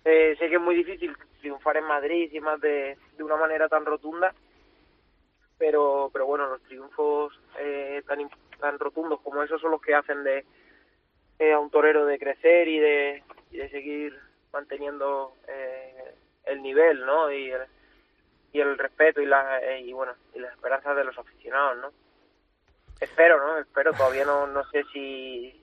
Eh, 0.09 0.37
sé 0.39 0.47
que 0.47 0.55
es 0.55 0.61
muy 0.61 0.73
difícil 0.73 1.17
triunfar 1.41 1.75
en 1.75 1.83
Madrid 1.83 2.29
y 2.31 2.39
más 2.39 2.61
de, 2.61 2.97
de 3.17 3.23
una 3.25 3.35
manera 3.35 3.67
tan 3.67 3.83
rotunda, 3.83 4.33
pero 5.57 6.09
pero 6.13 6.25
bueno, 6.25 6.47
los 6.47 6.61
triunfos 6.63 7.37
eh, 7.59 8.01
tan, 8.07 8.29
tan 8.57 8.79
rotundos 8.79 9.19
como 9.19 9.43
esos 9.43 9.59
son 9.59 9.71
los 9.71 9.81
que 9.81 9.93
hacen 9.93 10.23
de 10.23 10.45
eh, 11.39 11.51
a 11.51 11.59
un 11.59 11.69
torero 11.69 12.05
de 12.05 12.17
crecer 12.19 12.69
y 12.69 12.79
de, 12.79 13.23
de 13.51 13.69
seguir 13.69 14.17
manteniendo 14.53 15.33
eh, 15.45 16.15
el 16.45 16.61
nivel, 16.61 17.05
¿no? 17.05 17.29
Y 17.29 17.51
el, 17.51 17.63
y 18.53 18.61
el 18.61 18.77
respeto 18.77 19.19
y 19.19 19.25
la 19.25 19.59
eh, 19.59 19.81
y 19.81 19.91
bueno 19.91 20.13
y 20.33 20.39
las 20.39 20.53
esperanzas 20.53 20.95
de 20.95 21.03
los 21.03 21.17
aficionados, 21.17 21.79
¿no? 21.79 21.91
Espero, 23.01 23.45
¿no? 23.45 23.57
Espero, 23.57 23.91
todavía 23.91 24.23
no, 24.23 24.47
no 24.47 24.63
sé 24.69 24.85
si 24.93 25.53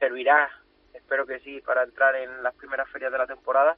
servirá, 0.00 0.50
espero 1.02 1.26
que 1.26 1.40
sí, 1.40 1.60
para 1.60 1.84
entrar 1.84 2.16
en 2.16 2.42
las 2.42 2.54
primeras 2.54 2.88
ferias 2.90 3.12
de 3.12 3.18
la 3.18 3.26
temporada. 3.26 3.76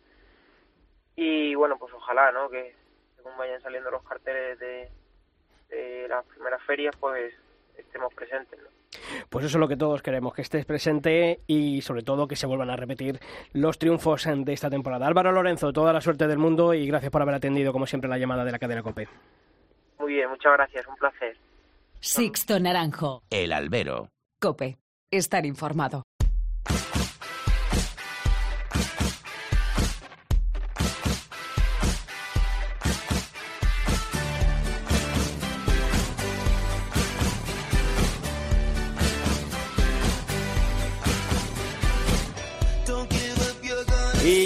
Y 1.17 1.55
bueno, 1.55 1.77
pues 1.79 1.93
ojalá, 1.93 2.33
¿no? 2.33 2.49
Que 2.49 2.75
según 3.17 3.37
vayan 3.37 3.61
saliendo 3.61 3.91
los 3.91 4.03
carteles 4.03 4.59
de, 4.59 4.91
de 5.69 6.09
las 6.09 6.25
primeras 6.27 6.63
ferias, 6.63 6.95
pues 6.99 7.35
estemos 7.77 8.13
presentes, 8.15 8.61
¿no? 8.61 8.69
Pues 9.29 9.45
eso 9.45 9.59
es 9.59 9.61
lo 9.61 9.69
que 9.69 9.77
todos 9.77 10.03
queremos, 10.03 10.35
que 10.35 10.43
estés 10.43 10.65
presente 10.65 11.41
y 11.47 11.83
sobre 11.83 12.03
todo 12.03 12.29
que 12.29 12.37
se 12.37 12.47
vuelvan 12.47 12.71
a 12.71 12.77
repetir 12.77 13.19
los 13.53 13.79
triunfos 13.79 14.25
de 14.25 14.53
esta 14.53 14.71
temporada. 14.71 15.07
Álvaro 15.07 15.33
Lorenzo, 15.33 15.73
toda 15.73 15.93
la 15.93 16.01
suerte 16.01 16.29
del 16.29 16.39
mundo 16.39 16.75
y 16.75 16.87
gracias 16.87 17.11
por 17.11 17.23
haber 17.23 17.35
atendido 17.35 17.73
como 17.73 17.87
siempre 17.87 18.09
la 18.09 18.19
llamada 18.19 18.45
de 18.45 18.53
la 18.53 18.59
cadena 18.59 18.83
COPE. 18.83 19.09
Muy 19.99 20.15
bien, 20.15 20.31
muchas 20.31 20.53
gracias, 20.53 20.87
un 20.87 20.97
placer. 20.97 21.37
Sixto 22.01 22.61
Naranjo. 22.61 23.23
El 23.31 23.53
albero. 23.53 24.09
Cope. 24.41 24.79
Estar 25.11 25.47
informado. 25.47 26.03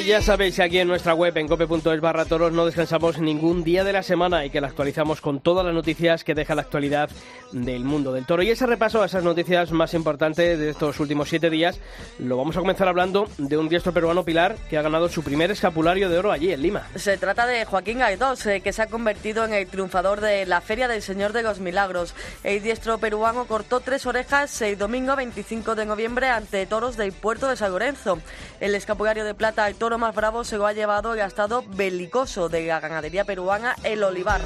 Ya 0.09 0.23
sabéis 0.23 0.57
que 0.57 0.63
aquí 0.63 0.79
en 0.79 0.89
nuestra 0.89 1.13
web, 1.13 1.37
en 1.37 1.47
cope.es 1.47 2.01
barra 2.01 2.25
toros, 2.25 2.51
no 2.51 2.65
descansamos 2.65 3.19
ningún 3.19 3.63
día 3.63 3.85
de 3.85 3.93
la 3.93 4.03
semana 4.03 4.47
y 4.47 4.49
que 4.49 4.59
la 4.59 4.69
actualizamos 4.69 5.21
con 5.21 5.41
todas 5.41 5.67
las 5.67 5.75
noticias 5.75 6.25
que 6.25 6.35
deja 6.35 6.55
la 6.55 6.63
actualidad 6.63 7.11
del 7.53 7.85
mundo 7.85 8.15
del 8.15 8.25
toro. 8.25 8.43
Y 8.43 8.49
ese 8.49 8.65
repaso 8.65 9.03
a 9.03 9.07
esas 9.07 9.23
noticias 9.23 9.71
más 9.71 9.93
importantes 9.93 10.59
de 10.59 10.71
estos 10.71 10.99
últimos 11.01 11.29
siete 11.29 11.51
días 11.51 11.79
lo 12.19 12.39
vamos 12.39 12.57
a 12.57 12.61
comenzar 12.61 12.89
hablando 12.89 13.29
de 13.37 13.59
un 13.59 13.69
diestro 13.69 13.93
peruano 13.93 14.25
Pilar 14.25 14.57
que 14.71 14.79
ha 14.79 14.83
ganado 14.83 15.11
su 15.11 15.23
primer 15.23 15.51
escapulario 15.51 16.09
de 16.09 16.19
oro 16.19 16.33
allí 16.33 16.53
en 16.53 16.63
Lima. 16.63 16.87
Se 16.95 17.19
trata 17.19 17.47
de 17.47 17.67
Joaquín 17.67 17.99
Gaidós, 17.99 18.47
eh, 18.47 18.63
que 18.63 18.73
se 18.73 18.81
ha 18.81 18.87
convertido 18.87 19.45
en 19.45 19.53
el 19.53 19.67
triunfador 19.67 20.23
de 20.23 20.47
la 20.47 20.63
Feria 20.63 20.89
del 20.89 21.03
Señor 21.03 21.35
de 21.35 21.43
los 21.43 21.61
Milagros. 21.61 22.15
El 22.45 22.63
diestro 22.63 22.97
peruano 22.97 23.45
cortó 23.45 23.81
tres 23.81 24.07
orejas 24.07 24.63
el 24.63 24.79
domingo 24.79 25.15
25 25.17 25.75
de 25.75 25.85
noviembre 25.85 26.29
ante 26.29 26.65
toros 26.65 26.97
del 26.97 27.13
puerto 27.13 27.47
de 27.47 27.57
San 27.57 27.73
Lorenzo. 27.73 28.21
El 28.59 28.75
escapulario 28.75 29.27
de 29.27 29.35
plata, 29.35 29.69
el 29.69 29.75
toro 29.75 29.98
más 29.99 30.15
bravo, 30.15 30.45
se 30.45 30.57
lo 30.57 30.67
ha 30.67 30.73
llevado 30.73 31.15
el 31.15 31.21
estado 31.21 31.65
belicoso 31.67 32.49
de 32.49 32.67
la 32.67 32.81
ganadería 32.81 33.25
peruana, 33.25 33.75
el 33.83 34.03
Olivar. 34.03 34.41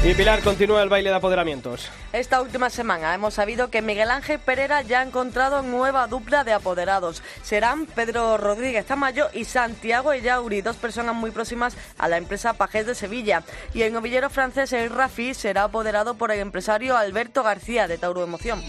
Y 0.05 0.13
Pilar, 0.13 0.43
continúa 0.43 0.83
el 0.83 0.89
baile 0.89 1.09
de 1.09 1.15
apoderamientos. 1.15 1.89
Esta 2.13 2.39
última 2.39 2.69
semana 2.69 3.15
hemos 3.15 3.33
sabido 3.33 3.71
que 3.71 3.81
Miguel 3.81 4.11
Ángel 4.11 4.37
Pereira 4.37 4.83
ya 4.83 4.99
ha 4.99 5.03
encontrado 5.03 5.63
nueva 5.63 6.05
dupla 6.05 6.43
de 6.43 6.53
apoderados. 6.53 7.23
Serán 7.41 7.87
Pedro 7.87 8.37
Rodríguez 8.37 8.85
Tamayo 8.85 9.29
y 9.33 9.45
Santiago 9.45 10.13
Ellauri, 10.13 10.61
dos 10.61 10.75
personas 10.75 11.15
muy 11.15 11.31
próximas 11.31 11.75
a 11.97 12.07
la 12.07 12.17
empresa 12.17 12.53
Pajés 12.53 12.85
de 12.85 12.93
Sevilla. 12.93 13.41
Y 13.73 13.81
el 13.81 13.93
novillero 13.93 14.29
francés 14.29 14.73
El 14.73 14.91
Rafi 14.91 15.33
será 15.33 15.63
apoderado 15.63 16.13
por 16.13 16.31
el 16.31 16.39
empresario 16.39 16.95
Alberto 16.95 17.41
García 17.41 17.87
de 17.87 17.97
Tauro 17.97 18.23
Emoción. 18.23 18.61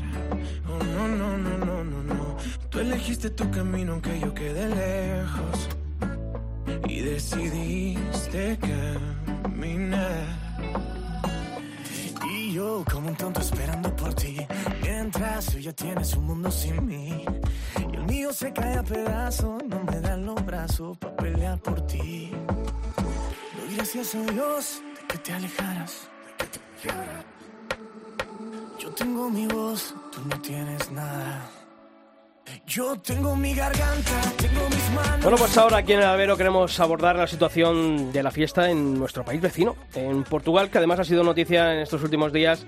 Oh, 0.68 0.84
no, 0.84 1.08
no, 1.08 1.38
no, 1.38 1.58
no, 1.58 1.84
no, 1.84 2.04
no. 2.04 2.38
Tú 2.70 2.80
elegiste 2.80 3.30
tu 3.30 3.50
camino 3.52 3.94
aunque 3.94 4.20
yo 4.20 4.34
quede 4.34 4.68
lejos. 4.68 5.70
Y 6.88 7.00
decidiste 7.02 8.58
caminar. 9.44 10.26
Y 12.32 12.54
yo 12.54 12.84
como 12.92 13.10
un 13.10 13.16
tonto 13.16 13.42
esperando 13.42 13.96
por 13.96 14.14
ti. 14.14 14.38
Mientras 14.82 15.46
tú 15.48 15.60
ya 15.60 15.74
tienes 15.74 16.14
un 16.16 16.26
mundo 16.26 16.52
sin 16.52 16.86
mí. 16.86 17.26
Mío 18.10 18.34
se 18.34 18.52
cae 18.52 18.78
a 18.78 18.84
pedazos. 18.84 19.64
No 19.66 19.84
me 19.84 20.00
dan 20.02 20.26
los 20.26 20.44
brazos 20.46 20.98
para 20.98 21.16
pelear 21.16 21.60
por 21.60 21.86
ti. 21.88 22.32
Doy 23.56 23.76
gracias 23.76 24.16
a 24.16 24.22
Dios 24.32 24.82
de 25.00 25.08
que 25.08 25.18
te 25.20 25.34
alejaras. 25.34 26.10
de 26.38 26.46
que 26.46 26.58
te 26.58 26.90
alejaras. 26.90 27.26
Yo 28.80 28.90
tengo 28.92 29.30
mi 29.30 29.46
voz, 29.48 29.94
tú 30.12 30.22
no 30.28 30.42
tienes 30.42 30.92
nada. 30.92 31.50
Yo 32.66 33.00
tengo 33.00 33.36
mi 33.36 33.54
garganta, 33.54 34.22
tengo 34.38 34.62
mis 34.70 34.90
manos. 34.92 35.22
Bueno, 35.22 35.38
pues 35.38 35.58
ahora 35.58 35.78
aquí 35.78 35.94
en 35.94 36.00
el 36.00 36.06
Albero 36.06 36.36
queremos 36.36 36.80
abordar 36.80 37.16
la 37.16 37.28
situación 37.28 38.12
de 38.12 38.24
la 38.24 38.32
fiesta 38.32 38.72
en 38.72 38.98
nuestro 38.98 39.24
país 39.24 39.40
vecino, 39.40 39.76
en 39.94 40.24
Portugal, 40.24 40.72
que 40.72 40.80
además 40.80 41.00
ha 41.00 41.04
sido 41.04 41.24
noticia 41.24 41.74
en 41.74 41.82
estos 41.82 42.02
últimos 42.02 42.34
días 42.34 42.66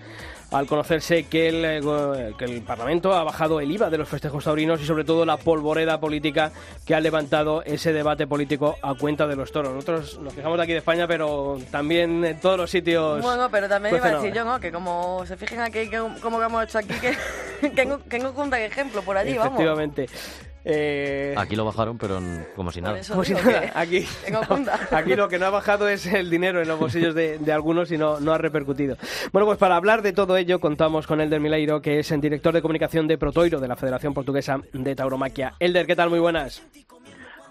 al 0.51 0.67
conocerse 0.67 1.23
que 1.23 1.47
el, 1.47 1.65
eh, 1.65 2.33
que 2.37 2.45
el 2.45 2.61
Parlamento 2.61 3.13
ha 3.13 3.23
bajado 3.23 3.59
el 3.59 3.71
IVA 3.71 3.89
de 3.89 3.97
los 3.97 4.09
festejos 4.09 4.43
taurinos 4.43 4.81
y 4.81 4.85
sobre 4.85 5.03
todo 5.03 5.25
la 5.25 5.37
polvoreda 5.37 5.99
política 5.99 6.51
que 6.85 6.93
ha 6.93 6.99
levantado 6.99 7.63
ese 7.63 7.93
debate 7.93 8.27
político 8.27 8.75
a 8.81 8.93
cuenta 8.95 9.27
de 9.27 9.35
los 9.35 9.51
toros. 9.51 9.73
Nosotros 9.73 10.19
nos 10.19 10.33
fijamos 10.33 10.57
de 10.57 10.63
aquí 10.63 10.73
de 10.73 10.79
España, 10.79 11.07
pero 11.07 11.57
también 11.71 12.23
en 12.25 12.39
todos 12.39 12.57
los 12.57 12.69
sitios... 12.69 13.21
Bueno, 13.21 13.49
pero 13.49 13.69
también 13.69 13.95
iba 13.95 14.05
a 14.05 14.15
decir 14.15 14.33
yo. 14.33 14.43
¿no? 14.43 14.59
Que 14.59 14.71
como 14.71 15.25
se 15.25 15.37
fijen 15.37 15.61
aquí, 15.61 15.89
que, 15.89 15.97
como 16.21 16.39
que 16.39 16.45
hemos 16.45 16.63
hecho 16.65 16.79
aquí, 16.79 16.93
que, 16.95 17.17
que, 17.71 17.97
que 18.09 18.19
de 18.19 18.65
ejemplo 18.65 19.01
por 19.01 19.17
allí, 19.17 19.37
vamos. 19.37 19.53
Efectivamente. 19.53 20.07
Eh, 20.63 21.33
Aquí 21.37 21.55
lo 21.55 21.65
bajaron, 21.65 21.97
pero 21.97 22.21
como 22.55 22.71
si 22.71 22.81
nada. 22.81 22.99
Como 23.07 23.23
si 23.23 23.33
aquí, 23.73 24.05
no, 24.31 24.41
aquí 24.91 25.15
lo 25.15 25.27
que 25.27 25.39
no 25.39 25.47
ha 25.47 25.49
bajado 25.49 25.87
es 25.89 26.05
el 26.05 26.29
dinero 26.29 26.61
en 26.61 26.67
los 26.67 26.79
bolsillos 26.79 27.15
de, 27.15 27.39
de 27.39 27.51
algunos 27.51 27.91
y 27.91 27.97
no, 27.97 28.19
no 28.19 28.33
ha 28.33 28.37
repercutido. 28.37 28.97
Bueno, 29.31 29.45
pues 29.45 29.57
para 29.57 29.75
hablar 29.75 30.01
de 30.01 30.13
todo 30.13 30.37
ello 30.37 30.59
contamos 30.59 31.07
con 31.07 31.19
Elder 31.21 31.39
Mileiro, 31.39 31.81
que 31.81 31.99
es 31.99 32.11
el 32.11 32.21
director 32.21 32.53
de 32.53 32.61
comunicación 32.61 33.07
de 33.07 33.17
Protoiro, 33.17 33.59
de 33.59 33.67
la 33.67 33.75
Federación 33.75 34.13
Portuguesa 34.13 34.59
de 34.73 34.95
Tauromaquia. 34.95 35.53
Elder, 35.59 35.87
¿qué 35.87 35.95
tal? 35.95 36.09
Muy 36.09 36.19
buenas. 36.19 36.61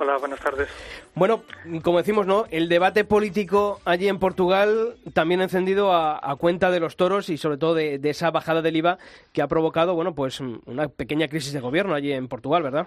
Hola, 0.02 0.16
buenas 0.16 0.40
tardes. 0.40 0.66
Bueno, 1.14 1.42
como 1.84 1.98
decimos, 1.98 2.26
¿no? 2.26 2.46
El 2.50 2.70
debate 2.70 3.04
político 3.04 3.82
allí 3.84 4.08
en 4.08 4.18
Portugal 4.18 4.94
también 5.12 5.42
encendido 5.42 5.92
a, 5.92 6.18
a 6.22 6.36
cuenta 6.36 6.70
de 6.70 6.80
los 6.80 6.96
toros 6.96 7.28
y 7.28 7.36
sobre 7.36 7.58
todo 7.58 7.74
de, 7.74 7.98
de 7.98 8.08
esa 8.08 8.30
bajada 8.30 8.62
del 8.62 8.76
IVA 8.76 8.96
que 9.34 9.42
ha 9.42 9.46
provocado, 9.46 9.94
bueno, 9.94 10.14
pues 10.14 10.40
una 10.40 10.88
pequeña 10.88 11.28
crisis 11.28 11.52
de 11.52 11.60
gobierno 11.60 11.92
allí 11.92 12.14
en 12.14 12.28
Portugal, 12.28 12.62
¿verdad? 12.62 12.86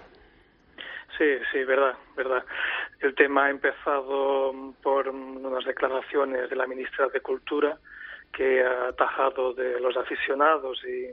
Sí, 1.16 1.26
sí, 1.52 1.64
verdad, 1.66 1.94
verdad. 2.18 2.44
El 3.00 3.14
tema 3.14 3.46
ha 3.46 3.52
empezado 3.52 4.74
por 4.82 5.08
unas 5.08 5.66
declaraciones 5.66 6.50
de 6.50 6.56
la 6.56 6.66
ministra 6.66 7.10
de 7.10 7.22
Cultura 7.22 7.78
que 8.36 8.64
ha 8.64 8.88
atajado 8.88 9.54
de 9.54 9.80
los 9.80 9.96
aficionados 9.98 10.84
y, 10.84 11.12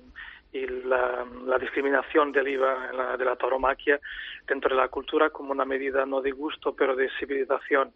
y 0.53 0.67
la, 0.67 1.25
la 1.47 1.59
discriminación 1.59 2.33
del 2.33 2.49
IVA 2.49 2.91
en 2.91 2.97
la- 2.97 3.17
de 3.17 3.25
la 3.25 3.37
tauromaquia 3.37 4.01
dentro 4.47 4.75
de 4.75 4.81
la 4.83 4.89
cultura 4.89 5.31
como 5.31 5.53
una 5.53 5.65
medida 5.65 6.05
no 6.07 6.21
de 6.21 6.33
gusto, 6.33 6.75
pero 6.75 6.97
de 6.97 7.09
civilización. 7.19 7.93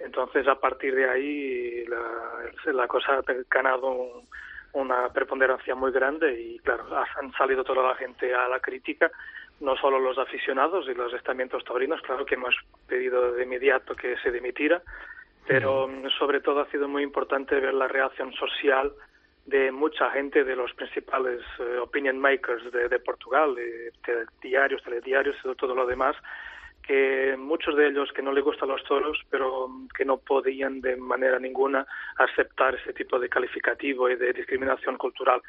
Entonces, 0.00 0.48
a 0.48 0.56
partir 0.58 0.94
de 0.96 1.08
ahí, 1.08 1.84
la, 1.86 2.72
la 2.72 2.88
cosa 2.88 3.18
ha 3.18 3.22
ganado 3.50 3.86
un- 3.88 4.28
una 4.74 5.10
preponderancia 5.12 5.74
muy 5.74 5.92
grande 5.92 6.40
y, 6.40 6.58
claro, 6.60 6.84
han 7.20 7.30
salido 7.34 7.62
toda 7.62 7.86
la 7.88 7.94
gente 7.94 8.34
a 8.34 8.48
la 8.48 8.58
crítica, 8.58 9.10
no 9.60 9.76
solo 9.76 10.00
los 10.00 10.16
aficionados 10.18 10.88
y 10.88 10.94
los 10.94 11.12
estamentos 11.12 11.62
taurinos, 11.62 12.00
claro 12.00 12.24
que 12.24 12.36
hemos 12.36 12.56
pedido 12.88 13.32
de 13.32 13.44
inmediato 13.44 13.94
que 13.94 14.16
se 14.22 14.32
dimitiera, 14.32 14.80
pero 15.46 15.88
sobre 16.18 16.40
todo 16.40 16.60
ha 16.60 16.70
sido 16.70 16.88
muy 16.88 17.02
importante 17.02 17.60
ver 17.60 17.74
la 17.74 17.86
reacción 17.86 18.32
social 18.32 18.92
de 19.46 19.72
mucha 19.72 20.10
gente, 20.10 20.44
de 20.44 20.56
los 20.56 20.72
principales 20.74 21.40
eh, 21.58 21.78
opinion 21.78 22.18
makers 22.18 22.70
de, 22.72 22.98
Portugal, 23.00 23.54
de, 23.54 23.92
de 24.06 24.26
diarios, 24.40 24.82
telediarios 24.82 25.36
y 25.44 25.54
todo 25.56 25.74
lo 25.74 25.86
demás, 25.86 26.16
que 26.82 27.36
muchos 27.38 27.76
de 27.76 27.88
ellos 27.88 28.12
que 28.12 28.22
no 28.22 28.32
les 28.32 28.44
gustan 28.44 28.68
los 28.68 28.82
toros, 28.84 29.20
pero 29.30 29.68
que 29.96 30.04
no 30.04 30.18
podían 30.18 30.80
de 30.80 30.96
manera 30.96 31.38
ninguna 31.38 31.86
aceptar 32.16 32.74
ese 32.74 32.92
tipo 32.92 33.18
de 33.18 33.28
calificativo 33.28 34.08
y 34.10 34.16
de 34.16 34.32
discriminación 34.32 34.96
cultural. 34.96 35.42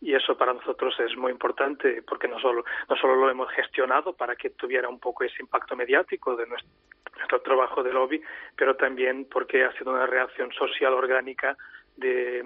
Y 0.00 0.14
eso 0.14 0.36
para 0.36 0.54
nosotros 0.54 0.94
es 1.00 1.16
muy 1.16 1.32
importante 1.32 2.02
porque 2.06 2.28
no 2.28 2.38
solo, 2.38 2.64
no 2.88 2.96
solo 2.96 3.16
lo 3.16 3.30
hemos 3.30 3.50
gestionado 3.50 4.12
para 4.12 4.36
que 4.36 4.50
tuviera 4.50 4.88
un 4.88 5.00
poco 5.00 5.24
ese 5.24 5.42
impacto 5.42 5.74
mediático 5.74 6.36
de 6.36 6.46
nuestro 6.46 7.40
trabajo 7.42 7.82
de 7.82 7.92
lobby, 7.92 8.22
pero 8.56 8.76
también 8.76 9.26
porque 9.30 9.64
ha 9.64 9.72
sido 9.72 9.92
una 9.92 10.06
reacción 10.06 10.52
social 10.52 10.94
orgánica 10.94 11.56
de, 11.98 12.42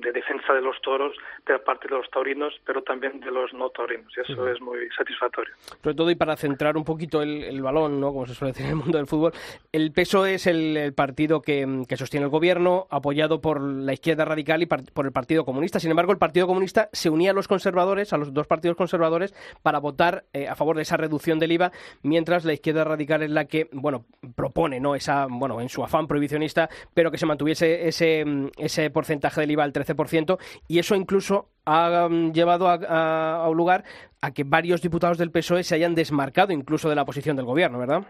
de 0.00 0.12
defensa 0.12 0.52
de 0.52 0.60
los 0.60 0.80
toros 0.82 1.16
de 1.46 1.58
parte 1.60 1.88
de 1.88 1.94
los 1.96 2.08
taurinos, 2.10 2.52
pero 2.64 2.82
también 2.82 3.20
de 3.20 3.30
los 3.30 3.52
no 3.54 3.70
taurinos. 3.70 4.12
Y 4.16 4.20
eso 4.30 4.48
es 4.48 4.60
muy 4.60 4.78
satisfactorio. 4.96 5.54
sobre 5.82 5.94
todo 5.96 6.10
y 6.10 6.14
para 6.14 6.36
centrar 6.36 6.76
un 6.76 6.84
poquito 6.84 7.22
el, 7.22 7.42
el 7.44 7.62
balón, 7.62 8.00
¿no? 8.00 8.12
como 8.12 8.26
se 8.26 8.34
suele 8.34 8.52
decir 8.52 8.66
en 8.66 8.70
el 8.72 8.76
mundo 8.76 8.98
del 8.98 9.06
fútbol, 9.06 9.32
el 9.72 9.92
PSOE 9.92 10.32
E 10.32 10.34
es 10.34 10.46
el, 10.46 10.76
el 10.76 10.92
partido 10.94 11.40
que, 11.42 11.82
que 11.88 11.96
sostiene 11.96 12.24
el 12.24 12.30
gobierno, 12.30 12.86
apoyado 12.90 13.40
por 13.40 13.60
la 13.60 13.92
izquierda 13.92 14.24
radical 14.24 14.62
y 14.62 14.66
par- 14.66 14.82
por 14.92 15.06
el 15.06 15.12
Partido 15.12 15.44
Comunista. 15.44 15.80
Sin 15.80 15.90
embargo, 15.90 16.12
el 16.12 16.18
Partido 16.18 16.46
Comunista 16.46 16.88
se 16.92 17.10
unía 17.10 17.30
a 17.30 17.34
los 17.34 17.48
conservadores, 17.48 18.12
a 18.12 18.18
los 18.18 18.32
dos 18.32 18.46
partidos 18.46 18.76
conservadores, 18.76 19.34
para 19.62 19.78
votar 19.78 20.24
eh, 20.32 20.48
a 20.48 20.54
favor 20.54 20.76
de 20.76 20.82
esa 20.82 20.96
reducción 20.96 21.38
del 21.38 21.52
IVA, 21.52 21.72
mientras 22.02 22.44
la 22.44 22.52
izquierda 22.52 22.84
radical 22.84 23.22
es 23.22 23.30
la 23.30 23.44
que, 23.46 23.68
bueno, 23.72 24.04
propone, 24.36 24.80
¿no? 24.80 24.94
Esa, 24.94 25.26
bueno, 25.28 25.60
en 25.60 25.68
su 25.68 25.82
afán 25.84 26.06
prohibicionista, 26.06 26.68
pero 26.94 27.10
que 27.10 27.18
se 27.18 27.26
mantuviese 27.26 27.88
ese, 27.88 28.24
mm, 28.24 28.48
ese 28.72 28.90
porcentaje 28.90 29.40
del 29.40 29.50
IVA 29.50 29.64
al 29.64 29.72
13%, 29.72 30.38
y 30.68 30.78
eso 30.78 30.94
incluso 30.94 31.48
ha 31.66 32.08
mm, 32.08 32.32
llevado 32.32 32.68
a, 32.68 32.74
a- 32.88 33.44
a 33.44 33.48
un 33.48 33.56
lugar 33.56 33.84
a 34.22 34.32
que 34.32 34.44
varios 34.44 34.80
diputados 34.80 35.18
del 35.18 35.30
PSOE 35.30 35.62
se 35.62 35.74
hayan 35.74 35.94
desmarcado 35.94 36.52
incluso 36.52 36.88
de 36.88 36.94
la 36.96 37.04
posición 37.04 37.36
del 37.36 37.44
gobierno, 37.44 37.78
¿verdad? 37.78 38.02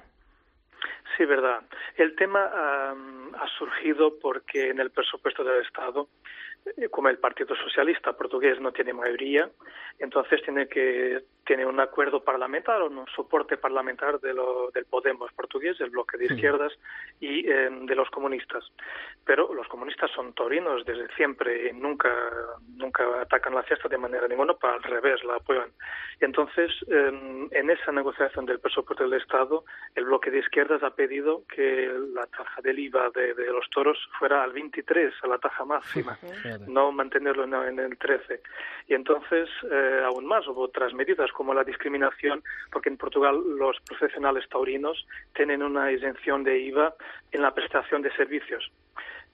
Sí, 1.16 1.24
verdad. 1.26 1.60
El 1.96 2.14
tema 2.16 2.40
am, 2.90 3.34
ha 3.34 3.46
surgido 3.58 4.18
porque 4.20 4.70
en 4.70 4.80
el 4.80 4.90
presupuesto 4.90 5.44
del 5.44 5.62
Estado, 5.62 6.08
como 6.90 7.08
el 7.08 7.18
Partido 7.18 7.54
Socialista 7.56 8.12
portugués 8.12 8.60
no 8.60 8.72
tiene 8.72 8.92
mayoría, 8.92 9.50
entonces 9.98 10.42
tiene 10.42 10.68
que 10.68 11.22
tiene 11.44 11.66
un 11.66 11.80
acuerdo 11.80 12.22
parlamentar 12.22 12.80
o 12.82 12.86
un 12.86 13.04
soporte 13.16 13.56
parlamentar 13.56 14.20
de 14.20 14.32
lo, 14.32 14.70
del 14.70 14.84
Podemos 14.84 15.32
portugués, 15.32 15.80
el 15.80 15.90
bloque 15.90 16.16
de 16.16 16.26
izquierdas 16.26 16.72
y 17.20 17.48
eh, 17.50 17.68
de 17.70 17.94
los 17.96 18.08
comunistas. 18.10 18.64
Pero 19.24 19.52
los 19.52 19.66
comunistas 19.68 20.10
son 20.12 20.32
taurinos 20.34 20.84
desde 20.84 21.12
siempre 21.16 21.68
y 21.68 21.72
nunca 21.72 22.10
nunca 22.76 23.04
atacan 23.20 23.54
la 23.54 23.62
fiesta 23.64 23.88
de 23.88 23.98
manera 23.98 24.28
ninguna, 24.28 24.54
para 24.54 24.74
al 24.74 24.82
revés 24.82 25.22
la 25.24 25.36
apoyan. 25.36 25.70
Entonces 26.20 26.70
eh, 26.88 27.48
en 27.50 27.70
esa 27.70 27.92
negociación 27.92 28.46
del 28.46 28.60
presupuesto 28.60 29.04
del 29.04 29.20
Estado, 29.20 29.64
el 29.94 30.04
bloque 30.04 30.30
de 30.30 30.38
izquierdas 30.38 30.82
ha 30.82 30.94
pedido 30.94 31.42
que 31.48 31.92
la 32.14 32.26
tasa 32.26 32.60
del 32.62 32.78
IVA 32.78 33.10
de, 33.14 33.34
de 33.34 33.46
los 33.46 33.68
toros 33.70 33.98
fuera 34.18 34.42
al 34.44 34.52
23, 34.52 35.12
a 35.22 35.26
la 35.26 35.38
tasa 35.38 35.64
máxima, 35.64 36.16
no 36.66 36.92
mantenerlo 36.92 37.44
en, 37.44 37.78
el 37.78 37.96
13. 37.98 38.40
Y 38.88 38.94
entonces, 38.94 39.48
eh, 39.70 40.02
aún 40.04 40.26
más, 40.26 40.46
hubo 40.46 40.62
otras 40.62 40.92
medidas 40.94 41.30
como 41.32 41.54
la 41.54 41.64
discriminación, 41.64 42.42
porque 42.70 42.88
en 42.88 42.96
Portugal 42.96 43.40
los 43.56 43.80
profesionales 43.80 44.48
taurinos 44.48 45.06
tienen 45.34 45.62
una 45.62 45.90
exención 45.90 46.44
de 46.44 46.58
IVA 46.58 46.94
en 47.32 47.42
la 47.42 47.54
prestación 47.54 48.02
de 48.02 48.14
servicios. 48.16 48.70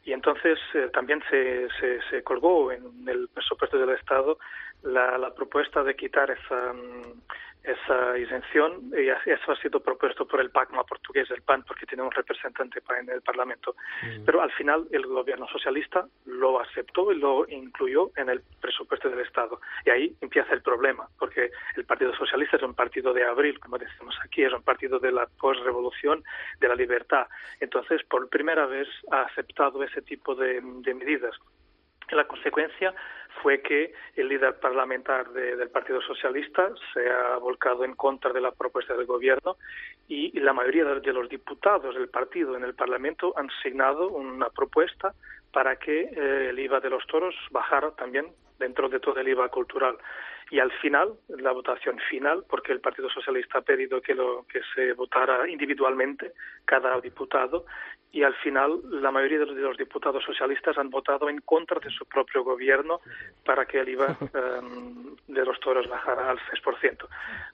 Y 0.05 0.13
entonces 0.13 0.59
eh, 0.75 0.89
también 0.93 1.23
se, 1.29 1.69
se, 1.81 2.01
se 2.09 2.23
colgó 2.23 2.73
en 2.73 3.07
el 3.07 3.29
presupuesto 3.29 3.79
del 3.79 3.91
Estado 3.91 4.39
la, 4.83 5.19
la 5.19 5.35
propuesta 5.35 5.83
de 5.83 5.97
quitar 5.97 6.31
esa, 6.31 6.73
mm, 6.73 7.21
esa 7.69 8.19
isención 8.19 8.91
y 8.97 9.09
eso 9.09 9.53
ha 9.53 9.57
sido 9.57 9.81
propuesto 9.81 10.27
por 10.27 10.41
el 10.41 10.51
PACMA 10.51 10.85
portugués, 10.85 11.31
el 11.31 11.43
PAN, 11.43 11.63
porque 11.65 11.87
tiene 11.87 12.03
un 12.03 12.11
representante 12.11 12.81
en 12.99 13.11
el 13.11 13.21
Parlamento. 13.21 13.77
Mm. 14.03 14.25
Pero 14.25 14.41
al 14.41 14.51
final 14.53 14.87
el 14.91 15.07
gobierno 15.07 15.47
socialista 15.49 16.07
lo 16.25 16.61
aceptó 16.61 17.13
y 17.13 17.19
lo 17.19 17.47
incluyó 17.49 18.11
en 18.17 18.31
el 18.31 18.43
presupuesto 18.61 19.11
del 19.11 19.21
Estado. 19.21 19.61
Y 19.85 19.91
ahí 19.91 20.17
empieza 20.21 20.55
el 20.55 20.63
problema, 20.63 21.09
porque 21.19 21.51
el 21.77 21.85
Partido 21.85 22.15
Socialista 22.15 22.57
es 22.57 22.63
un 22.63 22.75
partido 22.75 23.13
de 23.13 23.25
abril, 23.25 23.59
como 23.61 23.79
decimos 23.79 24.17
aquí, 24.25 24.43
es 24.43 24.53
un 24.53 24.63
partido 24.63 24.99
de 24.99 25.13
la 25.13 25.27
postrevolución, 25.27 26.25
de 26.61 26.69
la 26.69 26.75
libertad. 26.75 27.27
Entonces, 27.61 28.03
por 28.05 28.29
primera 28.29 28.67
vez 28.67 28.89
ha 29.11 29.23
aceptado 29.23 29.83
ese 29.83 30.03
tipo 30.03 30.35
de 30.35 30.61
medidas. 30.63 31.35
La 32.11 32.27
consecuencia 32.27 32.95
fue 33.43 33.61
que 33.61 33.93
el 34.17 34.29
líder 34.29 34.59
parlamentar 34.61 35.31
del 35.31 35.71
Partido 35.71 36.01
Socialista 36.03 36.71
se 36.93 37.09
ha 37.09 37.37
volcado 37.39 37.85
en 37.85 37.95
contra 37.95 38.33
de 38.33 38.41
la 38.41 38.53
propuesta 38.53 38.95
del 38.95 39.07
gobierno 39.07 39.57
y 40.09 40.39
la 40.41 40.53
mayoría 40.53 40.85
de 40.85 41.13
los 41.13 41.29
diputados 41.29 41.95
del 41.95 42.09
partido 42.09 42.57
en 42.57 42.65
el 42.65 42.75
Parlamento 42.75 43.33
han 43.37 43.49
signado 43.63 44.09
una 44.09 44.49
propuesta 44.51 45.15
para 45.53 45.77
que 45.77 46.01
eh, 46.03 46.49
el 46.51 46.59
IVA 46.59 46.81
de 46.81 46.91
los 46.91 47.07
toros 47.07 47.35
bajara 47.51 47.91
también 47.93 48.27
dentro 48.59 48.89
de 48.89 49.01
todo 49.01 49.19
el 49.21 49.29
IVA 49.29 49.49
cultural. 49.49 49.97
Y 50.51 50.61
al 50.61 50.73
final, 50.73 51.15
la 51.29 51.53
votación 51.53 51.99
final, 52.09 52.45
porque 52.49 52.73
el 52.73 52.81
Partido 52.81 53.11
Socialista 53.11 53.59
ha 53.59 53.63
pedido 53.63 54.01
que, 54.01 54.15
lo, 54.15 54.47
que 54.51 54.61
se 54.75 54.95
votara 54.95 55.49
individualmente 55.49 56.33
cada 56.65 57.01
diputado, 57.01 57.67
y 58.11 58.23
al 58.23 58.35
final 58.37 58.81
la 58.91 59.11
mayoría 59.11 59.41
de 59.41 59.47
los, 59.47 59.77
diputados 59.77 60.25
socialistas 60.25 60.79
han 60.79 60.89
votado 60.89 61.29
en 61.29 61.41
contra 61.43 61.79
de 61.79 61.91
su 61.91 62.07
propio 62.07 62.43
gobierno 62.43 63.01
para 63.45 63.67
que 63.67 63.81
el 63.81 63.89
IVA 63.91 64.17
em, 64.35 65.15
de 65.27 65.45
los 65.45 65.61
toros 65.61 65.87
bajara 65.89 66.31
al 66.31 66.39
6%. 66.39 67.07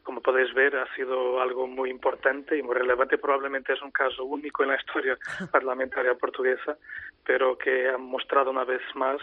Como 0.04 0.20
podéis 0.20 0.54
ver, 0.54 0.76
ha 0.76 0.94
sido 0.94 1.40
algo 1.40 1.66
muy 1.66 1.90
importante 1.90 2.56
y 2.56 2.62
muy 2.62 2.76
relevante. 2.76 3.18
Probablemente 3.18 3.72
es 3.72 3.82
un 3.82 3.90
caso 3.90 4.24
único 4.24 4.62
en 4.62 4.70
la 4.70 4.76
historia 4.76 5.18
parlamentaria 5.50 6.14
portuguesa, 6.14 6.76
pero 7.24 7.58
que 7.58 7.88
ha 7.88 7.98
mostrado 7.98 8.50
una 8.50 8.64
vez 8.64 8.82
más 8.94 9.20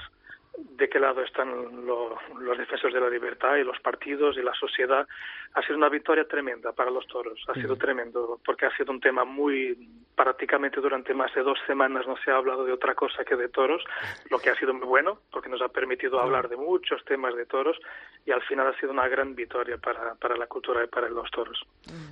de 0.58 0.90
qué 0.90 1.00
lado 1.00 1.22
están 1.22 1.86
los 1.86 2.58
defensores 2.58 2.94
de 2.94 3.02
la 3.02 3.10
libertad 3.10 3.56
y 3.56 3.64
los 3.64 3.80
partidos 3.80 4.38
y 4.38 4.42
la 4.42 4.54
sociedad. 4.54 5.08
Ha 5.54 5.62
sido 5.62 5.78
una 5.78 5.90
victoria 5.90 6.28
tremenda 6.28 6.72
para 6.72 6.92
los 6.92 7.08
toros, 7.08 7.40
ha 7.48 7.54
sido 7.54 7.76
tremendo, 7.76 8.40
porque 8.46 8.66
ha 8.66 8.76
sido 8.76 8.92
un 8.92 9.00
tema 9.00 9.26
muy, 9.26 9.78
prácticamente 10.16 10.80
durante 10.80 11.14
más 11.14 11.34
de 11.34 11.44
dos 11.44 11.58
semanas 11.68 12.06
no 12.08 12.16
se 12.24 12.32
ha 12.32 12.36
hablado 12.36 12.66
de 12.66 12.74
otra 12.74 12.96
cosa 12.96 13.24
que 13.24 13.36
de 13.36 13.50
toros, 13.50 13.84
lo 14.30 14.40
que 14.40 14.50
ha 14.50 14.56
sido 14.56 14.74
muy 14.74 14.88
bueno, 14.88 15.20
porque 15.32 15.50
nos 15.50 15.62
ha 15.62 15.70
permitido 15.70 16.20
hablar 16.22 16.50
de 16.50 16.58
muchos 16.58 17.04
temas 17.06 17.36
de 17.36 17.46
toros 17.46 17.78
y 18.26 18.32
al 18.32 18.42
final 18.44 18.68
ha 18.68 18.80
sido 18.80 18.92
una 18.92 19.08
gran 19.08 19.36
victoria 19.36 19.78
para, 19.78 20.16
para 20.16 20.38
la 20.38 20.48
cultura 20.48 20.84
y 20.84 20.88
para 20.88 21.10
los 21.10 21.30
toros. 21.32 21.62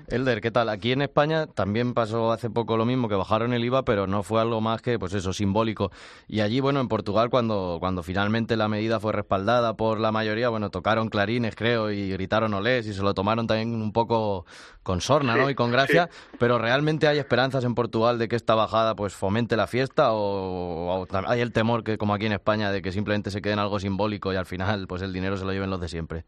Elder, 0.09 0.41
¿qué 0.41 0.51
tal? 0.51 0.69
Aquí 0.69 0.91
en 0.91 1.01
España 1.01 1.47
también 1.47 1.93
pasó 1.93 2.31
hace 2.31 2.49
poco 2.49 2.77
lo 2.77 2.85
mismo, 2.85 3.09
que 3.09 3.15
bajaron 3.15 3.53
el 3.53 3.63
IVA, 3.63 3.83
pero 3.83 4.07
no 4.07 4.23
fue 4.23 4.41
algo 4.41 4.59
más 4.59 4.81
que, 4.81 4.97
pues 4.97 5.13
eso, 5.13 5.33
simbólico. 5.33 5.91
Y 6.27 6.41
allí, 6.41 6.59
bueno, 6.59 6.79
en 6.79 6.87
Portugal, 6.87 7.29
cuando, 7.29 7.77
cuando 7.79 8.03
finalmente 8.03 8.28
la 8.57 8.67
medida 8.67 8.99
fue 8.99 9.13
respaldada 9.13 9.75
por 9.75 9.99
la 9.99 10.11
mayoría, 10.11 10.49
bueno, 10.49 10.69
tocaron 10.69 11.09
clarines, 11.09 11.55
creo, 11.55 11.91
y 11.91 12.09
gritaron 12.11 12.53
olés, 12.53 12.87
y 12.87 12.93
se 12.93 13.01
lo 13.01 13.13
tomaron 13.13 13.47
también 13.47 13.81
un 13.81 13.91
poco 13.91 14.45
con 14.83 15.01
sorna, 15.01 15.35
¿no? 15.35 15.49
Y 15.49 15.55
con 15.55 15.71
gracia, 15.71 16.09
pero 16.39 16.57
¿realmente 16.57 17.07
hay 17.07 17.17
esperanzas 17.17 17.63
en 17.63 17.75
Portugal 17.75 18.17
de 18.17 18.27
que 18.27 18.35
esta 18.35 18.55
bajada, 18.55 18.95
pues, 18.95 19.13
fomente 19.13 19.57
la 19.57 19.67
fiesta, 19.67 20.13
o, 20.13 21.01
o 21.01 21.07
hay 21.27 21.41
el 21.41 21.51
temor 21.51 21.83
que, 21.83 21.97
como 21.97 22.13
aquí 22.13 22.25
en 22.25 22.33
España, 22.33 22.71
de 22.71 22.81
que 22.81 22.91
simplemente 22.91 23.31
se 23.31 23.41
quede 23.41 23.53
en 23.53 23.59
algo 23.59 23.79
simbólico 23.79 24.33
y 24.33 24.35
al 24.35 24.45
final, 24.45 24.87
pues, 24.87 25.01
el 25.01 25.13
dinero 25.13 25.37
se 25.37 25.45
lo 25.45 25.51
lleven 25.51 25.69
los 25.69 25.81
de 25.81 25.87
siempre? 25.89 26.25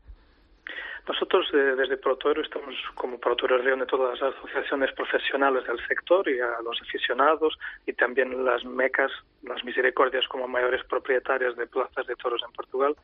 Nosotros 1.12 1.46
eh, 1.54 1.76
desde 1.76 1.98
ProToro 1.98 2.42
estamos 2.42 2.74
como 2.96 3.20
ProToro 3.20 3.58
reúne 3.58 3.86
todas 3.86 4.22
las 4.22 4.34
asociaciones 4.34 4.94
profesionales 4.94 5.66
del 5.68 5.86
sector 5.86 6.28
y 6.30 6.40
a 6.40 6.62
los 6.64 6.82
aficionados 6.82 7.60
y 7.86 7.92
también 7.92 8.46
las 8.46 8.64
mecas, 8.64 9.12
las 9.44 9.62
misericordias 9.66 10.26
como 10.30 10.48
mayores 10.48 10.86
propietarias 10.86 11.58
de 11.58 11.68
plazas 11.68 12.08
de 12.08 12.16
toros 12.16 12.42
en 12.48 12.54
Portugal. 12.54 12.96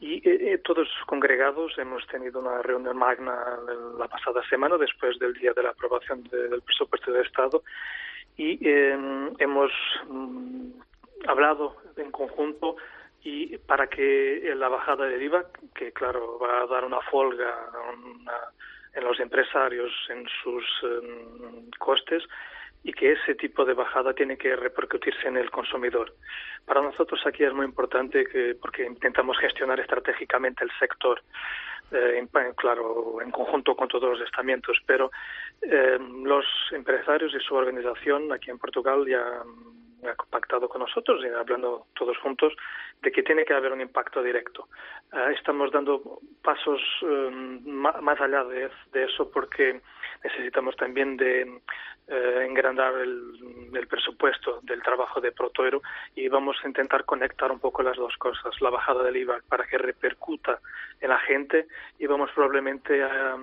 Y 0.00 0.26
eh, 0.26 0.54
eh, 0.54 0.58
todos 0.64 0.88
congregados 1.04 1.76
hemos 1.76 2.06
tenido 2.06 2.40
una 2.40 2.62
reunión 2.62 2.96
magna 2.96 3.36
la 3.98 4.08
pasada 4.08 4.42
semana 4.48 4.78
después 4.78 5.18
del 5.18 5.34
día 5.34 5.52
de 5.52 5.62
la 5.62 5.70
aprobación 5.70 6.22
del 6.24 6.62
presupuesto 6.62 7.12
de 7.12 7.20
Estado 7.20 7.62
y 8.38 8.58
hemos 8.66 9.72
mm, 10.08 10.70
hablado 11.26 11.76
en 11.98 12.10
conjunto 12.12 12.76
y 13.28 13.58
para 13.58 13.88
que 13.88 14.54
la 14.56 14.68
bajada 14.68 15.04
del 15.06 15.20
IVA, 15.20 15.46
que 15.74 15.90
claro 15.90 16.38
va 16.38 16.62
a 16.62 16.66
dar 16.66 16.84
una 16.84 17.00
folga 17.00 17.52
en 18.94 19.04
los 19.04 19.18
empresarios 19.18 19.92
en 20.08 20.28
sus 20.42 20.64
em, 20.84 21.68
costes, 21.76 22.22
y 22.84 22.92
que 22.92 23.12
ese 23.12 23.34
tipo 23.34 23.64
de 23.64 23.74
bajada 23.74 24.14
tiene 24.14 24.38
que 24.38 24.54
repercutirse 24.54 25.26
en 25.26 25.38
el 25.38 25.50
consumidor. 25.50 26.14
Para 26.64 26.82
nosotros 26.82 27.20
aquí 27.26 27.42
es 27.42 27.52
muy 27.52 27.66
importante 27.66 28.24
que, 28.26 28.54
porque 28.54 28.86
intentamos 28.86 29.36
gestionar 29.38 29.80
estratégicamente 29.80 30.62
el 30.62 30.70
sector, 30.78 31.20
eh, 31.90 32.24
claro, 32.56 33.20
en 33.20 33.32
conjunto 33.32 33.74
con 33.74 33.88
todos 33.88 34.16
los 34.16 34.20
estamentos, 34.20 34.78
pero 34.86 35.10
em, 35.62 36.22
los 36.22 36.46
empresarios 36.70 37.34
y 37.34 37.40
su 37.40 37.56
organización 37.56 38.32
aquí 38.32 38.52
en 38.52 38.58
Portugal 38.58 39.04
ya 39.04 39.42
ha 40.10 40.14
pactado 40.14 40.68
con 40.68 40.80
nosotros 40.80 41.20
y 41.24 41.28
hablando 41.28 41.86
todos 41.94 42.16
juntos 42.18 42.52
de 43.02 43.12
que 43.12 43.22
tiene 43.22 43.44
que 43.44 43.54
haber 43.54 43.72
un 43.72 43.80
impacto 43.80 44.22
directo. 44.22 44.68
Eh, 45.12 45.34
estamos 45.36 45.70
dando 45.70 46.20
pasos 46.42 46.80
eh, 47.02 47.30
más 47.64 48.20
allá 48.20 48.44
de, 48.44 48.70
eso 48.94 49.30
porque 49.30 49.80
necesitamos 50.24 50.76
también 50.76 51.16
de 51.16 51.60
eh, 52.08 52.46
engrandar 52.48 52.94
el, 52.94 53.86
presupuesto 53.88 54.60
del 54.62 54.82
trabajo 54.82 55.20
de 55.20 55.32
Protoero 55.32 55.80
y 56.14 56.28
vamos 56.28 56.56
a 56.62 56.66
intentar 56.66 57.04
conectar 57.04 57.52
un 57.52 57.60
poco 57.60 57.82
las 57.82 57.96
dos 57.96 58.16
cosas, 58.16 58.60
la 58.60 58.70
bajada 58.70 59.04
del 59.04 59.16
IVA 59.16 59.40
para 59.48 59.64
que 59.64 59.78
repercuta 59.78 60.58
en 61.00 61.10
la 61.10 61.18
gente 61.20 61.66
y 61.98 62.06
vamos 62.06 62.30
probablemente 62.34 63.02
a 63.02 63.36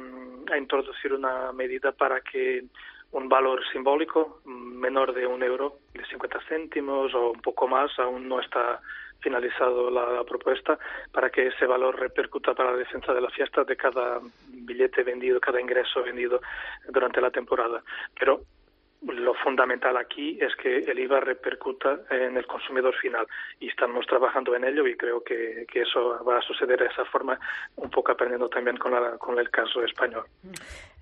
introducir 0.57 1.13
una 1.13 1.53
medida 1.53 1.93
para 1.93 2.19
que 2.21 2.65
un 3.13 3.29
valor 3.29 3.61
simbólico 3.71 4.41
menor 4.45 5.13
de 5.13 5.25
un 5.25 5.43
euro, 5.43 5.77
de 5.93 6.05
50 6.05 6.39
céntimos 6.49 7.13
o 7.13 7.31
un 7.31 7.41
poco 7.41 7.67
más, 7.67 7.97
aún 7.99 8.27
no 8.27 8.39
está 8.39 8.81
finalizado 9.21 9.89
la, 9.89 10.23
propuesta, 10.25 10.77
para 11.11 11.29
que 11.29 11.47
ese 11.47 11.65
valor 11.65 11.97
repercuta 11.97 12.53
para 12.53 12.71
la 12.71 12.77
defensa 12.77 13.13
de 13.13 13.21
la 13.21 13.29
fiesta 13.29 13.63
de 13.63 13.77
cada 13.77 14.19
billete 14.49 15.03
vendido, 15.03 15.39
cada 15.39 15.61
ingreso 15.61 16.03
vendido 16.03 16.41
durante 16.89 17.21
la 17.21 17.31
temporada. 17.31 17.81
Pero 18.19 18.41
lo 19.01 19.33
fundamental 19.35 19.95
aquí 19.97 20.37
es 20.41 20.55
que 20.55 20.79
el 20.79 20.99
IVA 20.99 21.19
repercuta 21.21 21.99
en 22.09 22.35
el 22.35 22.45
consumidor 22.45 22.95
final 22.95 23.25
y 23.59 23.69
estamos 23.69 24.05
trabajando 24.07 24.55
en 24.55 24.65
ello 24.65 24.87
y 24.87 24.95
creo 24.95 25.23
que, 25.23 25.65
eso 25.73 26.23
va 26.25 26.39
a 26.39 26.41
suceder 26.41 26.79
de 26.79 26.87
esa 26.87 27.05
forma, 27.05 27.39
un 27.75 27.89
poco 27.89 28.11
aprendiendo 28.11 28.49
también 28.49 28.77
con, 28.77 28.91
la, 28.91 29.17
con 29.17 29.37
el 29.39 29.49
caso 29.49 29.83
español. 29.83 30.25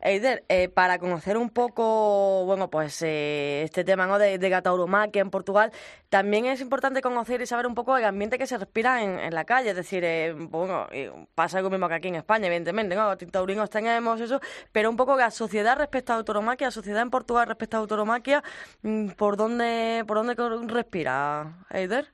Eider, 0.03 0.43
eh, 0.49 0.69
para 0.69 0.99
conocer 0.99 1.37
un 1.37 1.49
poco, 1.49 2.43
bueno, 2.45 2.69
pues 2.69 3.01
eh, 3.03 3.61
este 3.63 3.83
tema 3.83 4.07
¿no? 4.07 4.17
de, 4.17 4.37
de 4.37 4.49
Gatauromaquia 4.49 5.21
en 5.21 5.29
Portugal, 5.29 5.71
también 6.09 6.45
es 6.45 6.59
importante 6.61 7.01
conocer 7.01 7.41
y 7.41 7.45
saber 7.45 7.67
un 7.67 7.75
poco 7.75 7.97
el 7.97 8.05
ambiente 8.05 8.37
que 8.37 8.47
se 8.47 8.57
respira 8.57 9.03
en, 9.03 9.33
la 9.33 9.45
calle, 9.45 9.69
es 9.69 9.75
decir, 9.75 10.03
eh, 10.03 10.33
bueno, 10.33 10.87
pasa 11.35 11.59
algo 11.59 11.69
mismo 11.69 11.87
que 11.87 11.95
aquí 11.95 12.07
en 12.07 12.15
España, 12.15 12.47
evidentemente, 12.47 12.95
¿no? 12.95 13.15
Taurinos 13.17 13.69
tenemos 13.69 14.19
eso, 14.19 14.39
pero 14.71 14.89
un 14.89 14.97
poco 14.97 15.15
la 15.15 15.31
sociedad 15.31 15.77
respecto 15.77 16.13
a 16.13 16.17
autoromaquia, 16.17 16.67
la 16.67 16.71
sociedad 16.71 17.01
en 17.01 17.11
Portugal 17.11 17.47
respecto 17.47 17.77
a 17.77 17.79
autoromaquia, 17.81 18.43
mm, 18.81 19.11
¿por 19.11 19.37
dónde, 19.37 20.03
por 20.07 20.17
dónde 20.17 20.35
respira, 20.73 21.53
Eider? 21.69 22.07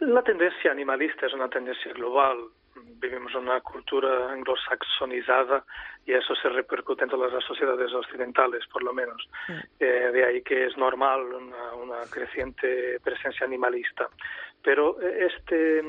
La 0.00 0.22
tendencia 0.22 0.70
animalista 0.70 1.26
es 1.26 1.32
una 1.32 1.48
tendencia 1.48 1.92
global 1.92 2.36
vivimos 3.00 3.34
una 3.34 3.60
cultura 3.60 4.32
anglosaxonizada 4.32 5.64
y 6.06 6.12
eso 6.12 6.34
se 6.34 6.48
repercute 6.48 7.04
en 7.04 7.10
todas 7.10 7.32
las 7.32 7.44
sociedades 7.44 7.92
occidentales, 7.92 8.66
por 8.66 8.82
lo 8.82 8.92
menos. 8.92 9.28
Eh, 9.78 10.10
de 10.12 10.24
ahí 10.24 10.42
que 10.42 10.66
es 10.66 10.76
normal 10.76 11.22
una, 11.24 11.98
creciente 12.10 12.98
presencia 13.02 13.46
animalista. 13.46 14.08
Pero 14.62 15.00
eh, 15.00 15.28
este, 15.30 15.82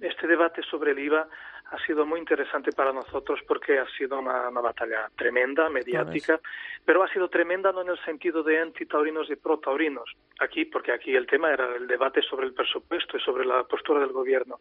este 0.00 0.26
debate 0.26 0.62
sobre 0.62 0.92
el 0.92 0.98
IVA 0.98 1.28
ha 1.70 1.78
sido 1.86 2.06
muy 2.06 2.20
interesante 2.20 2.72
para 2.72 2.92
nosotros 2.92 3.40
porque 3.46 3.78
ha 3.78 3.86
sido 3.96 4.18
una, 4.18 4.50
batalla 4.50 5.10
tremenda, 5.16 5.68
mediática, 5.68 6.40
pero 6.84 7.02
ha 7.02 7.08
sido 7.08 7.28
tremenda 7.28 7.72
no 7.72 7.82
en 7.82 7.88
el 7.88 8.04
sentido 8.04 8.42
de 8.42 8.60
antitaurinos 8.60 9.30
y 9.30 9.36
pro-taurinos, 9.36 10.10
aquí, 10.40 10.64
porque 10.64 10.92
aquí 10.92 11.14
el 11.14 11.26
tema 11.26 11.50
era 11.50 11.74
el 11.76 11.86
debate 11.86 12.22
sobre 12.22 12.46
el 12.46 12.54
presupuesto 12.54 13.16
y 13.16 13.20
sobre 13.20 13.44
la 13.44 13.64
postura 13.64 14.00
del 14.00 14.12
gobierno 14.12 14.60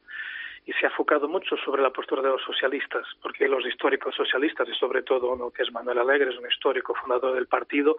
y 0.66 0.72
se 0.74 0.86
ha 0.86 0.89
enfocado 0.89 1.28
mucho 1.28 1.58
sobre 1.58 1.82
la 1.82 1.89
postura 1.89 2.22
de 2.22 2.30
los 2.30 2.42
socialistas, 2.42 3.06
porque 3.22 3.48
los 3.48 3.66
históricos 3.66 4.16
socialistas, 4.16 4.68
y 4.70 4.74
sobre 4.76 5.04
todo 5.04 5.34
uno 5.34 5.52
que 5.52 5.63
es 5.63 5.72
Manuel 5.72 6.00
Alegre, 6.00 6.32
es 6.32 6.38
un 6.38 6.50
histórico 6.50 6.96
fundador 6.96 7.36
del 7.36 7.48
partido, 7.48 7.98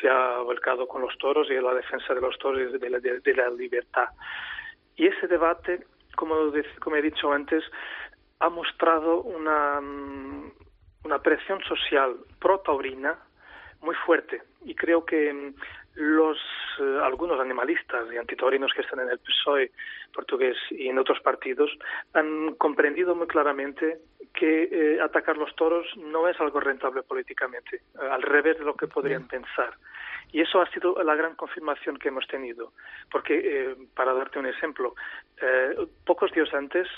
se 0.00 0.08
ha 0.08 0.38
volcado 0.38 0.88
con 0.88 1.02
los 1.02 1.16
toros 1.18 1.48
y 1.50 1.54
en 1.54 1.64
la 1.64 1.74
defensa 1.74 2.14
de 2.14 2.20
los 2.20 2.38
toros 2.38 2.60
y 2.74 2.78
de 2.78 2.90
la, 2.90 3.00
de, 3.00 3.34
la 3.34 3.50
libertad. 3.50 4.08
Y 4.96 5.06
ese 5.06 5.26
debate, 5.26 5.84
como, 6.14 6.36
como 6.80 6.96
he 6.96 7.02
dicho 7.02 7.30
antes, 7.30 7.62
ha 8.40 8.48
mostrado 8.48 9.22
una, 9.22 9.80
una 11.04 11.18
presión 11.22 11.60
social 11.62 12.16
pro-taurina 12.40 13.18
muy 13.80 13.94
fuerte 14.06 14.42
y 14.64 14.74
creo 14.74 15.04
que 15.04 15.32
mm, 15.32 15.54
los 15.94 16.38
eh, 16.78 16.98
algunos 17.02 17.40
animalistas 17.40 18.06
y 18.12 18.16
antitaurinos 18.18 18.72
que 18.74 18.82
están 18.82 19.00
en 19.00 19.10
el 19.10 19.18
PSOE 19.18 19.70
portugués 20.12 20.56
y 20.70 20.88
en 20.88 20.98
otros 20.98 21.20
partidos 21.20 21.70
han 22.12 22.54
comprendido 22.54 23.14
muy 23.14 23.26
claramente 23.26 23.98
que 24.34 24.68
eh, 24.70 25.00
atacar 25.00 25.36
los 25.38 25.54
toros 25.56 25.86
no 25.96 26.28
es 26.28 26.38
algo 26.40 26.60
rentable 26.60 27.02
políticamente, 27.02 27.76
eh, 27.76 28.08
al 28.10 28.22
revés 28.22 28.58
de 28.58 28.64
lo 28.64 28.74
que 28.74 28.86
podrían 28.86 29.26
pensar. 29.26 29.74
Y 30.32 30.40
eso 30.40 30.60
ha 30.60 30.70
sido 30.70 31.02
la 31.02 31.14
gran 31.14 31.34
confirmación 31.34 31.96
que 31.98 32.08
hemos 32.08 32.26
tenido. 32.26 32.72
Porque, 33.10 33.40
eh, 33.42 33.76
para 33.94 34.12
darte 34.12 34.38
un 34.38 34.46
ejemplo, 34.46 34.94
eh, 35.40 35.86
pocos 36.04 36.32
días 36.32 36.52
antes, 36.52 36.88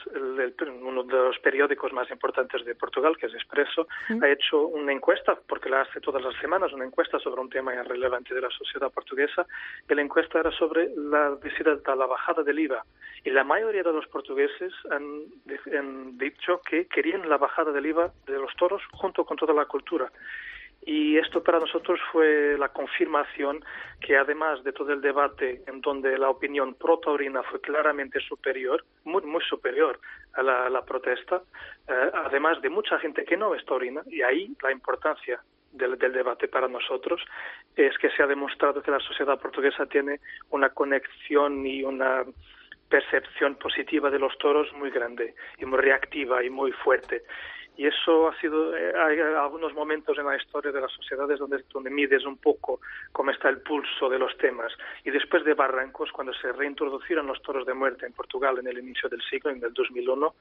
uno 0.81 1.03
de 1.03 1.13
los 1.13 1.39
periódicos 1.41 1.93
más 1.93 2.11
importantes 2.11 2.65
de 2.65 2.75
Portugal, 2.75 3.17
que 3.17 3.27
es 3.27 3.35
Expreso, 3.35 3.87
ha 4.23 4.29
hecho 4.29 4.67
una 4.67 4.93
encuesta, 4.93 5.39
porque 5.47 5.69
la 5.69 5.83
hace 5.83 6.01
todas 6.01 6.23
las 6.23 6.35
semanas, 6.41 6.73
una 6.73 6.85
encuesta 6.85 7.19
sobre 7.19 7.41
un 7.41 7.51
tema 7.51 7.73
relevante 7.83 8.35
de 8.35 8.41
la 8.41 8.51
sociedad 8.51 8.91
portuguesa, 8.91 9.47
y 9.89 9.95
la 9.95 10.03
encuesta 10.03 10.41
era 10.41 10.51
sobre 10.53 10.91
la 10.97 11.31
visita 11.43 11.79
la 11.95 12.07
bajada 12.07 12.43
del 12.43 12.59
IVA. 12.59 12.85
Y 13.25 13.31
la 13.31 13.45
mayoría 13.45 13.83
de 13.83 13.93
los 13.93 14.07
portugueses 14.07 14.73
han, 14.91 15.25
han 15.77 16.19
dicho 16.19 16.61
que 16.63 16.87
querían 16.87 17.29
la 17.29 17.37
bajada 17.37 17.73
del 17.73 17.87
IVA 17.87 18.13
de 18.27 18.39
los 18.39 18.55
toros 18.57 18.83
junto 18.93 19.25
con 19.25 19.37
toda 19.37 19.55
la 19.55 19.67
cultura. 19.67 20.11
Y 20.83 21.19
esto 21.19 21.43
para 21.43 21.59
nosotros 21.59 22.01
fue 22.13 22.57
la 22.59 22.69
confirmación 22.69 23.65
que 24.01 24.17
además 24.17 24.63
de 24.65 24.73
todo 24.73 24.93
el 24.93 25.01
debate 25.01 25.63
en 25.67 25.81
donde 25.81 26.17
la 26.17 26.31
opinión 26.31 26.75
pro-taurina 26.75 27.43
fue 27.43 27.61
claramente 27.61 28.21
superior, 28.21 28.85
muy, 29.05 29.23
muy 29.23 29.43
superior 29.45 30.01
a 30.35 30.43
la, 30.43 30.85
protesta, 30.85 31.43
eh, 31.89 32.11
además 32.15 32.63
de 32.63 32.71
mucha 32.71 32.99
gente 33.01 33.25
que 33.25 33.37
no 33.37 33.55
es 33.55 33.65
taurina, 33.65 34.03
y 34.07 34.23
ahí 34.23 34.55
la 34.63 34.71
importancia 34.71 35.41
del, 35.73 35.99
del, 35.99 36.13
debate 36.13 36.49
para 36.49 36.69
nosotros 36.69 37.21
es 37.77 37.99
que 37.99 38.11
se 38.11 38.23
ha 38.23 38.27
demostrado 38.27 38.81
que 38.81 38.91
la 38.91 39.01
sociedad 39.01 39.39
portuguesa 39.39 39.85
tiene 39.87 40.21
una 40.51 40.71
conexión 40.71 41.67
y 41.67 41.83
una 41.83 42.25
percepción 42.89 43.57
positiva 43.57 44.11
de 44.11 44.19
los 44.19 44.37
toros 44.39 44.73
muy 44.75 44.91
grande 44.91 45.35
y 45.59 45.65
muy 45.67 45.79
reactiva 45.79 46.43
y 46.43 46.51
muy 46.51 46.73
fuerte 46.73 47.25
y 47.79 47.87
eso 47.87 48.29
ha 48.29 48.39
sido 48.41 48.77
eh, 48.77 48.93
hay 48.99 49.21
algunos 49.21 49.73
momentos 49.73 50.19
en 50.19 50.27
la 50.27 50.37
historia 50.37 50.73
de 50.73 50.81
las 50.81 50.91
sociedades 50.93 51.39
donde 51.39 51.63
donde 51.73 51.91
mides 51.91 52.27
un 52.27 52.37
poco 52.37 52.81
cómo 53.13 53.31
está 53.31 53.49
el 53.49 53.61
pulso 53.61 54.09
de 54.09 54.19
los 54.19 54.37
temas. 54.37 54.73
Y 55.05 55.11
después 55.11 55.45
de 55.45 55.55
Barrancos 55.55 56.11
cuando 56.11 56.35
se 56.35 56.53
reintroducieron 56.53 57.29
los 57.29 57.41
toros 57.41 57.65
de 57.65 57.75
muerte 57.75 58.05
en 58.05 58.13
Portugal 58.13 58.59
en 58.59 58.67
el 58.67 58.79
inicio 58.79 59.09
del 59.09 59.23
siglo 59.23 59.53
en 59.53 59.63
el 59.63 59.73
2001 59.73 60.35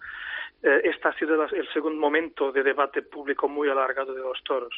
eh, 0.63 0.81
este 0.83 1.07
ha 1.07 1.13
sido 1.13 1.43
el 1.43 1.69
segundo 1.71 1.99
momento 1.99 2.51
de 2.51 2.63
debate 2.63 3.03
público 3.03 3.47
muy 3.47 3.69
alargado 3.69 4.13
de 4.15 4.21
los 4.21 4.43
toros. 4.43 4.73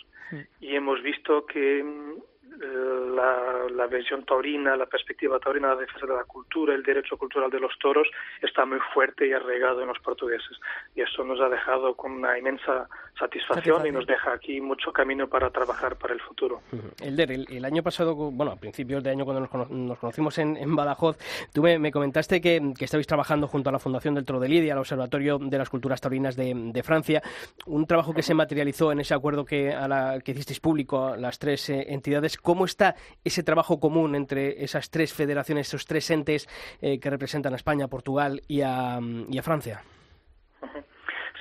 Y 0.60 0.76
hemos 0.76 1.02
visto 1.02 1.46
que 1.46 1.82
mm, 1.82 2.16
la, 2.58 3.68
la, 3.76 3.88
visión 3.88 4.24
taurina, 4.26 4.76
la 4.76 4.86
perspectiva 4.86 5.40
taurina, 5.40 5.70
la 5.70 5.76
defensa 5.76 6.06
de 6.06 6.14
la 6.14 6.24
cultura, 6.24 6.74
el 6.74 6.84
derecho 6.84 7.18
cultural 7.18 7.50
de 7.50 7.60
los 7.60 7.78
toros 7.80 8.08
está 8.42 8.66
muy 8.66 8.80
fuerte 8.94 9.28
y 9.28 9.34
arraigado 9.34 9.82
en 9.82 9.88
los 9.88 10.00
portugueses. 10.00 10.60
Y 10.96 11.02
eso 11.02 11.24
nos 11.24 11.40
ha 11.42 11.50
dejado 11.50 11.96
con 11.96 12.14
una 12.14 12.38
inmensa 12.38 12.88
satisfacción 13.18 13.86
y 13.86 13.92
nos 13.92 14.08
deja 14.08 14.34
aquí 14.34 14.62
mucho 14.62 14.92
camino 14.92 15.28
para 15.28 15.50
trabajar 15.50 15.98
para 15.98 16.14
el 16.14 16.22
futuro. 16.22 16.62
Elder, 17.02 17.32
el, 17.32 17.66
año 17.66 17.84
pasado, 17.84 18.16
bueno, 18.16 18.54
a 18.54 18.56
principios 18.56 19.04
de 19.04 19.12
año 19.12 19.26
cuando 19.26 19.42
nos, 19.70 20.00
conocimos 20.00 20.38
en, 20.38 20.58
en, 20.58 20.76
Badajoz, 20.76 21.18
tú 21.54 21.62
me, 21.62 21.92
comentaste 21.92 22.42
que, 22.42 22.74
que, 22.78 22.86
estabais 22.86 23.08
trabajando 23.08 23.48
junto 23.48 23.70
a 23.70 23.74
la 23.74 23.80
Fundación 23.80 24.16
del 24.16 24.26
Toro 24.26 24.40
de 24.40 24.48
Lidia, 24.48 24.74
al 24.74 24.80
Observatorio 24.80 25.38
de 25.40 25.58
las 25.58 25.70
Culturas 25.70 26.02
Taurinas 26.02 26.36
de, 26.36 26.54
de 26.56 26.84
Francia, 26.84 27.22
un 27.66 27.86
trabajo 27.86 28.14
que 28.14 28.24
se 28.24 28.34
materializó 28.34 28.92
en 28.92 29.02
ese 29.02 29.14
acuerdo 29.14 29.46
que, 29.46 29.74
a 29.74 29.88
la, 29.88 30.20
que 30.22 30.32
hicisteis 30.32 30.60
público 30.60 31.08
a 31.08 31.18
las 31.18 31.40
tres 31.40 31.70
eh, 31.70 31.86
entidades 31.90 32.39
¿Cómo 32.42 32.66
está 32.66 32.96
ese 33.24 33.44
trabajo 33.44 33.80
común 33.80 34.16
entre 34.16 34.64
esas 34.64 34.90
tres 34.90 35.14
federaciones, 35.14 35.68
esos 35.68 35.86
tres 35.86 36.10
entes 36.12 36.48
eh, 36.82 37.00
que 37.00 37.10
representan 37.10 37.54
a 37.54 37.56
España, 37.56 37.88
Portugal 37.88 38.42
y 38.48 38.62
a, 38.62 39.00
Francia? 39.44 39.82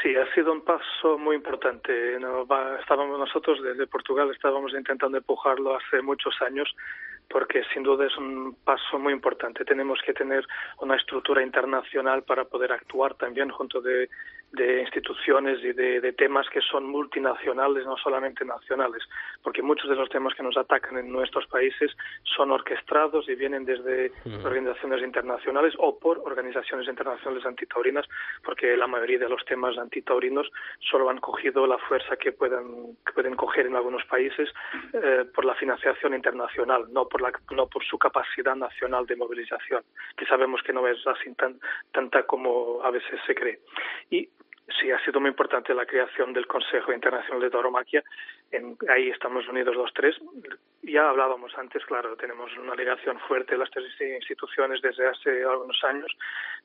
Sí, 0.03 0.15
ha 0.15 0.33
sido 0.33 0.53
un 0.53 0.63
paso 0.63 1.19
muy 1.19 1.35
importante. 1.35 2.17
estábamos 2.81 3.19
nosotros 3.19 3.61
desde 3.63 3.87
Portugal 3.87 4.31
estábamos 4.31 4.73
intentando 4.73 5.19
empujarlo 5.19 5.77
hace 5.77 6.01
muchos 6.03 6.41
años 6.41 6.73
porque 7.29 7.63
sin 7.75 7.83
duda 7.83 8.07
es 8.07 8.17
un 8.17 8.57
paso 8.65 8.99
muy 8.99 9.13
importante. 9.13 9.65
Tenemos 9.65 10.01
que 10.05 10.15
tener 10.15 10.47
una 10.81 10.97
estructura 10.97 11.43
internacional 11.43 12.23
para 12.23 12.45
poder 12.45 12.73
actuar 12.73 13.15
también 13.15 13.51
junto 13.51 13.81
de 13.81 14.09
de 14.53 14.81
instituciones 14.81 15.63
y 15.63 15.73
de, 15.73 16.13
temas 16.13 16.49
que 16.49 16.61
son 16.61 16.87
multinacionales, 16.87 17.85
no 17.85 17.97
solamente 17.97 18.45
nacionales, 18.45 19.03
porque 19.43 19.63
muchos 19.63 19.89
de 19.91 19.97
los 19.97 20.09
temas 20.09 20.35
que 20.35 20.43
nos 20.43 20.57
atacan 20.57 20.97
en 20.97 21.13
nuestros 21.13 21.47
países 21.47 21.95
son 22.25 22.51
orquestados 22.51 23.29
y 23.29 23.35
vienen 23.35 23.65
desde 23.65 24.11
organizaciones 24.43 25.03
internacionales 25.03 25.75
o 25.79 25.99
por 25.99 26.19
organizaciones 26.19 26.89
internacionales 26.89 27.45
antitaurinas, 27.45 28.07
porque 28.43 28.77
la 28.77 28.87
mayoría 28.87 29.19
de 29.19 29.29
los 29.29 29.45
temas 29.45 29.77
antitaurinos 29.77 30.51
solo 30.91 31.11
han 31.11 31.19
cogido 31.19 31.67
la 31.67 31.79
fuerza 31.79 32.17
que 32.17 32.33
pueden, 32.33 32.97
pueden 33.15 33.37
coger 33.37 33.67
en 33.67 33.77
algunos 33.77 34.05
países 34.07 34.49
eh, 34.95 35.25
por 35.35 35.45
la 35.45 35.55
financiación 35.55 36.15
internacional, 36.15 36.87
no 36.91 37.07
por, 37.07 37.21
la, 37.21 37.33
no 37.51 37.67
por 37.67 37.85
su 37.85 37.99
capacidad 37.99 38.57
nacional 38.57 39.07
de 39.07 39.17
movilización, 39.17 39.83
que 40.17 40.27
sabemos 40.27 40.63
que 40.63 40.73
no 40.73 40.87
es 40.89 41.07
así 41.07 41.33
tan, 41.35 41.61
tanta 41.93 42.23
como 42.25 42.81
a 42.83 42.91
veces 42.91 43.21
se 43.27 43.35
cree. 43.35 43.61
Y 44.11 44.29
sí 44.81 44.91
ha 44.91 45.03
sido 45.05 45.21
muy 45.21 45.31
importante 45.31 45.75
la 45.75 45.87
creación 45.87 46.33
del 46.33 46.47
Consejo 46.47 46.93
Internacional 46.93 47.41
de 47.41 47.51
Tauromaquia. 47.51 48.05
En, 48.51 48.77
ahí 48.89 49.09
estamos 49.09 49.47
unidos 49.49 49.75
los 49.77 49.93
tres. 49.93 50.17
Ya 50.83 51.09
hablábamos 51.09 51.57
antes, 51.57 51.85
claro, 51.85 52.17
tenemos 52.17 52.51
una 52.57 52.75
ligación 52.75 53.19
fuerte 53.21 53.57
las 53.57 53.71
tres 53.71 53.87
instituciones 54.01 54.81
desde 54.81 55.09
hace 55.09 55.45
algunos 55.45 55.83
años, 55.85 56.11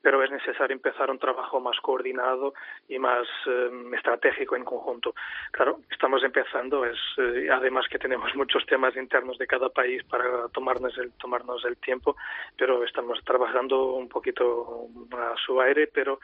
pero 0.00 0.22
es 0.22 0.30
necesario 0.30 0.74
empezar 0.74 1.10
un 1.10 1.18
trabajo 1.18 1.60
más 1.60 1.78
coordinado 1.80 2.54
y 2.88 2.98
más 2.98 3.26
em, 3.46 3.92
estratégico 3.94 4.56
en 4.56 4.64
conjunto. 4.64 5.14
Claro, 5.50 5.80
estamos 5.90 6.22
empezando, 6.22 6.84
es 6.84 6.98
eh, 7.18 7.48
además 7.50 7.86
que 7.88 7.98
tenemos 7.98 8.34
muchos 8.36 8.64
temas 8.66 8.96
internos 8.96 9.38
de 9.38 9.46
cada 9.46 9.68
país 9.68 10.02
para 10.04 10.48
tomarnos 10.48 10.96
el, 10.98 11.12
tomarnos 11.12 11.64
el 11.64 11.76
tiempo, 11.78 12.16
pero 12.56 12.84
estamos 12.84 13.22
trabajando 13.24 13.92
un 13.94 14.08
poquito 14.08 14.88
a 15.12 15.34
su 15.44 15.60
aire, 15.60 15.88
pero 15.88 16.20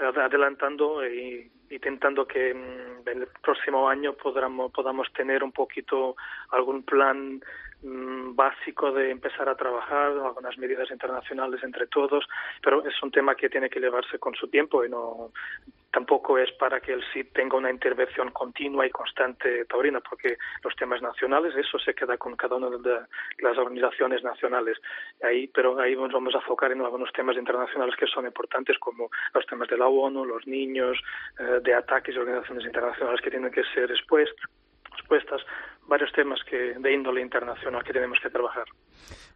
adelantando 0.00 1.06
y 1.06 1.50
intentando 1.70 2.26
que 2.26 2.54
mm, 2.54 3.08
el 3.08 3.28
próximo 3.42 3.88
año 3.88 4.14
podamos, 4.14 4.72
podamos 4.72 5.12
tener 5.12 5.44
un 5.44 5.52
poquito 5.52 6.16
algún 6.50 6.82
plan 6.82 7.40
básico 7.82 8.92
de 8.92 9.10
empezar 9.10 9.48
a 9.48 9.56
trabajar, 9.56 10.12
algunas 10.12 10.56
medidas 10.58 10.90
internacionales 10.90 11.62
entre 11.62 11.86
todos, 11.86 12.26
pero 12.62 12.84
es 12.84 13.02
un 13.02 13.10
tema 13.10 13.34
que 13.34 13.48
tiene 13.48 13.70
que 13.70 13.80
llevarse 13.80 14.18
con 14.18 14.34
su 14.34 14.48
tiempo 14.48 14.84
y 14.84 14.88
no 14.88 15.30
tampoco 15.90 16.38
es 16.38 16.50
para 16.52 16.80
que 16.80 16.92
el 16.92 17.02
SID 17.12 17.26
tenga 17.32 17.56
una 17.56 17.70
intervención 17.70 18.30
continua 18.30 18.86
y 18.86 18.90
constante 18.90 19.64
taurina, 19.64 20.00
porque 20.00 20.36
los 20.62 20.74
temas 20.76 21.02
nacionales, 21.02 21.54
eso 21.56 21.78
se 21.78 21.94
queda 21.94 22.16
con 22.16 22.36
cada 22.36 22.56
una 22.56 22.70
de 22.70 23.00
las 23.40 23.58
organizaciones 23.58 24.22
nacionales. 24.22 24.78
Ahí, 25.22 25.48
pero 25.48 25.78
ahí 25.80 25.96
nos 25.96 26.12
vamos 26.12 26.34
a 26.34 26.38
enfocar 26.38 26.72
en 26.72 26.80
algunos 26.80 27.12
temas 27.12 27.36
internacionales 27.36 27.96
que 27.96 28.06
son 28.06 28.24
importantes, 28.24 28.78
como 28.78 29.10
los 29.34 29.46
temas 29.46 29.68
de 29.68 29.78
la 29.78 29.88
ONU, 29.88 30.24
los 30.24 30.46
niños, 30.46 30.98
eh, 31.38 31.60
de 31.62 31.74
ataques 31.74 32.14
y 32.14 32.18
organizaciones 32.18 32.64
internacionales 32.66 33.20
que 33.20 33.30
tienen 33.30 33.50
que 33.50 33.64
ser 33.74 33.90
expuestas 35.00 35.42
varios 35.86 36.12
temas 36.12 36.42
que 36.44 36.74
de 36.78 36.92
índole 36.92 37.20
internacional 37.20 37.82
que 37.82 37.92
tenemos 37.92 38.18
que 38.20 38.30
trabajar. 38.30 38.66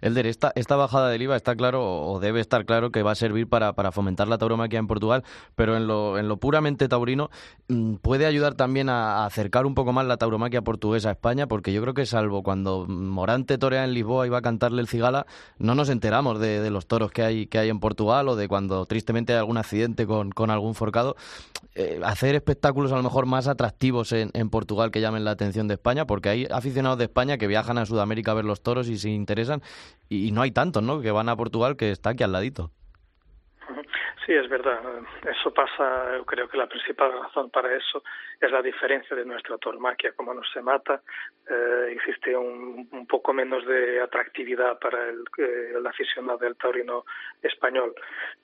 Elder, 0.04 0.26
esta, 0.26 0.52
esta 0.54 0.76
bajada 0.76 1.08
del 1.08 1.22
IVA 1.22 1.34
está 1.34 1.56
claro, 1.56 2.02
o 2.06 2.20
debe 2.20 2.40
estar 2.40 2.66
claro, 2.66 2.92
que 2.92 3.02
va 3.02 3.12
a 3.12 3.14
servir 3.14 3.48
para, 3.48 3.72
fomentar 3.90 4.28
la 4.28 4.36
tauromaquia 4.36 4.78
en 4.78 4.86
Portugal, 4.86 5.24
pero 5.54 5.78
en 5.78 5.86
lo, 5.86 6.18
en 6.18 6.28
lo 6.28 6.36
puramente 6.36 6.88
taurino, 6.88 7.30
mm, 7.68 7.94
¿puede 7.94 8.26
ayudar 8.26 8.54
también 8.54 8.90
a, 8.90 9.24
acercar 9.24 9.64
un 9.64 9.74
poco 9.74 9.94
más 9.94 10.04
la 10.04 10.18
tauromaquia 10.18 10.60
portuguesa 10.60 11.08
a 11.08 11.12
España? 11.12 11.46
Porque 11.46 11.72
yo 11.72 11.80
creo 11.80 11.94
que 11.94 12.04
salvo 12.04 12.42
cuando 12.42 12.86
Morante 12.86 13.56
torea 13.56 13.84
en 13.84 13.94
Lisboa 13.94 14.26
y 14.26 14.30
va 14.30 14.38
a 14.38 14.42
cantarle 14.42 14.82
el 14.82 14.88
cigala, 14.88 15.26
no 15.58 15.74
nos 15.74 15.88
enteramos 15.88 16.38
de, 16.38 16.68
los 16.68 16.86
toros 16.86 17.10
que 17.10 17.22
hay, 17.22 17.46
que 17.46 17.58
hay 17.58 17.70
en 17.70 17.80
Portugal 17.80 18.28
o 18.28 18.36
de 18.36 18.46
cuando 18.46 18.84
tristemente 18.84 19.32
hay 19.32 19.38
algún 19.38 19.56
accidente 19.56 20.06
con, 20.06 20.32
con 20.32 20.50
algún 20.50 20.74
forcado. 20.74 21.16
Eh, 21.76 22.00
hacer 22.04 22.34
espectáculos 22.34 22.92
a 22.92 22.96
lo 22.96 23.02
mejor 23.02 23.26
más 23.26 23.48
atractivos 23.48 24.12
en, 24.12 24.30
en 24.34 24.48
Portugal 24.50 24.90
que 24.90 25.00
llamen 25.00 25.24
la 25.24 25.32
atención 25.32 25.66
de 25.66 25.74
España, 25.74 26.06
porque 26.06 26.28
hay 26.28 26.46
aficionados 26.50 26.98
de 26.98 27.04
España 27.04 27.38
que 27.38 27.46
viajan 27.46 27.78
a 27.78 27.86
Sudamérica 27.86 28.32
a 28.32 28.34
ver 28.34 28.44
los 28.44 28.60
toros 28.60 28.88
y 28.88 28.98
se 28.98 29.08
interesan 29.08 29.53
y, 30.08 30.32
no 30.32 30.42
hay 30.42 30.50
tantos, 30.50 30.82
¿no? 30.82 31.00
Que 31.00 31.10
van 31.10 31.28
a 31.28 31.36
Portugal 31.36 31.76
que 31.76 31.90
está 31.90 32.10
aquí 32.10 32.22
al 32.22 32.32
ladito. 32.32 32.70
Sí, 34.24 34.32
es 34.32 34.48
verdad. 34.48 34.80
Eso 35.28 35.52
pasa, 35.52 36.16
yo 36.16 36.24
creo 36.24 36.48
que 36.48 36.56
la 36.56 36.66
principal 36.66 37.12
razón 37.12 37.50
para 37.50 37.74
eso 37.76 38.02
es 38.40 38.50
la 38.50 38.62
diferencia 38.62 39.14
de 39.14 39.24
nuestra 39.24 39.58
tauromaquia. 39.58 40.12
Como 40.12 40.32
no 40.32 40.42
se 40.44 40.62
mata, 40.62 41.02
eh, 41.48 41.88
existe 41.90 42.34
un, 42.34 43.06
poco 43.06 43.34
menos 43.34 43.66
de 43.66 44.00
atractividad 44.00 44.78
para 44.78 45.10
el, 45.10 45.24
eh, 45.38 45.72
el, 45.76 45.86
aficionado 45.86 46.38
del 46.38 46.56
taurino 46.56 47.04
español. 47.42 47.94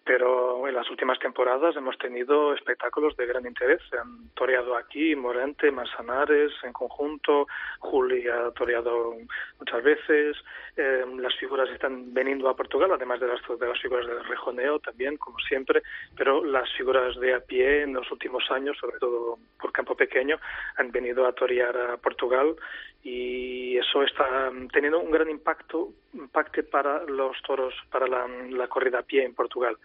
Pero 0.04 0.68
en 0.68 0.74
las 0.74 0.88
últimas 0.90 1.18
temporadas 1.18 1.74
hemos 1.76 1.96
tenido 1.96 2.52
espectáculos 2.52 3.16
de 3.16 3.26
gran 3.26 3.46
interés. 3.46 3.80
Se 3.88 3.96
han 3.96 4.28
toreado 4.34 4.76
aquí 4.76 5.16
Morente, 5.16 5.70
Manzanares 5.70 6.52
en 6.62 6.74
conjunto, 6.74 7.46
Juli 7.78 8.28
ha 8.28 8.50
toreado 8.50 9.14
muchas 9.58 9.82
veces. 9.82 10.36
Eh, 10.76 11.04
las 11.18 11.34
figuras 11.36 11.70
están 11.70 12.12
veniendo 12.12 12.48
a 12.48 12.56
Portugal, 12.56 12.90
además 12.92 13.20
de 13.20 13.28
las, 13.28 13.40
de 13.58 13.66
las 13.66 13.80
figuras 13.80 14.06
del 14.06 14.24
rejoneo 14.24 14.78
también, 14.78 15.16
como 15.16 15.38
siempre, 15.38 15.69
pero 16.16 16.44
las 16.44 16.70
figuras 16.76 17.16
de 17.16 17.34
a 17.34 17.40
pie 17.40 17.82
en 17.82 17.94
los 17.94 18.10
últimos 18.10 18.50
años, 18.50 18.76
sobre 18.78 18.98
todo 18.98 19.38
por 19.60 19.72
campo 19.72 19.94
pequeño, 19.94 20.38
han 20.76 20.90
venido 20.90 21.26
a 21.26 21.32
torear 21.32 21.76
a 21.76 21.96
Portugal 21.96 22.56
y 23.02 23.76
eso 23.78 24.02
está 24.02 24.50
teniendo 24.72 25.00
un 25.00 25.10
gran 25.10 25.30
impacto, 25.30 25.88
impacto 26.12 26.62
para 26.70 27.04
los 27.04 27.40
toros, 27.42 27.74
para 27.90 28.06
la, 28.06 28.26
la 28.50 28.68
corrida 28.68 28.98
a 28.98 29.02
pie 29.02 29.24
en 29.24 29.34
Portugal. 29.34 29.76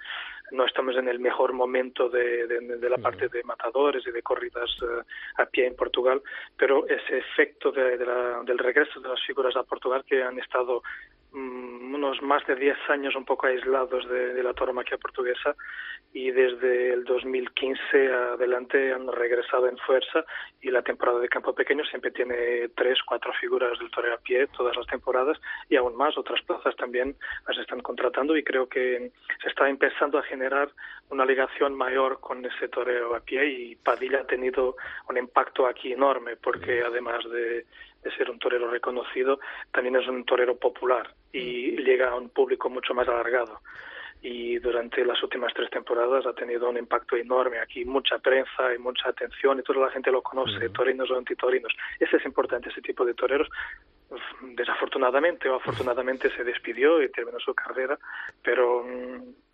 No 0.51 0.65
estamos 0.65 0.95
en 0.95 1.07
el 1.07 1.19
mejor 1.19 1.53
momento 1.53 2.07
de, 2.07 2.45
de, 2.45 2.77
de 2.77 2.89
la 2.89 2.97
parte 2.97 3.29
de 3.29 3.43
matadores 3.43 4.05
y 4.05 4.11
de 4.11 4.21
corridas 4.21 4.69
uh, 4.83 5.01
a 5.41 5.45
pie 5.47 5.65
en 5.65 5.75
Portugal, 5.75 6.21
pero 6.55 6.85
ese 6.87 7.17
efecto 7.17 7.71
de, 7.71 7.97
la, 7.97 8.43
del 8.43 8.59
regreso 8.59 8.99
de 8.99 9.09
las 9.09 9.21
figuras 9.25 9.55
a 9.55 9.63
Portugal 9.63 10.05
que 10.07 10.21
han 10.21 10.37
estado 10.37 10.83
unos 11.35 12.21
más 12.21 12.45
de 12.47 12.55
10 12.55 12.77
años 12.89 13.15
un 13.15 13.25
poco 13.25 13.47
aislados 13.47 14.07
de, 14.09 14.41
la 14.41 14.53
tauromaquia 14.53 14.97
portuguesa 14.97 15.55
y 16.13 16.31
desde 16.31 16.93
el 16.93 17.03
2015 17.03 18.13
adelante 18.33 18.93
han 18.93 19.07
regresado 19.11 19.67
en 19.67 19.77
fuerza 19.79 20.23
y 20.61 20.71
la 20.71 20.81
temporada 20.81 21.19
de 21.19 21.27
campo 21.27 21.53
pequeño 21.53 21.83
siempre 21.85 22.11
tiene 22.11 22.69
tres, 22.75 22.99
cuatro 23.05 23.33
figuras 23.33 23.77
del 23.79 23.91
toreo 23.91 24.13
a 24.13 24.17
pie 24.17 24.47
todas 24.47 24.75
las 24.77 24.87
temporadas 24.87 25.37
y 25.67 25.75
aún 25.75 25.95
más 25.95 26.17
otras 26.17 26.41
plazas 26.43 26.75
también 26.75 27.15
las 27.47 27.57
están 27.57 27.81
contratando 27.81 28.37
y 28.37 28.43
creo 28.43 28.67
que 28.69 29.11
se 29.41 29.49
está 29.49 29.67
empezando 29.67 30.17
a 30.17 30.23
generar 30.23 30.69
una 31.09 31.25
ligación 31.25 31.75
mayor 31.75 32.19
con 32.19 32.43
ese 32.45 32.67
toreo 32.67 33.15
a 33.15 33.19
pie 33.19 33.45
y 33.45 33.75
Padilla 33.75 34.21
ha 34.21 34.27
tenido 34.27 34.75
un 35.09 35.17
impacto 35.17 35.67
aquí 35.67 35.93
enorme 35.93 36.35
porque 36.35 36.81
además 36.81 37.23
de, 37.31 37.65
de 38.03 38.11
ser 38.17 38.29
un 38.29 38.39
torero 38.39 38.69
reconocido 38.69 39.39
también 39.71 39.95
es 39.95 40.07
un 40.07 40.25
torero 40.25 40.57
popular 40.57 41.13
y 41.31 41.77
llega 41.83 42.09
a 42.09 42.15
un 42.15 42.29
público 42.29 42.69
mucho 42.69 42.93
más 42.93 43.07
alargado 43.07 43.61
y 44.21 44.57
durante 44.57 45.05
las 45.05 45.21
últimas 45.21 45.53
tres 45.53 45.69
temporadas 45.69 46.25
ha 46.25 46.33
tenido 46.33 46.67
un 46.67 46.77
impacto 46.77 47.15
enorme 47.15 47.59
aquí, 47.59 47.85
mucha 47.85 48.17
prensa 48.17 48.73
y 48.73 48.79
mucha 48.79 49.09
atención 49.09 49.59
y 49.59 49.61
toda 49.61 49.85
la 49.85 49.91
gente 49.91 50.09
lo 50.09 50.23
conoce, 50.23 50.69
torinos 50.69 51.11
o 51.11 51.17
antitorinos. 51.17 51.71
Ese 51.99 52.17
es 52.17 52.25
importante, 52.25 52.69
ese 52.69 52.81
tipo 52.81 53.05
de 53.05 53.13
toreros. 53.13 53.47
Desafortunadamente 54.41 55.47
o 55.47 55.57
afortunadamente 55.57 56.35
se 56.35 56.43
despidió 56.43 57.03
y 57.03 57.11
terminó 57.11 57.39
su 57.39 57.53
carrera, 57.53 57.99
pero 58.41 58.83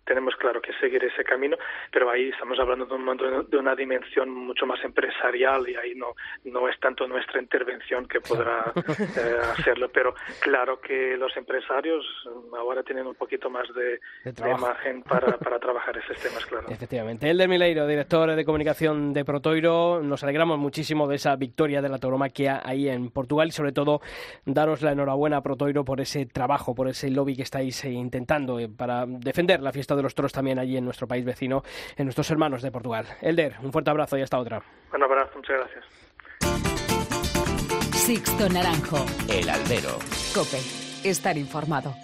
tenemos 0.04 0.34
claro 0.36 0.60
que 0.60 0.72
seguir 0.74 1.04
ese 1.04 1.24
camino, 1.24 1.56
pero 1.90 2.10
ahí 2.10 2.28
estamos 2.30 2.58
hablando 2.58 2.86
de, 2.86 2.94
un, 2.94 3.46
de 3.48 3.56
una 3.56 3.74
dimensión 3.74 4.30
mucho 4.30 4.66
más 4.66 4.82
empresarial 4.84 5.68
y 5.68 5.76
ahí 5.76 5.94
no, 5.94 6.14
no 6.44 6.68
es 6.68 6.78
tanto 6.80 7.06
nuestra 7.06 7.40
intervención 7.40 8.06
que 8.06 8.20
podrá 8.20 8.72
eh, 8.76 9.36
hacerlo, 9.52 9.90
pero 9.92 10.14
claro 10.40 10.80
que 10.80 11.16
los 11.16 11.36
empresarios 11.36 12.04
ahora 12.56 12.82
tienen 12.82 13.06
un 13.06 13.14
poquito 13.14 13.50
más 13.50 13.66
de, 13.74 14.00
de, 14.24 14.32
de 14.32 14.54
margen 14.56 15.02
para, 15.02 15.36
para 15.38 15.58
trabajar 15.58 15.96
esos 15.98 16.18
temas, 16.18 16.44
claro. 16.46 16.66
Efectivamente. 16.68 17.30
El 17.30 17.38
de 17.38 17.48
Mileiro, 17.48 17.86
director 17.86 18.34
de 18.34 18.44
comunicación 18.44 19.12
de 19.12 19.24
Protoiro, 19.24 20.02
nos 20.02 20.22
alegramos 20.22 20.58
muchísimo 20.58 21.06
de 21.06 21.16
esa 21.16 21.36
victoria 21.36 21.80
de 21.80 21.88
la 21.88 21.98
tauromaquia 21.98 22.60
ahí 22.64 22.88
en 22.88 23.10
Portugal 23.10 23.48
y 23.48 23.52
sobre 23.52 23.72
todo 23.72 24.00
daros 24.44 24.82
la 24.82 24.92
enhorabuena 24.92 25.38
a 25.38 25.42
Protoiro 25.42 25.84
por 25.84 26.00
ese 26.00 26.26
trabajo, 26.26 26.74
por 26.74 26.88
ese 26.88 27.10
lobby 27.10 27.36
que 27.36 27.42
estáis 27.42 27.84
intentando 27.84 28.58
eh, 28.58 28.68
para 28.68 29.06
defender 29.06 29.60
la 29.60 29.72
fiesta 29.72 29.91
de 29.96 30.02
los 30.02 30.14
toros 30.14 30.32
también 30.32 30.58
allí 30.58 30.76
en 30.76 30.84
nuestro 30.84 31.06
país 31.06 31.24
vecino, 31.24 31.62
en 31.96 32.06
nuestros 32.06 32.30
hermanos 32.30 32.62
de 32.62 32.70
Portugal. 32.70 33.06
Elder, 33.20 33.54
un 33.62 33.72
fuerte 33.72 33.90
abrazo 33.90 34.18
y 34.18 34.22
hasta 34.22 34.38
otra. 34.38 34.62
Un 34.94 35.02
abrazo, 35.02 35.32
muchas 35.36 35.56
gracias. 35.58 35.84
Sixto 37.94 38.48
Naranjo. 38.48 39.04
El 39.28 39.48
Albero. 39.48 39.98
Cope. 40.34 40.58
Estar 41.04 41.38
informado. 41.38 41.94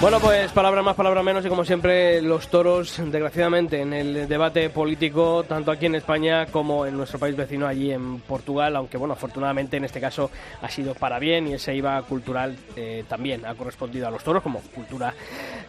Bueno, 0.00 0.20
pues 0.20 0.52
palabras 0.52 0.84
más, 0.84 0.96
palabras 0.96 1.24
menos 1.24 1.46
y 1.46 1.48
como 1.48 1.64
siempre 1.64 2.20
los 2.20 2.48
toros, 2.48 3.00
desgraciadamente, 3.06 3.80
en 3.80 3.94
el 3.94 4.28
debate 4.28 4.68
político, 4.68 5.44
tanto 5.48 5.70
aquí 5.70 5.86
en 5.86 5.94
España 5.94 6.46
como 6.46 6.84
en 6.84 6.94
nuestro 6.96 7.18
país 7.18 7.34
vecino, 7.34 7.66
allí 7.66 7.90
en 7.90 8.20
Portugal, 8.20 8.76
aunque 8.76 8.98
bueno, 8.98 9.14
afortunadamente 9.14 9.78
en 9.78 9.84
este 9.84 10.00
caso 10.00 10.30
ha 10.60 10.68
sido 10.68 10.94
para 10.94 11.18
bien 11.18 11.48
y 11.48 11.54
ese 11.54 11.74
IVA 11.74 12.02
cultural 12.02 12.54
eh, 12.76 13.04
también 13.08 13.46
ha 13.46 13.54
correspondido 13.54 14.06
a 14.06 14.10
los 14.10 14.22
toros 14.22 14.42
como 14.42 14.60
cultura 14.74 15.14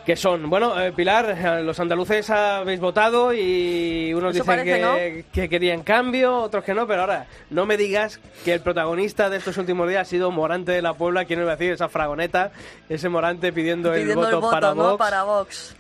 que 0.06 0.16
son. 0.16 0.50
Bueno, 0.50 0.80
eh, 0.80 0.92
Pilar, 0.92 1.62
los 1.64 1.80
andaluces 1.80 2.30
habéis 2.30 2.80
votado 2.80 3.34
y 3.34 4.14
unos 4.14 4.34
dicen 4.34 4.46
parece, 4.46 4.76
que, 4.76 4.80
¿no? 4.80 5.32
que 5.32 5.50
querían 5.50 5.82
cambio, 5.82 6.38
otros 6.38 6.64
que 6.64 6.74
no, 6.74 6.86
pero 6.86 7.02
ahora 7.02 7.26
no 7.50 7.66
me 7.66 7.76
digas 7.76 8.20
que 8.44 8.54
el 8.54 8.62
protagonista 8.62 9.30
de 9.30 9.38
estos 9.38 9.58
últimos 9.58 9.90
días 9.90 10.04
ha 10.04 10.10
sido 10.10 10.30
Morante 10.32 10.72
de 10.74 10.82
la 10.82 10.94
Puebla, 10.94 11.26
quien 11.26 11.42
iba 11.42 11.52
a 11.52 11.56
decir 11.56 11.74
esa 11.74 11.90
fragoneta, 11.90 12.52
ese 12.88 13.10
Morante 13.10 13.52
pidiendo, 13.52 13.92
pidiendo 13.92 14.12
el 14.12 14.18
voto, 14.18 14.30
el 14.30 14.36
voto 14.36 14.52
para 14.52 14.74
¿no? 14.76 14.84
Vox. 14.84 14.98
para 14.98 15.24
Vox. 15.24 15.76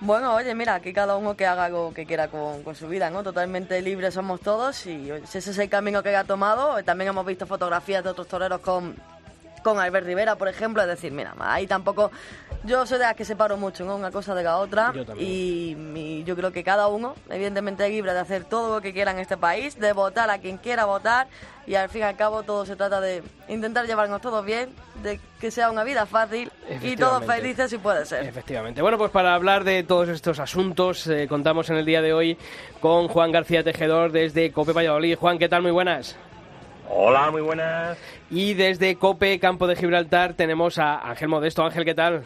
Bueno, 0.00 0.34
oye, 0.34 0.54
mira, 0.54 0.80
que 0.80 0.92
cada 0.92 1.16
uno 1.16 1.36
que 1.36 1.46
haga 1.46 1.68
lo 1.68 1.92
que 1.94 2.04
quiera 2.04 2.28
con, 2.28 2.62
con, 2.62 2.74
su 2.74 2.86
vida, 2.86 3.08
¿no? 3.08 3.22
Totalmente 3.22 3.80
libres 3.80 4.14
somos 4.14 4.40
todos 4.40 4.86
y 4.86 5.10
ese 5.10 5.38
es 5.38 5.58
el 5.58 5.70
camino 5.70 6.02
que 6.02 6.14
ha 6.14 6.24
tomado, 6.24 6.82
también 6.84 7.08
hemos 7.08 7.24
visto 7.24 7.46
fotografías 7.46 8.04
de 8.04 8.10
otros 8.10 8.28
toreros 8.28 8.60
con, 8.60 8.94
con 9.66 9.80
Albert 9.80 10.06
Rivera, 10.06 10.36
por 10.36 10.46
ejemplo, 10.46 10.80
es 10.80 10.86
decir, 10.86 11.10
mira, 11.10 11.34
ahí 11.40 11.66
tampoco... 11.66 12.12
Yo 12.62 12.86
soy 12.86 12.98
de 12.98 13.04
las 13.04 13.16
que 13.16 13.24
separo 13.24 13.56
mucho, 13.56 13.84
¿no? 13.84 13.96
Una 13.96 14.12
cosa 14.12 14.32
de 14.32 14.44
la 14.44 14.58
otra 14.58 14.92
y, 15.18 15.76
y 15.94 16.24
yo 16.24 16.36
creo 16.36 16.52
que 16.52 16.62
cada 16.62 16.86
uno, 16.86 17.16
evidentemente, 17.30 17.84
es 17.84 17.90
libre 17.90 18.12
de 18.12 18.20
hacer 18.20 18.44
todo 18.44 18.76
lo 18.76 18.80
que 18.80 18.92
quiera 18.92 19.10
en 19.10 19.18
este 19.18 19.36
país, 19.36 19.78
de 19.78 19.92
votar 19.92 20.30
a 20.30 20.38
quien 20.38 20.58
quiera 20.58 20.84
votar 20.84 21.26
y 21.66 21.74
al 21.74 21.88
fin 21.88 22.02
y 22.02 22.04
al 22.04 22.16
cabo 22.16 22.44
todo 22.44 22.64
se 22.64 22.76
trata 22.76 23.00
de 23.00 23.24
intentar 23.48 23.86
llevarnos 23.86 24.20
todos 24.20 24.44
bien, 24.44 24.70
de 25.02 25.18
que 25.40 25.50
sea 25.50 25.68
una 25.68 25.82
vida 25.82 26.06
fácil 26.06 26.50
y 26.82 26.94
todos 26.94 27.24
felices 27.24 27.68
si 27.68 27.78
puede 27.78 28.06
ser. 28.06 28.24
Efectivamente. 28.24 28.82
Bueno, 28.82 28.98
pues 28.98 29.10
para 29.10 29.34
hablar 29.34 29.64
de 29.64 29.82
todos 29.82 30.08
estos 30.08 30.38
asuntos 30.38 31.08
eh, 31.08 31.26
contamos 31.28 31.70
en 31.70 31.76
el 31.76 31.84
día 31.84 32.02
de 32.02 32.12
hoy 32.12 32.38
con 32.80 33.08
Juan 33.08 33.32
García 33.32 33.64
Tejedor 33.64 34.12
desde 34.12 34.52
Cope 34.52 34.72
Valladolid. 34.72 35.16
Juan, 35.16 35.38
¿qué 35.38 35.48
tal? 35.48 35.62
Muy 35.62 35.72
buenas. 35.72 36.16
Hola, 36.88 37.30
muy 37.30 37.42
buenas. 37.42 37.98
Y 38.30 38.54
desde 38.54 38.96
Cope, 38.96 39.38
Campo 39.40 39.66
de 39.66 39.76
Gibraltar, 39.76 40.34
tenemos 40.34 40.78
a 40.78 40.98
Ángel 41.08 41.28
Modesto. 41.28 41.64
Ángel, 41.64 41.84
¿qué 41.84 41.94
tal? 41.94 42.24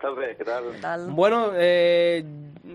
Buenas 0.00 0.16
tardes, 0.16 0.36
¿qué 0.36 0.44
tal? 0.44 0.64
¿Qué 0.72 0.80
tal? 0.80 1.10
Bueno, 1.10 1.50
eh, 1.54 2.24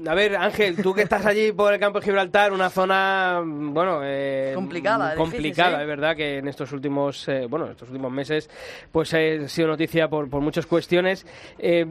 a 0.07 0.13
ver, 0.15 0.35
Ángel, 0.35 0.75
tú 0.81 0.93
que 0.93 1.03
estás 1.03 1.25
allí 1.25 1.51
por 1.51 1.73
el 1.73 1.79
campo 1.79 1.99
de 1.99 2.05
Gibraltar, 2.05 2.51
una 2.51 2.69
zona, 2.69 3.41
bueno, 3.45 4.01
eh, 4.03 4.51
complicada, 4.55 5.15
complicada, 5.15 5.69
difícil, 5.69 5.77
¿sí? 5.77 5.81
es 5.81 5.87
verdad 5.87 6.15
que 6.15 6.37
en 6.39 6.47
estos 6.47 6.71
últimos, 6.71 7.27
eh, 7.29 7.45
bueno, 7.49 7.69
estos 7.69 7.89
últimos 7.89 8.11
meses, 8.11 8.49
pues 8.91 9.13
ha 9.13 9.47
sido 9.47 9.67
noticia 9.67 10.09
por, 10.09 10.29
por 10.29 10.41
muchas 10.41 10.65
cuestiones. 10.65 11.25
Eh, 11.57 11.85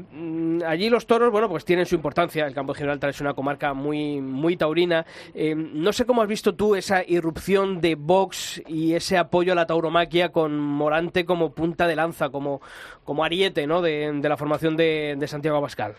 allí 0.66 0.90
los 0.90 1.06
toros, 1.06 1.30
bueno, 1.30 1.48
pues 1.48 1.64
tienen 1.64 1.86
su 1.86 1.94
importancia. 1.94 2.44
El 2.44 2.54
campo 2.54 2.72
de 2.72 2.78
Gibraltar 2.78 3.10
es 3.10 3.20
una 3.20 3.34
comarca 3.34 3.72
muy, 3.72 4.20
muy 4.20 4.56
taurina. 4.56 5.06
Eh, 5.34 5.54
no 5.54 5.92
sé 5.92 6.04
cómo 6.04 6.22
has 6.22 6.28
visto 6.28 6.54
tú 6.54 6.74
esa 6.74 7.02
irrupción 7.06 7.80
de 7.80 7.94
Vox 7.94 8.62
y 8.66 8.94
ese 8.94 9.16
apoyo 9.16 9.52
a 9.52 9.56
la 9.56 9.66
tauromaquia 9.66 10.30
con 10.30 10.58
Morante 10.58 11.24
como 11.24 11.52
punta 11.52 11.86
de 11.86 11.96
lanza, 11.96 12.30
como, 12.30 12.60
como 13.05 13.24
ariete, 13.24 13.66
¿no? 13.66 13.82
De, 13.82 14.12
la 14.22 14.36
formación 14.36 14.76
de, 14.76 15.16
de 15.18 15.28
Santiago 15.28 15.57
Abascal. 15.57 15.94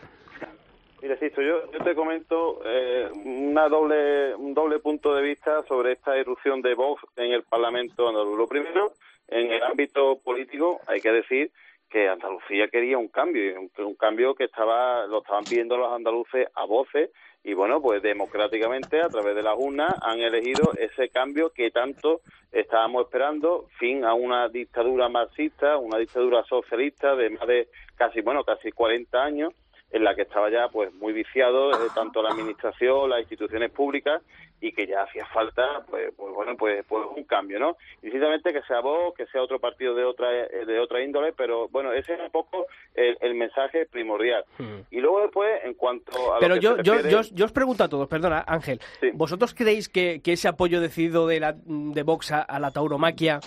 Mira, 1.01 1.17
Sisto, 1.17 1.41
yo, 1.41 1.69
yo 1.71 1.83
te 1.83 1.95
comento 1.95 2.61
eh, 2.65 3.09
una 3.25 3.67
doble, 3.67 4.33
un 4.35 4.53
doble 4.53 4.79
punto 4.79 5.13
de 5.13 5.21
vista 5.21 5.61
sobre 5.67 5.91
esta 5.91 6.17
irrupción 6.17 6.61
de 6.61 6.75
Vox 6.75 7.03
en 7.17 7.33
el 7.33 7.43
Parlamento 7.43 8.07
andaluz. 8.07 8.37
Lo 8.37 8.47
primero, 8.47 8.93
en 9.27 9.51
el 9.51 9.63
ámbito 9.63 10.19
político, 10.23 10.79
hay 10.87 11.01
que 11.01 11.11
decir 11.11 11.51
que 11.89 12.07
Andalucía 12.07 12.69
quería 12.69 12.97
un 12.97 13.09
cambio, 13.09 13.59
un, 13.59 13.85
un 13.85 13.95
cambio 13.95 14.33
que 14.33 14.45
estaba 14.45 15.05
lo 15.07 15.19
estaban 15.19 15.43
pidiendo 15.43 15.75
los 15.75 15.91
andaluces 15.91 16.47
a 16.55 16.65
voces 16.65 17.09
y 17.43 17.53
bueno, 17.53 17.81
pues 17.81 18.01
democráticamente 18.01 19.01
a 19.01 19.09
través 19.09 19.35
de 19.35 19.43
las 19.43 19.55
urnas 19.57 19.93
han 20.01 20.19
elegido 20.19 20.71
ese 20.77 21.09
cambio 21.09 21.49
que 21.49 21.71
tanto 21.71 22.21
estábamos 22.51 23.05
esperando, 23.05 23.67
fin 23.77 24.05
a 24.05 24.13
una 24.13 24.47
dictadura 24.47 25.09
marxista, 25.09 25.77
una 25.77 25.97
dictadura 25.97 26.43
socialista 26.45 27.15
de 27.15 27.31
más 27.31 27.47
de 27.47 27.67
casi, 27.95 28.21
bueno, 28.21 28.43
casi 28.43 28.71
40 28.71 29.21
años 29.21 29.53
en 29.93 30.03
la 30.03 30.13
que 30.15 30.23
estaba 30.23 30.49
ya 30.49 30.67
pues 30.69 30.93
muy 30.95 31.13
viciado 31.13 31.71
eh, 31.71 31.87
tanto 31.95 32.21
la 32.21 32.31
administración, 32.31 33.09
las 33.09 33.19
instituciones 33.21 33.71
públicas 33.71 34.21
y 34.59 34.71
que 34.71 34.87
ya 34.87 35.03
hacía 35.03 35.25
falta 35.27 35.83
pues, 35.89 36.11
pues 36.17 36.33
bueno 36.33 36.57
pues, 36.57 36.83
pues 36.87 37.03
un 37.15 37.23
cambio, 37.25 37.59
¿no? 37.59 37.77
Y 38.01 38.09
simplemente 38.09 38.51
que 38.51 38.61
sea 38.63 38.79
vos, 38.81 39.13
que 39.15 39.25
sea 39.27 39.41
otro 39.43 39.59
partido 39.59 39.93
de 39.93 40.03
otra 40.03 40.29
de 40.31 40.79
otra 40.79 41.01
índole, 41.03 41.31
pero 41.33 41.67
bueno 41.69 41.93
ese 41.93 42.13
es 42.15 42.19
un 42.19 42.31
poco 42.31 42.65
el, 42.95 43.35
mensaje 43.35 43.85
primordial. 43.85 44.43
Y 44.89 44.99
luego 44.99 45.21
después 45.21 45.49
en 45.63 45.73
cuanto 45.75 46.33
a 46.33 46.39
pero 46.39 46.55
lo 46.55 46.59
que 46.61 46.65
yo, 46.65 46.75
se 46.77 46.83
yo, 46.83 46.93
refiere- 46.95 47.11
yo, 47.11 47.19
os- 47.19 47.31
yo 47.33 47.45
os 47.45 47.51
pregunto 47.51 47.83
a 47.83 47.87
todos, 47.89 48.07
perdona 48.07 48.43
Ángel, 48.47 48.79
Sí. 48.99 49.11
¿vosotros 49.13 49.53
creéis 49.53 49.89
que, 49.89 50.21
que 50.23 50.33
ese 50.33 50.47
apoyo 50.47 50.81
decidido 50.81 51.27
de, 51.27 51.39
la, 51.39 51.53
de 51.65 52.03
Vox 52.03 52.31
a, 52.31 52.41
a 52.41 52.59
la 52.59 52.71
tauromaquia 52.71 53.39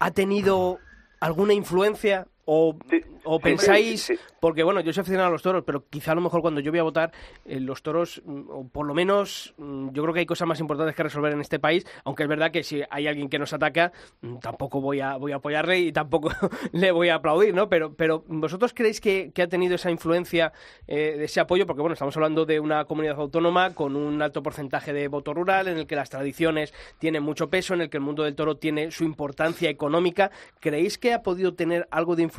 ha 0.00 0.10
tenido 0.10 0.78
alguna 1.20 1.52
influencia 1.54 2.26
o, 2.44 2.76
Sí, 2.90 3.00
o 3.24 3.36
sí, 3.36 3.42
pensáis, 3.42 4.02
sí, 4.02 4.14
porque 4.40 4.64
bueno, 4.64 4.80
yo 4.80 4.92
soy 4.92 5.02
aficionado 5.02 5.28
a 5.28 5.32
los 5.32 5.42
toros, 5.42 5.62
pero 5.64 5.84
quizá 5.88 6.10
a 6.10 6.14
lo 6.16 6.20
mejor 6.20 6.40
cuando 6.40 6.60
yo 6.60 6.72
voy 6.72 6.80
a 6.80 6.82
votar, 6.82 7.12
eh, 7.44 7.60
los 7.60 7.82
toros, 7.82 8.20
mm, 8.24 8.50
o 8.50 8.68
por 8.68 8.86
lo 8.86 8.94
menos, 8.94 9.54
mm, 9.58 9.90
yo 9.92 10.02
creo 10.02 10.12
que 10.12 10.20
hay 10.20 10.26
cosas 10.26 10.48
más 10.48 10.58
importantes 10.58 10.96
que 10.96 11.02
resolver 11.04 11.32
en 11.32 11.40
este 11.40 11.60
país, 11.60 11.86
aunque 12.04 12.24
es 12.24 12.28
verdad 12.28 12.50
que 12.50 12.64
si 12.64 12.82
hay 12.90 13.06
alguien 13.06 13.28
que 13.28 13.38
nos 13.38 13.52
ataca, 13.52 13.92
mm, 14.20 14.38
tampoco 14.38 14.80
voy 14.80 15.00
a, 15.00 15.16
voy 15.16 15.30
a 15.30 15.36
apoyarle 15.36 15.78
y 15.78 15.92
tampoco 15.92 16.30
le 16.72 16.90
voy 16.90 17.10
a 17.10 17.14
aplaudir, 17.14 17.54
¿no? 17.54 17.68
Pero, 17.68 17.94
pero 17.94 18.24
¿vosotros 18.26 18.72
creéis 18.74 19.00
que, 19.00 19.30
que 19.32 19.42
ha 19.42 19.48
tenido 19.48 19.76
esa 19.76 19.92
influencia 19.92 20.52
eh, 20.88 21.14
de 21.16 21.24
ese 21.24 21.38
apoyo? 21.38 21.64
Porque 21.66 21.82
bueno, 21.82 21.94
estamos 21.94 22.16
hablando 22.16 22.44
de 22.44 22.58
una 22.58 22.84
comunidad 22.86 23.20
autónoma 23.20 23.74
con 23.74 23.94
un 23.94 24.20
alto 24.20 24.42
porcentaje 24.42 24.92
de 24.92 25.06
voto 25.06 25.32
rural, 25.32 25.68
en 25.68 25.78
el 25.78 25.86
que 25.86 25.94
las 25.94 26.10
tradiciones 26.10 26.74
tienen 26.98 27.22
mucho 27.22 27.48
peso, 27.48 27.74
en 27.74 27.82
el 27.82 27.90
que 27.90 27.98
el 27.98 28.02
mundo 28.02 28.24
del 28.24 28.34
toro 28.34 28.56
tiene 28.56 28.90
su 28.90 29.04
importancia 29.04 29.70
económica. 29.70 30.32
¿Creéis 30.58 30.98
que 30.98 31.12
ha 31.12 31.22
podido 31.22 31.54
tener 31.54 31.86
algo 31.92 32.16
de 32.16 32.24
influencia 32.24 32.31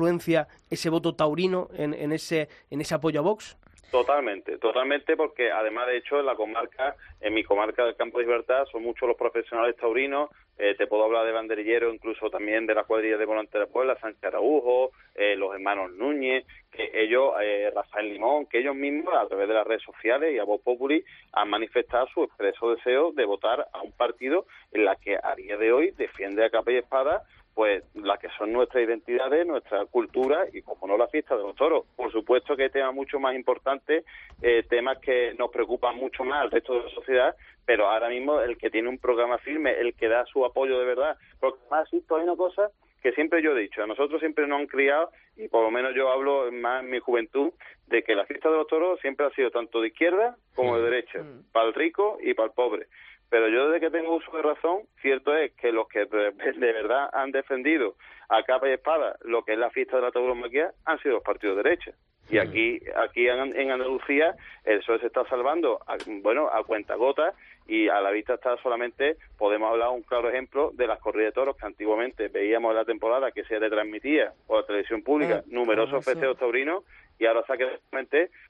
ese 0.69 0.89
voto 0.89 1.15
taurino 1.15 1.69
en, 1.77 1.93
en 1.93 2.11
ese, 2.11 2.49
en 2.69 2.81
ese 2.81 2.95
apoyo 2.95 3.19
a 3.19 3.23
Vox? 3.23 3.57
Totalmente, 3.91 4.57
totalmente, 4.57 5.15
porque 5.15 5.51
además, 5.51 5.85
de 5.85 5.97
hecho, 5.97 6.19
en 6.19 6.25
la 6.25 6.35
comarca, 6.35 6.95
en 7.21 7.31
mi 7.31 7.43
comarca 7.43 7.85
del 7.85 7.95
Campo 7.95 8.17
de 8.17 8.25
Libertad, 8.25 8.65
son 8.71 8.81
muchos 8.81 9.07
los 9.07 9.15
profesionales 9.15 9.75
taurinos. 9.77 10.31
eh, 10.57 10.73
te 10.75 10.87
puedo 10.87 11.03
hablar 11.03 11.27
de 11.27 11.31
banderillero, 11.31 11.93
incluso 11.93 12.29
también 12.31 12.65
de 12.65 12.73
la 12.73 12.85
cuadrilla 12.85 13.17
de 13.17 13.25
Volante 13.25 13.59
de 13.59 13.67
Puebla, 13.67 13.95
Sánchez 13.99 14.23
Araujo, 14.23 14.91
eh, 15.13 15.35
los 15.35 15.53
hermanos 15.53 15.91
Núñez, 15.91 16.43
que 16.71 16.89
ellos, 16.93 17.33
eh, 17.43 17.71
Rafael 17.73 18.11
Limón, 18.11 18.47
que 18.47 18.59
ellos 18.59 18.75
mismos, 18.75 19.13
a 19.13 19.27
través 19.27 19.47
de 19.47 19.53
las 19.53 19.67
redes 19.67 19.83
sociales 19.83 20.33
y 20.33 20.39
a 20.39 20.43
Voz 20.43 20.61
Populi, 20.61 21.03
han 21.31 21.49
manifestado 21.49 22.07
su 22.07 22.23
expreso 22.23 22.71
deseo 22.73 23.11
de 23.11 23.25
votar 23.25 23.67
a 23.71 23.81
un 23.81 23.91
partido 23.91 24.47
en 24.71 24.85
la 24.85 24.95
que 24.95 25.17
a 25.21 25.35
día 25.35 25.57
de 25.57 25.71
hoy 25.71 25.91
defiende 25.91 26.43
a 26.43 26.49
capa 26.49 26.71
y 26.71 26.77
espada 26.77 27.23
pues 27.53 27.83
las 27.93 28.19
que 28.19 28.29
son 28.37 28.51
nuestras 28.51 28.83
identidades, 28.83 29.45
nuestra 29.45 29.85
cultura 29.85 30.45
y, 30.51 30.61
como 30.61 30.87
no, 30.87 30.97
la 30.97 31.07
fiesta 31.07 31.35
de 31.35 31.43
los 31.43 31.55
toros. 31.55 31.85
Por 31.95 32.11
supuesto 32.11 32.55
que 32.55 32.63
hay 32.63 32.69
temas 32.69 32.95
mucho 32.95 33.19
más 33.19 33.35
importantes, 33.35 34.05
eh, 34.41 34.63
temas 34.69 34.97
que 34.99 35.33
nos 35.35 35.51
preocupan 35.51 35.97
mucho 35.97 36.23
más 36.23 36.41
al 36.41 36.51
resto 36.51 36.73
de 36.73 36.83
la 36.83 36.89
sociedad, 36.89 37.35
pero 37.65 37.87
ahora 37.87 38.09
mismo 38.09 38.41
el 38.41 38.57
que 38.57 38.69
tiene 38.69 38.89
un 38.89 38.97
programa 38.97 39.37
firme, 39.37 39.79
el 39.79 39.93
que 39.93 40.07
da 40.07 40.25
su 40.25 40.43
apoyo 40.45 40.79
de 40.79 40.85
verdad, 40.85 41.17
porque 41.39 41.59
más 41.69 41.91
esto 41.93 42.15
hay 42.15 42.23
una 42.23 42.35
cosa 42.35 42.71
que 43.03 43.11
siempre 43.11 43.43
yo 43.43 43.51
he 43.51 43.61
dicho, 43.61 43.83
a 43.83 43.87
nosotros 43.87 44.21
siempre 44.21 44.47
nos 44.47 44.61
han 44.61 44.67
criado, 44.67 45.11
y 45.35 45.49
por 45.49 45.61
lo 45.61 45.69
menos 45.69 45.93
yo 45.93 46.09
hablo 46.09 46.49
más 46.53 46.83
en 46.83 46.89
mi 46.89 46.99
juventud, 46.99 47.51
de 47.87 48.01
que 48.01 48.15
la 48.15 48.25
fiesta 48.25 48.49
de 48.49 48.55
los 48.55 48.67
toros 48.67 48.99
siempre 49.01 49.25
ha 49.25 49.29
sido 49.31 49.51
tanto 49.51 49.81
de 49.81 49.89
izquierda 49.89 50.37
como 50.55 50.77
de 50.77 50.83
derecha, 50.83 51.19
para 51.51 51.67
el 51.67 51.73
rico 51.73 52.17
y 52.21 52.33
para 52.33 52.47
el 52.47 52.53
pobre. 52.53 52.87
Pero 53.33 53.47
yo 53.49 53.67
desde 53.69 53.79
que 53.87 53.89
tengo 53.89 54.15
uso 54.15 54.31
de 54.37 54.43
razón, 54.43 54.81
cierto 55.01 55.35
es 55.35 55.53
que 55.53 55.71
los 55.71 55.87
que 55.87 56.05
de, 56.05 56.31
de 56.55 56.71
verdad 56.71 57.09
han 57.13 57.31
defendido 57.31 57.95
a 58.29 58.43
capa 58.43 58.69
y 58.69 58.73
espada 58.73 59.15
lo 59.23 59.43
que 59.43 59.53
es 59.53 59.57
la 59.57 59.71
fiesta 59.71 59.95
de 59.95 60.03
la 60.03 60.11
tauromaquia 60.11 60.71
han 60.85 60.99
sido 60.99 61.15
los 61.15 61.23
partidos 61.23 61.57
de 61.57 61.63
derecha. 61.63 61.91
Y 62.29 62.37
aquí, 62.37 62.79
aquí 62.95 63.27
en, 63.27 63.59
en 63.59 63.71
Andalucía, 63.71 64.35
el 64.65 64.79
PSOE 64.81 64.99
se 64.99 65.07
está 65.07 65.25
salvando, 65.25 65.79
a- 65.87 65.97
bueno, 66.21 66.47
a 66.47 66.63
cuenta 66.63 66.93
gota 66.93 67.33
y 67.67 67.87
a 67.89 67.99
la 68.01 68.11
vista 68.11 68.35
está 68.35 68.55
solamente, 68.57 69.17
podemos 69.37 69.71
hablar 69.71 69.89
un 69.89 70.03
claro 70.03 70.29
ejemplo 70.29 70.69
de 70.73 70.85
las 70.85 70.99
corridas 70.99 71.29
de 71.29 71.31
toros 71.33 71.57
que 71.57 71.65
antiguamente 71.65 72.27
veíamos 72.27 72.69
en 72.71 72.77
la 72.77 72.85
temporada 72.85 73.31
que 73.31 73.43
se 73.45 73.57
retransmitía 73.57 74.31
por 74.45 74.61
la 74.61 74.67
televisión 74.67 75.01
pública, 75.01 75.41
numerosos 75.47 76.05
festejos 76.05 76.37
taurinos 76.37 76.83
y 77.19 77.25
ahora 77.25 77.43
se 77.45 77.53
ha 77.53 77.57
quedado 77.57 77.77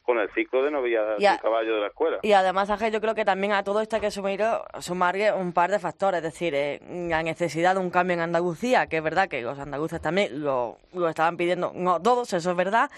con 0.03 0.19
el 0.19 0.29
ciclo 0.33 0.63
de 0.63 0.71
novia 0.71 1.03
del 1.03 1.39
caballo 1.39 1.75
de 1.75 1.81
la 1.81 1.87
escuela. 1.87 2.19
Y 2.21 2.33
además, 2.33 2.69
Ángel, 2.69 2.91
yo 2.91 3.01
creo 3.01 3.15
que 3.15 3.25
también 3.25 3.53
a 3.53 3.63
todo 3.63 3.81
esto 3.81 3.95
hay 3.95 4.01
que 4.01 4.11
sumir, 4.11 4.43
sumarle 4.79 5.31
un 5.31 5.53
par 5.53 5.71
de 5.71 5.79
factores. 5.79 6.17
Es 6.17 6.23
decir, 6.23 6.53
eh, 6.55 6.81
la 7.09 7.23
necesidad 7.23 7.75
de 7.75 7.81
un 7.81 7.89
cambio 7.89 8.15
en 8.15 8.21
Andalucía, 8.21 8.87
que 8.87 8.97
es 8.97 9.03
verdad 9.03 9.29
que 9.29 9.41
los 9.41 9.57
andaluces 9.59 10.01
también 10.01 10.43
lo, 10.43 10.77
lo 10.93 11.09
estaban 11.09 11.37
pidiendo, 11.37 11.71
no 11.75 12.01
todos, 12.01 12.33
eso 12.33 12.51
es 12.51 12.57
verdad. 12.57 12.89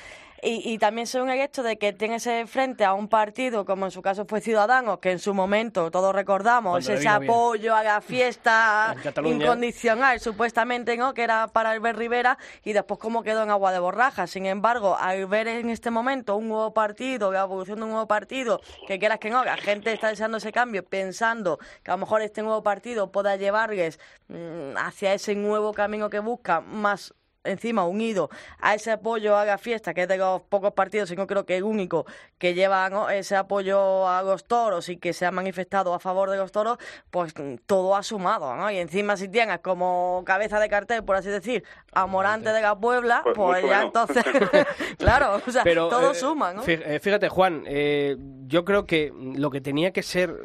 Y, 0.41 0.73
y 0.73 0.77
también 0.77 1.07
según 1.07 1.29
el 1.29 1.39
hecho 1.41 1.63
de 1.63 1.77
que 1.77 1.93
tienes 1.93 2.27
frente 2.47 2.86
a 2.86 2.93
un 2.93 3.07
partido, 3.07 3.65
como 3.65 3.86
en 3.86 3.91
su 3.91 4.01
caso 4.01 4.25
fue 4.25 4.41
Ciudadanos, 4.41 4.99
que 4.99 5.11
en 5.11 5.19
su 5.19 5.33
momento, 5.33 5.91
todos 5.91 6.13
recordamos, 6.13 6.88
ese 6.88 6.99
bien. 6.99 7.07
apoyo 7.07 7.75
a 7.75 7.83
la 7.83 8.01
fiesta 8.01 8.95
incondicional, 9.23 10.19
supuestamente, 10.19 10.97
¿no? 10.97 11.13
Que 11.13 11.23
era 11.23 11.47
para 11.47 11.71
Albert 11.71 11.97
Rivera, 11.97 12.38
y 12.63 12.73
después 12.73 12.99
cómo 12.99 13.23
quedó 13.23 13.43
en 13.43 13.49
agua 13.49 13.71
de 13.71 13.79
borraja. 13.79 14.27
Sin 14.27 14.45
embargo, 14.45 14.97
al 14.99 15.25
ver 15.27 15.47
en 15.47 15.69
este 15.69 15.91
momento 15.91 16.36
un 16.36 16.49
nuevo 16.49 16.73
partido, 16.73 17.31
la 17.31 17.41
evolución 17.41 17.79
de 17.79 17.86
un 17.86 17.91
nuevo 17.91 18.07
partido, 18.07 18.61
que 18.88 18.99
quieras 18.99 19.19
que 19.19 19.29
no, 19.29 19.43
la 19.43 19.57
gente 19.57 19.93
está 19.93 20.09
deseando 20.09 20.38
ese 20.38 20.51
cambio, 20.51 20.83
pensando 20.83 21.59
que 21.83 21.91
a 21.91 21.95
lo 21.95 21.99
mejor 21.99 22.21
este 22.21 22.41
nuevo 22.41 22.63
partido 22.63 23.11
pueda 23.11 23.36
llevarles 23.36 23.99
mm, 24.27 24.77
hacia 24.77 25.13
ese 25.13 25.36
nuevo 25.36 25.73
camino 25.73 26.09
que 26.09 26.19
buscan, 26.19 26.67
más 26.67 27.13
encima 27.45 27.85
unido 27.85 28.29
a 28.59 28.73
ese 28.75 28.91
apoyo 28.91 29.37
a 29.37 29.45
la 29.45 29.57
fiesta, 29.57 29.93
que 29.93 30.03
es 30.03 30.07
de 30.07 30.17
los 30.17 30.41
pocos 30.41 30.73
partidos, 30.73 31.11
y 31.11 31.15
no 31.15 31.27
creo 31.27 31.45
que 31.45 31.57
el 31.57 31.63
único 31.63 32.05
que 32.37 32.53
lleva 32.53 32.89
¿no? 32.89 33.09
ese 33.09 33.35
apoyo 33.35 34.07
a 34.07 34.21
los 34.23 34.45
toros 34.45 34.89
y 34.89 34.97
que 34.97 35.13
se 35.13 35.25
ha 35.25 35.31
manifestado 35.31 35.93
a 35.93 35.99
favor 35.99 36.29
de 36.29 36.37
los 36.37 36.51
toros, 36.51 36.77
pues 37.11 37.33
mm, 37.37 37.55
todo 37.65 37.95
ha 37.95 38.03
sumado, 38.03 38.55
¿no? 38.55 38.69
Y 38.71 38.77
encima 38.77 39.17
si 39.17 39.27
tienes 39.29 39.59
como 39.59 40.23
cabeza 40.25 40.59
de 40.59 40.69
cartel, 40.69 41.03
por 41.03 41.15
así 41.15 41.29
decir, 41.29 41.63
a 41.93 42.05
Morante 42.05 42.51
de 42.51 42.61
la 42.61 42.75
Puebla, 42.77 43.21
Pues 43.23 43.35
pues, 43.35 43.65
ya 43.65 43.83
entonces, 43.83 44.23
claro, 44.97 45.41
o 45.45 45.51
sea, 45.51 45.63
Pero, 45.63 45.87
todo 45.89 46.11
eh, 46.11 46.15
suma, 46.15 46.53
¿no? 46.53 46.63
eh, 46.65 46.99
Fíjate, 47.01 47.29
Juan, 47.29 47.63
eh, 47.67 48.17
yo 48.47 48.65
creo 48.65 48.85
que 48.85 49.13
lo 49.35 49.49
que 49.49 49.61
tenía 49.61 49.91
que 49.91 50.03
ser 50.03 50.35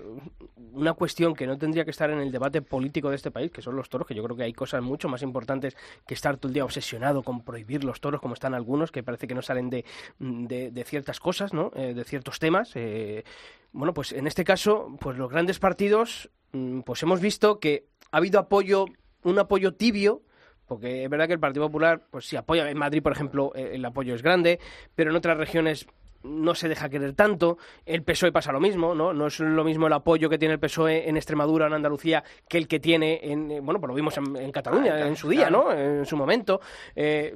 una 0.72 0.92
cuestión 0.94 1.34
que 1.34 1.46
no 1.46 1.58
tendría 1.58 1.84
que 1.84 1.90
estar 1.90 2.10
en 2.10 2.18
el 2.20 2.30
debate 2.30 2.62
político 2.62 3.10
de 3.10 3.16
este 3.16 3.30
país, 3.30 3.50
que 3.50 3.62
son 3.62 3.76
los 3.76 3.88
toros, 3.88 4.06
que 4.06 4.14
yo 4.14 4.22
creo 4.24 4.36
que 4.36 4.44
hay 4.44 4.52
cosas 4.52 4.82
mucho 4.82 5.08
más 5.08 5.22
importantes 5.22 5.76
que 6.06 6.14
estar 6.14 6.36
todo 6.36 6.48
el 6.48 6.54
día 6.54 6.64
obsesionado 6.64 7.22
con 7.22 7.42
prohibir 7.44 7.84
los 7.84 8.00
toros, 8.00 8.20
como 8.20 8.34
están 8.34 8.54
algunos, 8.54 8.90
que 8.90 9.02
parece 9.02 9.26
que 9.26 9.34
no 9.34 9.42
salen 9.42 9.70
de, 9.70 9.84
de, 10.18 10.84
ciertas 10.84 11.20
cosas, 11.20 11.52
¿no? 11.52 11.70
Eh, 11.74 11.94
de 11.94 12.04
ciertos 12.04 12.38
temas. 12.38 12.72
eh, 12.74 13.24
bueno, 13.72 13.94
pues 13.94 14.12
en 14.12 14.26
este 14.26 14.44
caso, 14.44 14.96
pues 15.00 15.16
los 15.16 15.30
grandes 15.30 15.58
partidos, 15.58 16.30
mm, 16.52 16.80
pues 16.80 17.02
hemos 17.02 17.20
visto 17.20 17.60
que 17.60 17.86
ha 18.10 18.16
habido 18.16 18.40
apoyo, 18.40 18.86
un 19.22 19.38
apoyo 19.38 19.74
tibio, 19.74 20.22
porque 20.66 21.04
es 21.04 21.10
verdad 21.10 21.26
que 21.26 21.34
el 21.34 21.40
Partido 21.40 21.66
Popular, 21.66 22.06
pues 22.10 22.26
sí 22.26 22.36
apoya. 22.36 22.68
En 22.70 22.78
Madrid, 22.78 23.02
por 23.02 23.12
ejemplo, 23.12 23.52
eh, 23.54 23.72
el 23.74 23.84
apoyo 23.84 24.14
es 24.14 24.22
grande, 24.22 24.60
pero 24.94 25.10
en 25.10 25.16
otras 25.16 25.36
regiones 25.36 25.86
no 26.22 26.54
se 26.54 26.68
deja 26.68 26.88
querer 26.88 27.14
tanto. 27.14 27.58
El 27.86 28.02
PSOE 28.02 28.32
pasa 28.32 28.52
lo 28.52 28.60
mismo, 28.60 28.94
¿no? 28.94 29.12
No 29.12 29.26
es 29.26 29.40
lo 29.40 29.64
mismo 29.64 29.86
el 29.86 29.92
apoyo 29.92 30.28
que 30.28 30.38
tiene 30.38 30.54
el 30.54 30.60
PSOE 30.60 31.08
en 31.08 31.16
Extremadura, 31.16 31.66
en 31.66 31.72
Andalucía, 31.72 32.22
que 32.48 32.58
el 32.58 32.68
que 32.68 32.80
tiene 32.80 33.20
en, 33.22 33.50
eh, 33.50 33.60
bueno, 33.60 33.80
pues 33.80 33.88
lo 33.88 33.94
vimos 33.94 34.16
en, 34.18 34.36
en 34.36 34.52
Cataluña 34.52 35.06
en 35.06 35.16
su 35.16 35.28
día, 35.28 35.50
¿no? 35.50 35.72
En 35.72 36.04
su 36.06 36.16
momento. 36.16 36.60
Eh, 36.94 37.34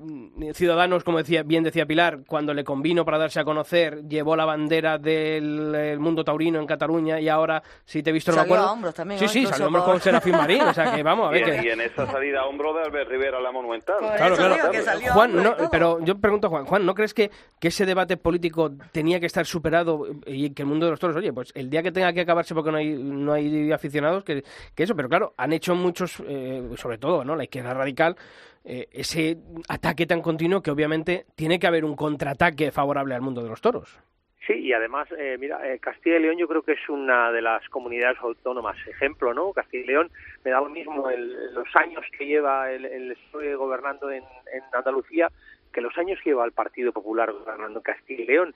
Ciudadanos, 0.52 1.04
como 1.04 1.18
decía, 1.18 1.42
bien 1.42 1.64
decía 1.64 1.86
Pilar, 1.86 2.20
cuando 2.26 2.52
le 2.54 2.64
convino 2.64 3.04
para 3.04 3.18
darse 3.18 3.40
a 3.40 3.44
conocer, 3.44 4.02
llevó 4.08 4.36
la 4.36 4.44
bandera 4.44 4.98
del 4.98 5.74
el 5.74 5.98
mundo 5.98 6.24
taurino 6.24 6.58
en 6.60 6.66
Cataluña 6.66 7.20
y 7.20 7.28
ahora, 7.28 7.62
si 7.84 8.02
te 8.02 8.10
he 8.10 8.12
visto, 8.12 8.30
no 8.32 8.36
me 8.36 8.40
Salió 8.42 8.54
acuerdo. 8.54 8.68
a 8.68 8.72
hombros 8.72 8.94
también, 8.94 9.18
Sí, 9.18 9.24
¿no? 9.24 9.30
sí, 9.30 9.46
salió 9.46 9.64
a 9.64 9.66
hombros 9.68 9.84
con 9.84 10.00
Serafín 10.00 10.32
Marín, 10.36 10.62
o 10.62 10.74
sea 10.74 10.94
que 10.94 11.02
vamos 11.04 11.28
a 11.32 11.36
Y 11.36 11.40
ver 11.40 11.48
en, 11.54 11.60
que... 11.62 11.66
y 11.68 11.70
en 11.70 11.80
esa 11.80 12.06
salida 12.06 12.40
a 12.40 12.46
hombro 12.46 12.72
de 12.74 12.82
Albert 12.82 13.08
Rivera 13.10 13.40
la 13.40 13.50
Monumental. 13.52 13.96
Por 14.00 14.16
Claro, 14.16 14.36
claro. 14.36 14.70
que 14.70 14.82
salió 14.82 15.12
Juan, 15.12 15.30
y 15.32 15.42
no, 15.42 15.54
pero 15.70 16.00
yo 16.04 16.18
pregunto 16.18 16.46
a 16.46 16.50
Juan, 16.50 16.64
Juan, 16.66 16.86
¿no 16.86 16.94
crees 16.94 17.14
que, 17.14 17.30
que 17.58 17.68
ese 17.68 17.86
debate 17.86 18.16
político 18.16 18.70
tenía 18.92 19.20
que 19.20 19.26
estar 19.26 19.44
superado 19.46 20.06
y 20.26 20.50
que 20.50 20.62
el 20.62 20.68
mundo 20.68 20.86
de 20.86 20.90
los 20.92 21.00
toros, 21.00 21.16
oye, 21.16 21.32
pues 21.32 21.52
el 21.54 21.70
día 21.70 21.82
que 21.82 21.92
tenga 21.92 22.12
que 22.12 22.20
acabarse 22.20 22.54
porque 22.54 22.70
no 22.70 22.76
hay, 22.78 22.94
no 22.94 23.32
hay 23.32 23.72
aficionados, 23.72 24.24
que, 24.24 24.42
que 24.74 24.82
eso, 24.82 24.94
pero 24.96 25.08
claro, 25.08 25.34
han 25.36 25.52
hecho 25.52 25.74
muchos, 25.74 26.22
eh, 26.26 26.62
sobre 26.76 26.98
todo, 26.98 27.24
¿no? 27.24 27.36
La 27.36 27.44
izquierda 27.44 27.74
radical, 27.74 28.16
eh, 28.64 28.88
ese 28.92 29.36
ataque 29.68 30.06
tan 30.06 30.20
continuo 30.22 30.62
que 30.62 30.70
obviamente 30.70 31.26
tiene 31.34 31.58
que 31.58 31.66
haber 31.66 31.84
un 31.84 31.96
contraataque 31.96 32.70
favorable 32.70 33.14
al 33.14 33.20
mundo 33.22 33.42
de 33.42 33.48
los 33.48 33.60
toros. 33.60 33.98
Sí, 34.46 34.52
y 34.52 34.74
además, 34.74 35.08
eh, 35.18 35.38
mira, 35.40 35.66
eh, 35.72 35.78
Castilla 35.78 36.18
y 36.18 36.20
León 36.20 36.36
yo 36.36 36.46
creo 36.46 36.60
que 36.60 36.72
es 36.72 36.88
una 36.90 37.32
de 37.32 37.40
las 37.40 37.66
comunidades 37.70 38.18
autónomas 38.20 38.76
ejemplo, 38.86 39.32
¿no? 39.32 39.54
Castilla 39.54 39.84
y 39.84 39.86
León 39.86 40.10
me 40.44 40.50
da 40.50 40.60
lo 40.60 40.68
mismo 40.68 41.08
el- 41.08 41.54
los 41.54 41.64
años 41.74 42.04
que 42.18 42.26
lleva 42.26 42.70
el, 42.70 42.84
el 42.84 43.16
gobernando 43.56 44.10
en, 44.10 44.22
en 44.22 44.62
Andalucía 44.74 45.30
que 45.74 45.80
los 45.80 45.98
años 45.98 46.18
que 46.22 46.30
lleva 46.30 46.44
el 46.44 46.52
Partido 46.52 46.92
Popular 46.92 47.32
gobernando 47.32 47.82
Castilla 47.82 48.22
y 48.22 48.26
León 48.26 48.54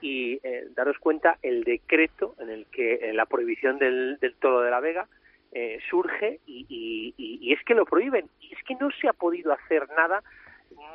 y 0.00 0.38
eh, 0.42 0.68
daros 0.76 0.98
cuenta 0.98 1.38
el 1.42 1.64
decreto 1.64 2.34
en 2.38 2.50
el 2.50 2.66
que 2.66 2.94
eh, 2.94 3.12
la 3.12 3.26
prohibición 3.26 3.78
del, 3.78 4.18
del 4.20 4.34
toro 4.34 4.60
de 4.60 4.70
la 4.70 4.80
Vega 4.80 5.08
eh, 5.50 5.78
surge 5.88 6.40
y, 6.46 6.66
y, 6.68 7.14
y, 7.16 7.52
es 7.52 7.64
que 7.64 7.74
lo 7.74 7.86
prohíben. 7.86 8.28
Y 8.40 8.54
es 8.54 8.62
que 8.64 8.74
no 8.74 8.90
se 8.90 9.08
ha 9.08 9.14
podido 9.14 9.52
hacer 9.52 9.88
nada 9.96 10.22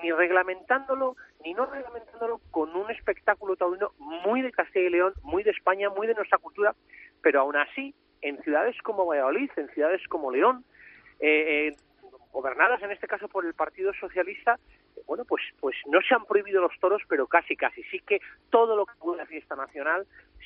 ni 0.02 0.12
reglamentándolo 0.12 1.16
ni 1.44 1.54
no 1.54 1.66
reglamentándolo 1.66 2.40
con 2.52 2.74
un 2.76 2.90
espectáculo 2.92 3.56
taurino 3.56 3.92
muy 3.98 4.42
de 4.42 4.52
Castilla 4.52 4.88
y 4.88 4.92
León, 4.92 5.14
muy 5.24 5.44
de 5.44 5.52
España, 5.52 5.90
muy 5.90 6.08
de 6.08 6.14
nuestra 6.14 6.38
cultura, 6.38 6.74
pero 7.22 7.42
aún 7.42 7.58
así 7.58 7.94
en 8.22 8.42
ciudades 8.44 8.78
como 8.82 9.06
Valladolid, 9.06 9.50
en 9.58 9.68
ciudades 9.70 10.02
como 10.08 10.32
León, 10.32 10.64
eh, 11.20 11.68
eh, 11.68 11.76
gobernadas 12.32 12.82
en 12.82 12.92
este 12.92 13.08
caso 13.08 13.28
por 13.28 13.46
el 13.46 13.54
Partido 13.54 13.94
Socialista, 13.94 14.58
bueno, 15.08 15.26
pues, 15.26 15.42
pues 15.60 15.76
no 15.88 16.00
se 16.02 16.14
han 16.14 16.26
prohibido 16.26 16.62
los 16.62 16.78
toros, 16.80 17.02
pero 17.08 17.28
casi, 17.28 17.56
casi. 17.56 17.84
Sí 17.84 18.00
que 18.00 18.20
todo 18.50 18.76
lo 18.76 18.86
que 18.86 18.94
fue 18.96 19.18
la 19.18 19.26
fiesta 19.26 19.56
nacional 19.56 20.06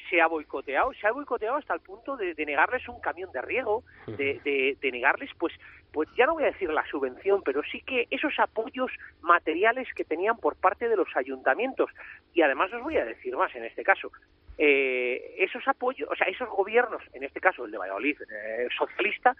se 0.09 0.21
ha 0.21 0.27
boicoteado, 0.27 0.93
se 0.93 1.07
ha 1.07 1.11
boicoteado 1.11 1.57
hasta 1.57 1.73
el 1.73 1.81
punto 1.81 2.17
de, 2.17 2.33
de 2.33 2.45
negarles 2.45 2.87
un 2.87 2.99
camión 2.99 3.31
de 3.31 3.41
riego, 3.41 3.83
de, 4.05 4.39
de, 4.43 4.77
de, 4.79 4.91
negarles, 4.91 5.29
pues, 5.37 5.53
pues 5.91 6.09
ya 6.15 6.25
no 6.25 6.33
voy 6.33 6.43
a 6.43 6.51
decir 6.51 6.69
la 6.69 6.85
subvención, 6.87 7.41
pero 7.43 7.61
sí 7.63 7.81
que 7.81 8.07
esos 8.09 8.33
apoyos 8.39 8.91
materiales 9.21 9.87
que 9.95 10.03
tenían 10.03 10.37
por 10.37 10.55
parte 10.55 10.87
de 10.87 10.95
los 10.95 11.09
ayuntamientos. 11.15 11.89
Y 12.33 12.41
además 12.41 12.71
os 12.73 12.83
voy 12.83 12.97
a 12.97 13.05
decir 13.05 13.35
más 13.35 13.53
en 13.55 13.65
este 13.65 13.83
caso. 13.83 14.11
Eh, 14.57 15.35
esos 15.37 15.67
apoyos, 15.67 16.09
o 16.11 16.15
sea, 16.15 16.27
esos 16.27 16.49
gobiernos, 16.49 17.03
en 17.13 17.23
este 17.23 17.39
caso 17.39 17.65
el 17.65 17.71
de 17.71 17.77
Valladolid, 17.77 18.17
eh, 18.21 18.67
socialista, 18.77 19.35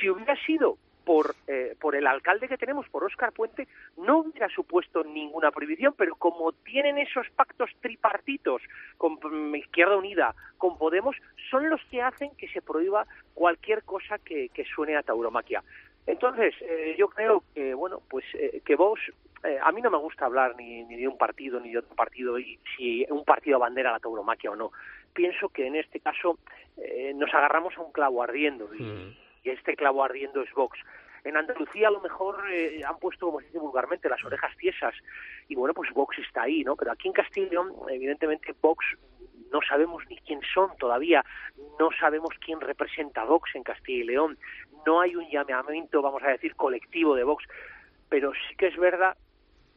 si 0.00 0.08
hubiera 0.08 0.36
sido 0.44 0.78
por, 1.04 1.34
eh, 1.46 1.76
por 1.80 1.94
el 1.94 2.06
alcalde 2.06 2.48
que 2.48 2.56
tenemos, 2.56 2.88
por 2.88 3.04
Óscar 3.04 3.32
Puente, 3.32 3.68
no 3.96 4.18
hubiera 4.18 4.48
supuesto 4.48 5.04
ninguna 5.04 5.50
prohibición, 5.50 5.94
pero 5.96 6.16
como 6.16 6.52
tienen 6.52 6.98
esos 6.98 7.28
pactos 7.30 7.70
tripartitos 7.80 8.62
con 8.96 9.18
Izquierda 9.54 9.96
Unida, 9.96 10.34
con 10.58 10.78
Podemos, 10.78 11.16
son 11.50 11.68
los 11.68 11.80
que 11.90 12.02
hacen 12.02 12.30
que 12.36 12.48
se 12.48 12.62
prohíba 12.62 13.06
cualquier 13.34 13.82
cosa 13.82 14.18
que, 14.18 14.48
que 14.50 14.64
suene 14.64 14.96
a 14.96 15.02
tauromaquia. 15.02 15.62
Entonces, 16.06 16.54
eh, 16.60 16.96
yo 16.98 17.08
creo 17.08 17.44
que, 17.54 17.74
bueno, 17.74 18.02
pues 18.08 18.24
eh, 18.34 18.60
que 18.64 18.74
vos, 18.74 18.98
eh, 19.44 19.58
a 19.62 19.72
mí 19.72 19.80
no 19.80 19.90
me 19.90 19.98
gusta 19.98 20.26
hablar 20.26 20.56
ni, 20.56 20.84
ni 20.84 20.96
de 20.96 21.08
un 21.08 21.16
partido 21.16 21.60
ni 21.60 21.70
de 21.70 21.78
otro 21.78 21.94
partido 21.94 22.38
y 22.38 22.58
si 22.76 23.04
un 23.10 23.24
partido 23.24 23.58
bandera 23.58 23.92
la 23.92 24.00
tauromaquia 24.00 24.50
o 24.50 24.56
no. 24.56 24.72
Pienso 25.12 25.48
que 25.48 25.66
en 25.66 25.76
este 25.76 26.00
caso 26.00 26.38
eh, 26.76 27.12
nos 27.14 27.32
agarramos 27.34 27.76
a 27.76 27.82
un 27.82 27.92
clavo 27.92 28.22
ardiendo 28.22 28.72
y, 28.74 28.82
mm. 28.82 29.16
Y 29.42 29.50
este 29.50 29.76
clavo 29.76 30.04
ardiendo 30.04 30.42
es 30.42 30.52
Vox. 30.52 30.78
En 31.24 31.36
Andalucía 31.36 31.88
a 31.88 31.92
lo 31.92 32.00
mejor 32.00 32.42
eh, 32.50 32.82
han 32.84 32.98
puesto, 32.98 33.26
como 33.26 33.40
se 33.40 33.46
dice 33.46 33.58
vulgarmente, 33.58 34.08
las 34.08 34.24
orejas 34.24 34.56
tiesas 34.56 34.94
y 35.48 35.54
bueno, 35.54 35.72
pues 35.72 35.92
Vox 35.92 36.18
está 36.18 36.42
ahí, 36.42 36.64
¿no? 36.64 36.74
Pero 36.74 36.92
aquí 36.92 37.08
en 37.08 37.14
Castilla 37.14 37.46
y 37.46 37.50
León, 37.50 37.72
evidentemente, 37.88 38.54
Vox 38.60 38.84
no 39.52 39.60
sabemos 39.68 40.02
ni 40.08 40.16
quién 40.18 40.40
son 40.52 40.76
todavía, 40.78 41.24
no 41.78 41.90
sabemos 42.00 42.30
quién 42.44 42.60
representa 42.60 43.24
Vox 43.24 43.54
en 43.54 43.62
Castilla 43.62 44.02
y 44.02 44.06
León, 44.06 44.38
no 44.86 45.00
hay 45.00 45.14
un 45.14 45.28
llamamiento, 45.30 46.02
vamos 46.02 46.22
a 46.24 46.30
decir, 46.30 46.56
colectivo 46.56 47.14
de 47.14 47.24
Vox, 47.24 47.44
pero 48.08 48.32
sí 48.32 48.56
que 48.56 48.68
es 48.68 48.76
verdad 48.76 49.16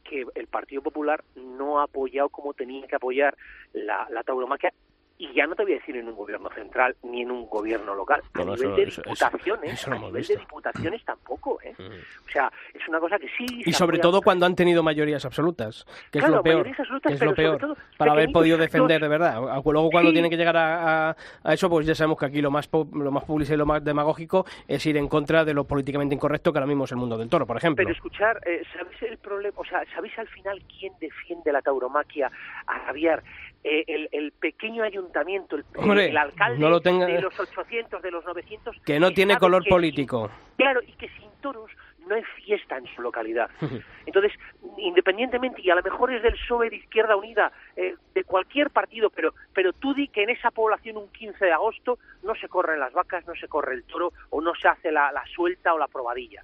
que 0.02 0.24
el 0.34 0.46
Partido 0.46 0.82
Popular 0.82 1.22
no 1.34 1.80
ha 1.80 1.84
apoyado 1.84 2.28
como 2.28 2.54
tenía 2.54 2.86
que 2.86 2.96
apoyar 2.96 3.36
la, 3.72 4.08
la 4.10 4.22
tauromaquia 4.22 4.72
y 5.18 5.32
ya 5.32 5.46
no 5.46 5.54
te 5.54 5.62
voy 5.62 5.72
a 5.72 5.76
decir 5.76 5.96
en 5.96 6.08
un 6.08 6.14
gobierno 6.14 6.48
central 6.50 6.94
ni 7.02 7.22
en 7.22 7.30
un 7.30 7.46
gobierno 7.48 7.94
local, 7.94 8.22
a 8.34 8.38
No, 8.44 8.54
nivel 8.54 8.88
eso- 8.88 9.02
de 9.02 9.10
diputaciones, 9.10 9.72
eso 9.72 9.92
a 9.92 9.98
nivel 9.98 10.26
de 10.26 10.36
diputaciones 10.36 11.04
tampoco, 11.04 11.58
¿eh? 11.62 11.74
Mm. 11.78 12.26
O 12.26 12.30
sea, 12.30 12.52
es 12.74 12.86
una 12.88 13.00
cosa 13.00 13.18
que 13.18 13.28
sí... 13.36 13.46
Y 13.64 13.72
sobre 13.72 13.98
todo 13.98 14.20
cuando 14.20 14.44
han 14.46 14.54
tenido 14.54 14.82
mayorías 14.82 15.24
absolutas, 15.24 15.84
que 16.10 16.18
es 16.18 16.24
Claro, 16.24 16.36
lo 16.36 16.42
peor. 16.42 16.68
absolutas, 16.68 17.12
es 17.12 17.20
lo 17.22 17.34
peor. 17.34 17.58
todo 17.58 17.76
Para 17.96 18.12
haber 18.12 18.30
podido 18.30 18.58
defender 18.58 19.00
de 19.00 19.08
verdad. 19.08 19.40
Luego 19.64 19.90
cuando 19.90 20.10
Sí. 20.10 20.14
tienen 20.14 20.30
que 20.30 20.36
llegar 20.36 20.56
a, 20.56 21.10
a- 21.10 21.16
a 21.44 21.52
eso, 21.54 21.68
pues 21.70 21.86
ya 21.86 21.94
sabemos 21.94 22.18
que 22.18 22.26
aquí 22.26 22.40
lo 22.42 22.50
más 22.50 22.68
lo 22.72 23.10
más 23.10 23.24
publicista 23.24 23.54
y 23.54 23.58
lo 23.58 23.66
más 23.66 23.82
demagógico 23.84 24.44
es 24.68 24.84
ir 24.86 24.96
en 24.96 25.08
contra 25.08 25.44
de 25.44 25.54
lo 25.54 25.64
políticamente 25.64 26.14
incorrecto 26.14 26.52
que 26.52 26.58
ahora 26.58 26.66
mismo 26.66 26.84
es 26.84 26.92
el 26.92 26.98
mundo 26.98 27.16
del 27.16 27.28
toro, 27.28 27.46
por 27.46 27.56
ejemplo. 27.56 27.82
Pero 27.84 27.94
escuchar, 27.94 28.40
eh, 28.46 28.62
¿sabéis 28.76 29.02
el 29.02 29.18
problema? 29.18 29.54
O 29.58 29.64
sea, 29.64 29.82
¿sabéis 29.94 30.18
al 30.18 30.28
final 30.28 30.62
quién 30.78 30.92
defiende 31.00 31.52
la 31.52 31.62
tauromaquia 31.62 32.30
a 32.66 32.78
Javier? 32.86 33.22
Eh, 33.68 33.82
el, 33.88 34.08
el 34.12 34.30
pequeño 34.30 34.84
ayuntamiento, 34.84 35.56
el, 35.56 35.64
Hombre, 35.76 36.06
el 36.10 36.16
alcalde 36.16 36.58
no 36.60 36.70
lo 36.70 36.80
tenga- 36.80 37.06
de 37.06 37.20
los 37.20 37.36
800, 37.40 38.00
de 38.00 38.10
los 38.12 38.24
900... 38.24 38.76
que 38.84 39.00
no 39.00 39.10
tiene 39.10 39.36
color 39.38 39.64
que 39.64 39.70
político. 39.70 40.30
claro, 40.56 40.80
y 40.86 40.92
que 40.92 41.08
sin 41.18 41.28
toros 41.40 41.68
no 42.06 42.14
hay 42.14 42.22
fiesta 42.44 42.78
en 42.78 42.86
su 42.94 43.02
localidad. 43.02 43.50
Entonces, 44.06 44.30
independientemente, 44.78 45.60
y 45.62 45.70
a 45.70 45.74
lo 45.74 45.82
mejor 45.82 46.12
es 46.12 46.22
del 46.22 46.34
PSOE, 46.34 46.70
de 46.70 46.76
Izquierda 46.76 47.16
Unida, 47.16 47.50
eh, 47.76 47.96
de 48.14 48.22
cualquier 48.24 48.70
partido, 48.70 49.10
pero, 49.10 49.34
pero 49.52 49.72
tú 49.72 49.94
di 49.94 50.08
que 50.08 50.22
en 50.22 50.30
esa 50.30 50.50
población 50.52 50.96
un 50.96 51.08
15 51.10 51.44
de 51.44 51.52
agosto 51.52 51.98
no 52.22 52.34
se 52.36 52.48
corren 52.48 52.78
las 52.78 52.92
vacas, 52.92 53.26
no 53.26 53.34
se 53.34 53.48
corre 53.48 53.74
el 53.74 53.82
toro, 53.84 54.12
o 54.30 54.40
no 54.40 54.54
se 54.54 54.68
hace 54.68 54.92
la, 54.92 55.10
la 55.12 55.24
suelta 55.34 55.74
o 55.74 55.78
la 55.78 55.88
probadilla. 55.88 56.42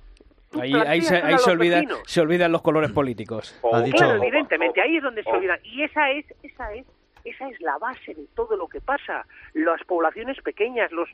Ahí, 0.61 0.73
ahí, 0.75 1.01
se, 1.01 1.17
ahí 1.17 1.39
se, 1.39 1.51
olvida, 1.51 1.83
se 2.05 2.21
olvidan 2.21 2.53
los 2.53 2.61
colores 2.63 2.91
políticos. 2.93 3.59
Ha 3.73 3.81
dicho- 3.81 3.97
Claro, 3.97 4.23
evidentemente, 4.23 4.83
ahí 4.83 4.97
es 4.99 5.03
donde 5.03 5.23
se 5.23 5.31
o- 5.31 5.35
olvidan. 5.35 5.59
Y 5.63 5.83
esa 5.83 6.11
es, 6.11 6.27
esa 6.43 6.73
es, 6.75 6.85
esa 7.25 7.49
es 7.49 7.61
la 7.61 7.79
base 7.79 8.15
de 8.15 8.27
todo 8.35 8.57
lo 8.57 8.69
que 8.69 8.81
pasa. 8.81 9.25
Las 9.55 9.83
poblaciones 9.85 10.37
pequeñas, 10.43 10.91
los 10.93 11.09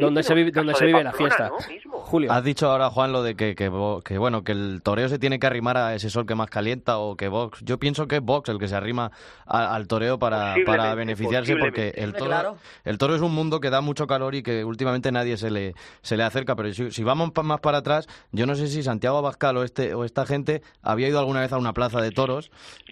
Donde 0.00 0.22
se 0.22 0.34
vive, 0.34 0.50
donde 0.50 0.74
se 0.74 0.86
vive 0.86 1.02
la 1.04 1.12
fiesta. 1.12 1.50
Julio. 1.90 2.32
Has 2.32 2.42
dicho 2.44 2.70
ahora, 2.70 2.90
Juan, 2.90 3.12
lo 3.12 3.22
de 3.22 3.34
que, 3.36 3.54
que, 3.54 3.70
Vo- 3.70 4.02
que, 4.02 4.16
bueno, 4.18 4.42
que 4.44 4.52
el 4.52 4.80
toreo 4.82 5.08
se 5.08 5.18
tiene 5.18 5.38
que 5.38 5.46
arrimar 5.46 5.76
a 5.76 5.94
ese 5.94 6.10
sol 6.10 6.26
que 6.26 6.34
más 6.34 6.48
calienta 6.50 6.98
o 6.98 7.16
que 7.16 7.28
Vox. 7.28 7.60
Yo 7.64 7.78
pienso 7.78 8.06
que 8.08 8.16
es 8.16 8.22
Vox 8.22 8.48
el 8.48 8.58
que 8.58 8.68
se 8.68 8.76
arrima 8.76 9.10
a- 9.46 9.74
al 9.74 9.86
toreo 9.88 10.18
para, 10.18 10.54
para 10.66 10.94
beneficiarse 10.94 11.56
porque 11.56 11.92
el 11.96 12.12
toro, 12.12 12.26
claro. 12.26 12.56
el 12.84 12.98
toro 12.98 13.14
es 13.14 13.22
un 13.22 13.34
mundo 13.34 13.60
que 13.60 13.70
da 13.70 13.80
mucho 13.80 14.06
calor 14.06 14.34
y 14.34 14.42
que 14.42 14.64
últimamente 14.64 15.10
nadie 15.12 15.36
se 15.36 15.50
le, 15.50 15.74
se 16.02 16.16
le 16.16 16.22
acerca. 16.24 16.56
Pero 16.56 16.72
si, 16.72 16.90
si 16.90 17.02
vamos 17.04 17.30
más 17.42 17.60
para 17.60 17.78
atrás, 17.78 18.06
yo 18.32 18.46
no 18.46 18.54
sé 18.54 18.66
si 18.68 18.82
Santiago 18.82 19.18
Abascal 19.18 19.56
o, 19.56 19.62
este, 19.64 19.94
o 19.94 20.04
esta 20.04 20.26
gente 20.26 20.62
había 20.82 21.08
ido 21.08 21.18
alguna 21.18 21.40
vez 21.40 21.52
a 21.52 21.58
una 21.58 21.72
plaza 21.72 22.00
de 22.00 22.10
toros 22.10 22.50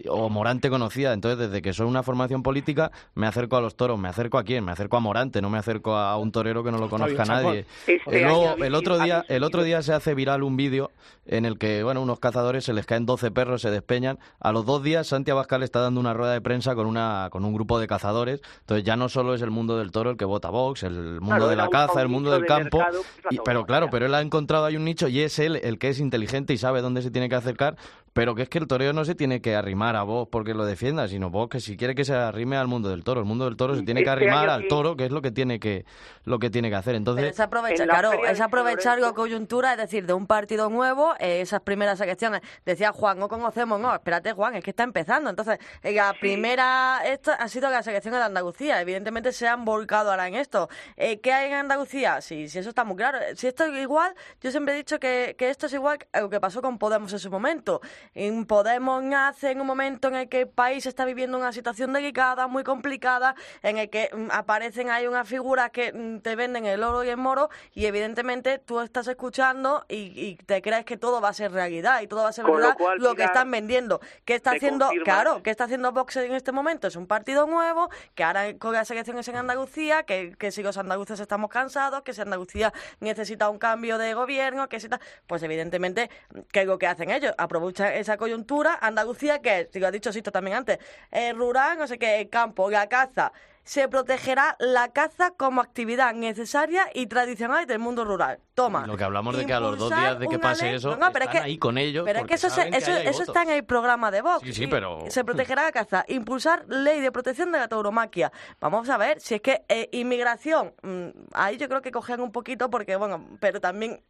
o 0.09 0.29
Morante 0.31 0.71
conocía. 0.71 1.13
Entonces, 1.13 1.39
desde 1.39 1.61
que 1.63 1.73
soy 1.73 1.87
una 1.87 2.03
formación 2.03 2.32
política, 2.41 2.93
me 3.15 3.27
acerco 3.27 3.57
a 3.57 3.61
los 3.61 3.75
toros. 3.75 3.99
¿Me 3.99 4.09
acerco 4.09 4.39
a 4.39 4.45
quién? 4.45 4.65
Me 4.65 4.71
acerco 4.73 4.97
a 4.97 5.01
Morante, 5.01 5.43
no 5.43 5.51
me 5.51 5.59
acerco 5.59 5.97
a 5.97 6.17
un 6.17 6.31
torero 6.31 6.63
que 6.65 6.71
no 6.71 6.79
lo 6.79 6.89
conozca 6.89 7.25
nadie. 7.25 7.67
Este 7.87 8.19
Y 8.19 8.23
luego, 8.23 8.55
el 8.57 8.75
otro 8.77 8.99
día, 8.99 9.25
el 9.29 9.43
otro 9.43 9.65
día 9.65 9.83
se 9.83 9.93
hace 9.93 10.15
viral 10.15 10.43
un 10.45 10.57
vídeo 10.57 10.91
en 11.27 11.45
el 11.45 11.59
que, 11.59 11.83
bueno, 11.83 12.01
unos 12.01 12.21
cazadores 12.21 12.65
se 12.65 12.73
les 12.73 12.87
caen 12.87 13.05
12 13.07 13.31
perros, 13.33 13.61
se 13.63 13.71
despeñan. 13.71 14.19
A 14.41 14.53
los 14.53 14.65
dos 14.65 14.83
días, 14.83 15.09
Santi 15.09 15.31
Abascal 15.33 15.63
está 15.63 15.81
dando 15.81 16.01
una 16.01 16.15
rueda 16.15 16.33
de 16.33 16.41
prensa 16.41 16.75
con 16.75 16.87
una 16.87 17.29
con 17.31 17.45
un 17.45 17.53
grupo 17.53 17.79
de 17.81 17.87
cazadores. 17.89 18.41
Entonces 18.61 18.85
ya 18.85 18.97
no 18.97 19.09
solo 19.09 19.35
es 19.35 19.43
el 19.43 19.51
mundo 19.51 19.77
del 19.79 19.91
toro 19.91 20.11
el 20.11 20.17
que 20.17 20.25
vota 20.25 20.51
Vox, 20.51 20.85
el 20.85 21.21
mundo 21.21 21.27
Claro, 21.37 21.49
de 21.49 21.57
la 21.57 21.69
caza, 21.69 22.01
el 22.01 22.07
un 22.07 22.13
mundo 22.13 22.31
del 22.31 22.43
de 22.43 22.47
campo. 22.47 22.79
mercado, 22.79 23.01
la 23.25 23.29
Y- 23.33 23.39
pero 23.45 23.65
claro, 23.67 23.89
pero 23.91 24.07
él 24.07 24.15
ha 24.15 24.21
encontrado 24.21 24.65
ahí 24.67 24.77
un 24.77 24.85
nicho 24.85 25.09
y 25.09 25.21
es 25.21 25.39
él 25.39 25.57
el 25.63 25.79
que 25.79 25.89
es 25.89 25.99
inteligente 25.99 26.53
y 26.53 26.59
sabe 26.59 26.81
dónde 26.83 27.03
se 27.03 27.11
tiene 27.11 27.29
que 27.29 27.35
acercar. 27.35 27.77
Pero 28.13 28.35
que 28.35 28.43
es 28.43 28.51
que 28.51 28.59
el 28.59 28.67
toreo 28.67 28.93
no 28.93 29.07
se 29.07 29.15
tiene 29.15 29.41
que 29.41 29.57
arrimar 29.57 29.97
a 29.97 30.03
Vox 30.03 30.29
porque 30.31 30.53
lo 30.53 30.67
defienda, 30.67 31.09
sino 31.09 31.31
Vox 31.31 31.51
que 31.53 31.61
si 31.61 31.79
quiere 31.79 31.95
que 31.95 32.05
se 32.05 32.13
arrime 32.29 32.57
al 32.57 32.67
mundo 32.69 32.89
del 32.89 33.05
toro. 33.05 33.21
El 33.21 33.27
mundo 33.27 33.45
del 33.45 33.57
toro 33.57 33.75
se 33.75 33.83
tiene 33.83 34.01
que 34.03 34.11
Este 34.11 34.25
arrimar 34.25 34.49
al 34.49 34.63
sí. 34.63 34.69
toro, 34.69 34.97
que 34.97 35.07
es 35.07 35.11
lo 35.11 35.23
que 35.23 35.31
tiene 35.31 35.61
que 35.61 35.85
lo 36.25 36.39
que 36.39 36.51
tiene 36.51 36.71
que 36.71 36.77
hacer. 36.77 36.93
Pero 36.93 36.99
Entonces, 36.99 37.27
es 37.27 37.41
aprovechar, 37.41 37.81
en 37.81 37.89
la 37.89 37.95
claro, 37.99 38.11
de 38.23 38.31
es 38.31 38.41
aprovechar 38.41 38.99
la 38.99 39.13
coyuntura, 39.13 39.73
es 39.73 39.79
decir, 39.79 40.07
de 40.07 40.13
un 40.13 40.27
partido 40.27 40.71
nuevo, 40.71 41.15
eh, 41.19 41.41
esas 41.41 41.61
primeras 41.63 42.01
elecciones. 42.01 42.43
Decía 42.65 42.93
Juan, 42.93 43.19
no 43.19 43.29
conocemos, 43.29 43.81
no, 43.81 43.95
espérate 43.95 44.33
Juan, 44.33 44.55
es 44.55 44.65
que 44.65 44.71
está 44.71 44.83
empezando. 44.85 45.31
Entonces, 45.31 45.59
eh, 45.83 45.93
la 45.93 46.15
primera, 46.21 47.01
esta 47.05 47.35
ha 47.35 47.49
sido 47.49 47.71
la 47.71 47.83
selección 47.83 48.15
de 48.15 48.21
Andalucía. 48.21 48.81
Evidentemente 48.81 49.33
se 49.33 49.49
han 49.49 49.65
volcado 49.65 50.11
ahora 50.11 50.29
en 50.29 50.35
esto. 50.35 50.69
Eh, 50.97 51.21
¿Qué 51.21 51.33
hay 51.33 51.49
en 51.49 51.55
Andalucía? 51.55 52.21
Sí, 52.21 52.49
sí, 52.49 52.59
eso 52.59 52.69
está 52.69 52.85
muy 52.85 52.97
claro. 52.97 53.19
Si 53.37 53.47
esto 53.47 53.65
es 53.65 53.81
igual, 53.81 54.15
yo 54.41 54.51
siempre 54.51 54.75
he 54.75 54.77
dicho 54.77 54.99
que, 54.99 55.35
que 55.39 55.51
esto 55.51 55.67
es 55.67 55.73
igual 55.73 55.99
a 56.13 56.21
lo 56.21 56.31
que 56.31 56.41
pasó 56.41 56.63
con 56.63 56.79
Podemos 56.79 57.13
en 57.13 57.19
su 57.19 57.31
momento. 57.31 57.81
En 58.15 58.47
Podemos 58.47 59.03
nace 59.03 59.51
en 59.51 59.61
un 59.61 59.67
momento 59.67 60.09
en 60.09 60.15
el 60.15 60.29
que 60.29 60.41
el 60.41 60.49
país 60.49 60.87
está 60.87 61.05
viviendo 61.05 61.39
una 61.39 61.53
situación 61.53 61.93
delicada, 61.93 62.12
muy 62.49 62.65
complicada, 62.65 63.35
en 63.63 63.79
el 63.79 63.91
que 63.91 64.11
mm, 64.13 64.29
aparecen 64.31 64.91
ahí 64.91 65.07
unas 65.07 65.29
figuras 65.29 65.71
que 65.71 65.93
mm, 65.93 66.21
te 66.21 66.37
venden 66.37 66.67
el 66.67 66.83
oro 66.83 67.05
y 67.05 67.09
el 67.09 67.17
moro 67.17 67.51
y 67.75 67.87
evidentemente 67.87 68.59
tú 68.59 68.81
estás 68.81 69.07
escuchando 69.09 69.85
y, 69.89 70.13
y 70.15 70.37
te 70.37 70.63
crees 70.63 70.85
que 70.85 70.97
todo 70.97 71.21
va 71.21 71.31
a 71.31 71.33
ser 71.33 71.53
realidad 71.53 72.03
y 72.03 72.07
todo 72.07 72.23
va 72.23 72.29
a 72.29 72.33
ser 72.33 72.45
Con 72.45 72.55
lo 72.55 72.59
verdad 72.61 72.77
cual, 72.77 72.99
lo 72.99 73.15
que 73.15 73.25
están 73.25 73.51
vendiendo. 73.51 74.01
¿Qué 74.25 74.35
está 74.35 74.53
haciendo? 74.53 74.91
Claro, 75.05 75.43
¿qué 75.43 75.51
está 75.51 75.65
haciendo 75.65 75.93
Vox 75.93 76.17
en 76.17 76.33
este 76.33 76.53
momento? 76.53 76.89
Es 76.89 76.97
un 76.97 77.07
partido 77.07 77.47
nuevo, 77.47 77.91
que 78.15 78.25
ahora 78.25 78.57
con 78.59 78.73
las 78.73 78.91
elecciones 78.91 79.27
en 79.29 79.37
Andalucía, 79.37 80.03
que, 80.05 80.35
que 80.39 80.51
si 80.51 80.63
los 80.63 80.77
andaluces 80.77 81.19
estamos 81.21 81.51
cansados, 81.51 82.03
que 82.03 82.13
si 82.13 82.21
Andalucía 82.21 82.73
necesita 83.01 83.49
un 83.49 83.59
cambio 83.59 83.99
de 83.99 84.15
gobierno, 84.15 84.69
que 84.69 84.81
si 84.81 84.89
tal, 84.89 85.01
pues 85.27 85.43
evidentemente, 85.43 86.11
¿qué 86.51 86.63
es 86.63 86.67
lo 86.67 86.79
que 86.79 86.87
hacen 86.87 87.11
ellos? 87.11 87.35
Aprovechan 87.39 87.93
esa 87.95 88.17
coyuntura. 88.17 88.79
Andalucía, 88.81 89.41
que 89.41 89.61
es, 89.61 89.69
si 89.73 89.81
lo 89.81 89.87
ha 89.87 89.91
dicho 89.91 90.13
Sisto 90.13 90.31
también 90.31 90.57
antes, 90.57 90.79
eh, 91.11 91.33
rural, 91.33 91.79
no 91.79 91.87
sé 91.87 91.99
qué, 91.99 92.02
el 92.07 92.29
campo, 92.29 92.71
la 92.71 92.89
caza. 92.89 93.33
se 93.65 93.87
protegerá 93.89 94.57
la 94.59 94.89
caza 94.89 95.31
como 95.37 95.61
actividad 95.61 96.13
necesaria 96.15 96.89
y 96.95 97.07
tradicional 97.07 97.65
del 97.65 97.79
mundo 97.79 98.05
rural. 98.05 98.41
Toma. 98.55 98.89
Lo 98.89 98.97
que 98.97 99.05
hablamos 99.05 99.37
de 99.37 99.47
que 99.47 99.53
a 99.53 99.61
los 99.61 99.79
dos 99.79 99.89
días 99.89 100.19
de 100.19 100.27
que 100.27 100.37
pase 100.41 100.65
ley- 100.65 100.75
eso, 100.75 100.97
No, 100.97 101.07
es 101.07 101.29
que- 101.29 101.39
ahí 101.39 101.59
con 101.59 101.79
ellos. 101.79 102.05
Pero 102.05 102.19
es 102.19 102.27
que 102.27 102.35
eso, 102.35 102.51
se- 102.51 102.69
que 102.71 102.77
eso, 102.79 103.23
está 103.23 103.43
en 103.45 103.51
el 103.51 103.65
programa 103.65 104.11
de 104.11 104.21
Vox. 104.21 104.43
Sí, 104.45 104.53
sí, 104.53 104.67
pero- 104.67 105.05
Se 105.11 105.25
protegerá 105.25 105.63
la 105.63 105.71
caza. 105.71 106.05
Impulsar 106.09 106.65
ley 106.67 107.01
de 107.01 107.13
protección 107.13 107.53
de 107.53 107.61
la 107.61 107.69
tauromaquia. 107.69 108.33
Vamos 108.59 108.91
a 108.91 108.97
ver, 108.97 109.21
si 109.21 109.37
es 109.37 109.41
que 109.41 109.63
eh, 109.69 109.89
inmigración, 109.93 110.75
mm, 110.83 111.09
ahí 111.35 111.57
yo 111.57 111.69
creo 111.69 111.83
que 111.83 111.93
cogen 111.93 112.21
un 112.21 112.33
poquito 112.33 112.69
porque, 112.69 112.97
bueno, 112.97 113.25
pero 113.39 113.61
también 113.61 114.03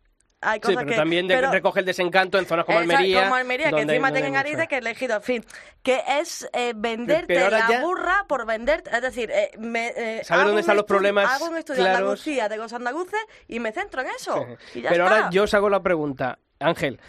hay 0.43 0.57
Sí, 0.57 0.61
cosas 0.61 0.77
pero 0.79 0.91
que... 0.91 0.97
también 0.97 1.27
de- 1.29 1.35
pero- 1.37 1.51
recoge 1.53 1.81
el 1.81 1.87
desencanto 1.87 2.39
en 2.39 2.47
zonas 2.47 2.65
como 2.67 2.79
Exacto, 2.81 2.97
Almería. 2.99 3.23
como 3.23 3.35
Almería, 3.37 3.71
que 3.71 3.81
encima 3.81 4.11
mucho. 4.11 4.39
arides 4.41 4.69
que 4.69 4.77
elegido, 4.79 5.17
en 5.17 5.23
fin, 5.23 5.45
que 5.83 6.03
es 6.21 6.49
eh, 6.53 6.73
venderte 6.77 7.51
la 7.51 7.69
ya- 7.69 7.81
burra 7.81 8.25
por 8.29 8.45
vender, 8.45 8.83
es 8.93 9.03
decir, 9.03 9.31
eh, 9.31 9.53
me, 9.59 9.89
eh, 9.97 10.25
Saber 10.25 10.41
hago 10.43 10.49
dónde 10.51 10.61
están 10.61 10.77
los 10.77 10.85
problemas 10.85 11.31
Hago 11.33 11.47
un 11.51 11.57
estudio 11.57 11.83
de 11.85 11.91
claros. 11.91 11.99
Andalucía, 12.01 12.49
de 12.49 12.57
los 12.57 12.73
andaluces, 12.73 13.21
y 13.49 13.61
me 13.61 13.73
centro 13.73 14.03
en 14.03 14.09
eso. 14.09 14.47
y 14.75 14.83
ya 14.83 14.91
Pero 14.91 15.05
está. 15.05 15.17
ahora 15.17 15.31
yo 15.31 15.45
os 15.45 15.55
hago 15.55 15.71
la 15.71 15.83
pregunta, 15.83 16.39
Ángel. 16.59 17.01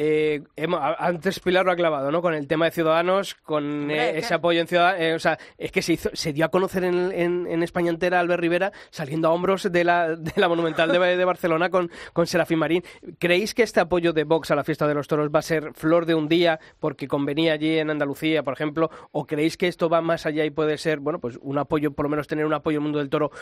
Eh, 0.00 0.42
hemos- 0.56 0.80
antes 0.98 1.40
Pilar 1.40 1.66
lo 1.66 1.72
ha 1.72 1.76
clavado, 1.76 2.10
¿no? 2.12 2.22
Con 2.22 2.32
el 2.32 2.46
tema 2.46 2.66
de 2.66 2.70
Ciudadanos, 2.70 3.34
con 3.34 3.90
eh, 3.90 4.18
ese 4.18 4.32
apoyo 4.34 4.60
en 4.60 4.68
Ciudadanos. 4.68 5.16
o 5.16 5.18
sea, 5.18 5.38
es 5.58 5.72
que 5.72 5.82
se, 5.82 5.94
hizo, 5.94 6.08
se 6.12 6.32
dio 6.32 6.44
a 6.44 6.48
conocer 6.50 6.84
en, 6.84 7.10
en- 7.12 7.46
en 7.48 7.62
España 7.64 7.90
entera 7.90 8.20
Albert 8.20 8.40
Rivera 8.40 8.72
saliendo 8.90 9.26
a 9.28 9.32
hombros 9.32 9.70
de 9.70 9.82
la, 9.84 10.14
de 10.14 10.32
la 10.36 10.48
Monumental 10.48 10.92
de, 10.92 10.98
de 11.16 11.24
Barcelona 11.24 11.68
con, 11.68 11.90
con 12.12 12.26
Serafín 12.28 12.60
Marín. 12.60 12.84
¿Creéis 13.18 13.54
que 13.54 13.64
este 13.64 13.80
apoyo 13.80 14.12
de 14.12 14.22
Vox 14.24 14.50
a 14.52 14.54
la 14.54 14.62
fiesta 14.62 14.86
de 14.86 14.94
los 14.94 15.08
toros 15.08 15.30
va 15.34 15.40
a 15.40 15.42
ser 15.42 15.72
flor 15.74 16.06
de 16.06 16.14
un 16.14 16.28
día 16.28 16.60
porque 16.78 17.08
convenía 17.08 17.54
allí 17.54 17.76
en 17.78 17.90
Andalucía, 17.90 18.44
por 18.44 18.54
ejemplo? 18.54 18.90
¿O 19.10 19.26
creéis 19.26 19.56
que 19.56 19.66
esto 19.66 19.88
va 19.88 20.00
más 20.00 20.26
allá 20.26 20.44
y 20.44 20.50
puede 20.50 20.78
ser, 20.78 21.00
bueno, 21.00 21.18
pues 21.18 21.38
un 21.42 21.58
apoyo, 21.58 21.90
por 21.90 22.04
lo 22.06 22.10
menos 22.10 22.28
tener 22.28 22.46
un 22.46 22.54
apoyo 22.54 22.78
al 22.78 22.82
mundo 22.84 23.00
del 23.00 23.10
toro 23.10 23.32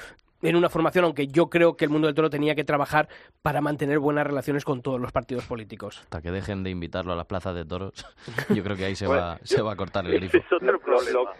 en 0.43 0.57
una 0.57 0.68
formación, 0.68 1.05
aunque 1.05 1.26
yo 1.28 1.49
creo 1.49 1.76
que 1.76 1.84
el 1.87 1.91
mundo 1.91 2.07
del 2.07 2.14
toro 2.14 2.30
tenía 2.30 2.55
que 2.55 2.64
trabajar 2.64 3.09
para 3.43 3.61
mantener 3.61 3.99
buenas 3.99 4.26
relaciones 4.26 4.64
con 4.64 4.82
todos 4.82 5.01
los 5.01 5.12
partidos 5.12 5.45
políticos? 5.47 6.01
Hasta 6.03 6.20
que 6.22 6.30
dejen 6.30 6.62
de 6.62 6.70
invitarlo 6.70 7.12
a 7.12 7.16
las 7.16 7.26
plazas 7.26 7.55
de 7.55 7.64
toros, 7.64 7.93
yo 8.55 8.62
creo 8.62 8.76
que 8.76 8.84
ahí 8.84 8.95
se, 8.97 9.07
Bueno, 9.07 9.22
va, 9.22 9.39
se 9.43 9.62
va 9.62 9.72
a 9.72 9.76
cortar 9.76 10.07
el 10.07 10.12
grifo. 10.14 10.39
Lo, 10.61 10.72
lo- 11.12 11.32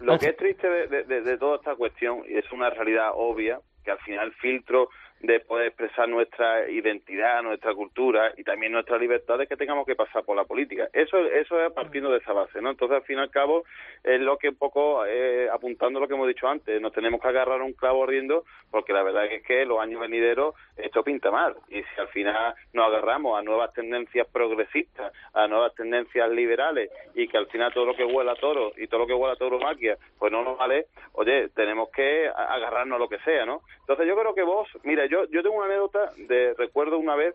lo 0.00 0.18
que 0.18 0.28
es 0.28 0.36
triste 0.38 0.66
de, 0.68 0.86
de- 0.86 1.04
de- 1.04 1.20
de 1.20 1.36
toda 1.38 1.56
esta 1.56 1.74
cuestión, 1.76 2.22
y 2.28 2.38
es 2.38 2.50
una 2.52 2.70
realidad 2.70 3.10
obvia, 3.14 3.60
que 3.84 3.90
al 3.90 3.98
final 3.98 4.32
filtro 4.40 4.88
de 5.20 5.40
poder 5.40 5.68
expresar 5.68 6.08
nuestra 6.08 6.68
identidad, 6.68 7.42
nuestra 7.42 7.74
cultura 7.74 8.32
y 8.36 8.44
también 8.44 8.72
nuestra 8.72 8.98
libertad 8.98 9.40
es 9.40 9.48
que 9.48 9.56
tengamos 9.56 9.86
que 9.86 9.96
pasar 9.96 10.24
por 10.24 10.36
la 10.36 10.44
política. 10.44 10.88
Eso, 10.92 11.18
eso 11.18 11.64
es 11.64 11.72
partiendo 11.72 12.10
de 12.10 12.18
esa 12.18 12.32
base, 12.32 12.60
¿no? 12.60 12.70
Entonces, 12.70 12.96
al 12.96 13.04
fin 13.04 13.18
y 13.18 13.20
al 13.22 13.30
cabo, 13.30 13.64
es 14.02 14.20
lo 14.20 14.36
que 14.36 14.50
un 14.50 14.56
poco, 14.56 15.06
eh, 15.06 15.48
apuntando 15.50 16.00
lo 16.00 16.08
que 16.08 16.14
hemos 16.14 16.28
dicho 16.28 16.46
antes, 16.46 16.80
nos 16.80 16.92
tenemos 16.92 17.20
que 17.20 17.28
agarrar 17.28 17.62
un 17.62 17.72
clavo 17.72 18.04
riendo 18.06 18.44
porque 18.70 18.92
la 18.92 19.02
verdad 19.02 19.26
es 19.26 19.42
que 19.42 19.64
los 19.64 19.80
años 19.80 20.00
venideros 20.00 20.54
esto 20.76 21.02
pinta 21.02 21.30
mal. 21.30 21.54
Y 21.68 21.82
si 21.82 22.00
al 22.00 22.08
final 22.08 22.54
nos 22.72 22.86
agarramos 22.86 23.38
a 23.38 23.42
nuevas 23.42 23.72
tendencias 23.72 24.26
progresistas, 24.28 25.12
a 25.32 25.46
nuevas 25.46 25.74
tendencias 25.74 26.28
liberales 26.30 26.90
y 27.14 27.28
que 27.28 27.38
al 27.38 27.46
final 27.46 27.72
todo 27.72 27.86
lo 27.86 27.94
que 27.94 28.04
huela 28.04 28.32
a 28.32 28.36
toro 28.36 28.72
y 28.76 28.86
todo 28.88 29.00
lo 29.00 29.06
que 29.06 29.14
huela 29.14 29.34
a 29.34 29.36
tauromaquia, 29.36 29.96
pues 30.18 30.32
no 30.32 30.42
nos 30.42 30.58
vale, 30.58 30.86
oye, 31.12 31.48
tenemos 31.50 31.88
que 31.90 32.28
agarrarnos 32.28 32.96
a 32.96 32.98
lo 32.98 33.08
que 33.08 33.18
sea, 33.20 33.46
¿no? 33.46 33.62
Entonces 33.80 34.06
yo 34.06 34.16
creo 34.16 34.34
que 34.34 34.42
vos, 34.42 34.68
mira, 34.82 35.06
yo, 35.06 35.13
yo 35.30 35.42
tengo 35.42 35.56
una 35.56 35.66
anécdota 35.66 36.12
de, 36.16 36.54
recuerdo 36.54 36.98
una 36.98 37.14
vez 37.14 37.34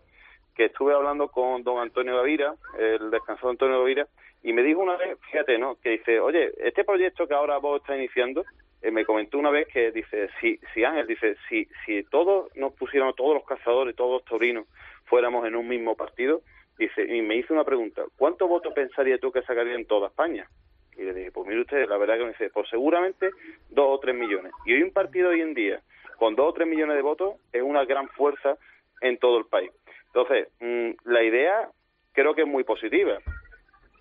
que 0.56 0.66
estuve 0.66 0.94
hablando 0.94 1.30
con 1.30 1.64
don 1.64 1.80
Antonio 1.80 2.18
Gavira, 2.18 2.54
el 2.78 3.12
descansado 3.12 3.50
Antonio 3.50 3.80
Gavira, 3.80 4.08
y 4.44 4.54
me 4.54 4.64
dijo 4.64 4.82
una 4.82 4.98
vez, 4.98 5.18
fíjate, 5.32 5.58
¿no? 5.58 5.76
Que 5.76 5.92
dice, 5.92 6.20
oye, 6.20 6.52
este 6.60 6.84
proyecto 6.84 7.28
que 7.28 7.34
ahora 7.34 7.58
vos 7.58 7.82
estás 7.82 7.98
iniciando, 7.98 8.44
eh, 8.82 8.92
me 8.92 9.06
comentó 9.06 9.38
una 9.38 9.52
vez 9.52 9.68
que 9.68 9.92
dice, 9.92 10.30
si, 10.40 10.60
si 10.74 10.84
Ángel, 10.84 11.08
dice, 11.08 11.36
si, 11.48 11.68
si 11.86 12.04
todos 12.04 12.54
nos 12.56 12.74
pusiéramos, 12.74 13.16
todos 13.16 13.36
los 13.36 13.46
cazadores, 13.46 13.96
todos 13.96 14.22
los 14.22 14.26
taurinos, 14.26 14.66
fuéramos 15.06 15.46
en 15.46 15.56
un 15.56 15.68
mismo 15.68 15.96
partido, 15.96 16.42
dice, 16.78 17.04
y 17.04 17.22
me 17.22 17.36
hizo 17.36 17.54
una 17.54 17.66
pregunta, 17.66 18.04
¿cuántos 18.18 18.48
votos 18.48 18.74
pensaría 18.74 19.18
tú 19.18 19.32
que 19.32 19.42
sacaría 19.42 19.76
en 19.76 19.86
toda 19.86 20.08
España? 20.08 20.48
Y 20.98 21.04
le 21.04 21.14
dije, 21.14 21.32
pues 21.32 21.48
mire 21.48 21.62
usted, 21.62 21.88
la 21.88 21.98
verdad 21.98 22.18
que 22.18 22.24
me 22.24 22.32
dice, 22.32 22.50
pues 22.50 22.70
seguramente 22.70 23.30
dos 23.70 23.88
o 23.90 24.00
tres 24.00 24.16
millones. 24.16 24.52
Y 24.66 24.74
hoy 24.74 24.84
un 24.84 24.92
partido 24.92 25.30
hoy 25.30 25.42
en 25.42 25.54
día, 25.54 25.82
con 26.20 26.36
dos 26.36 26.50
o 26.50 26.54
tres 26.54 26.68
millones 26.68 26.96
de 26.96 27.02
votos, 27.02 27.36
es 27.54 27.64
una 27.64 27.86
gran 27.86 28.10
fuerza 28.10 28.58
en 29.02 29.18
todo 29.18 29.38
el 29.40 29.46
país. 29.46 29.72
Entonces, 30.08 30.50
mm, 30.60 31.10
la 31.10 31.24
idea 31.24 31.70
creo 32.14 32.36
que 32.36 32.42
es 32.42 32.48
muy 32.48 32.64
positiva. 32.64 33.18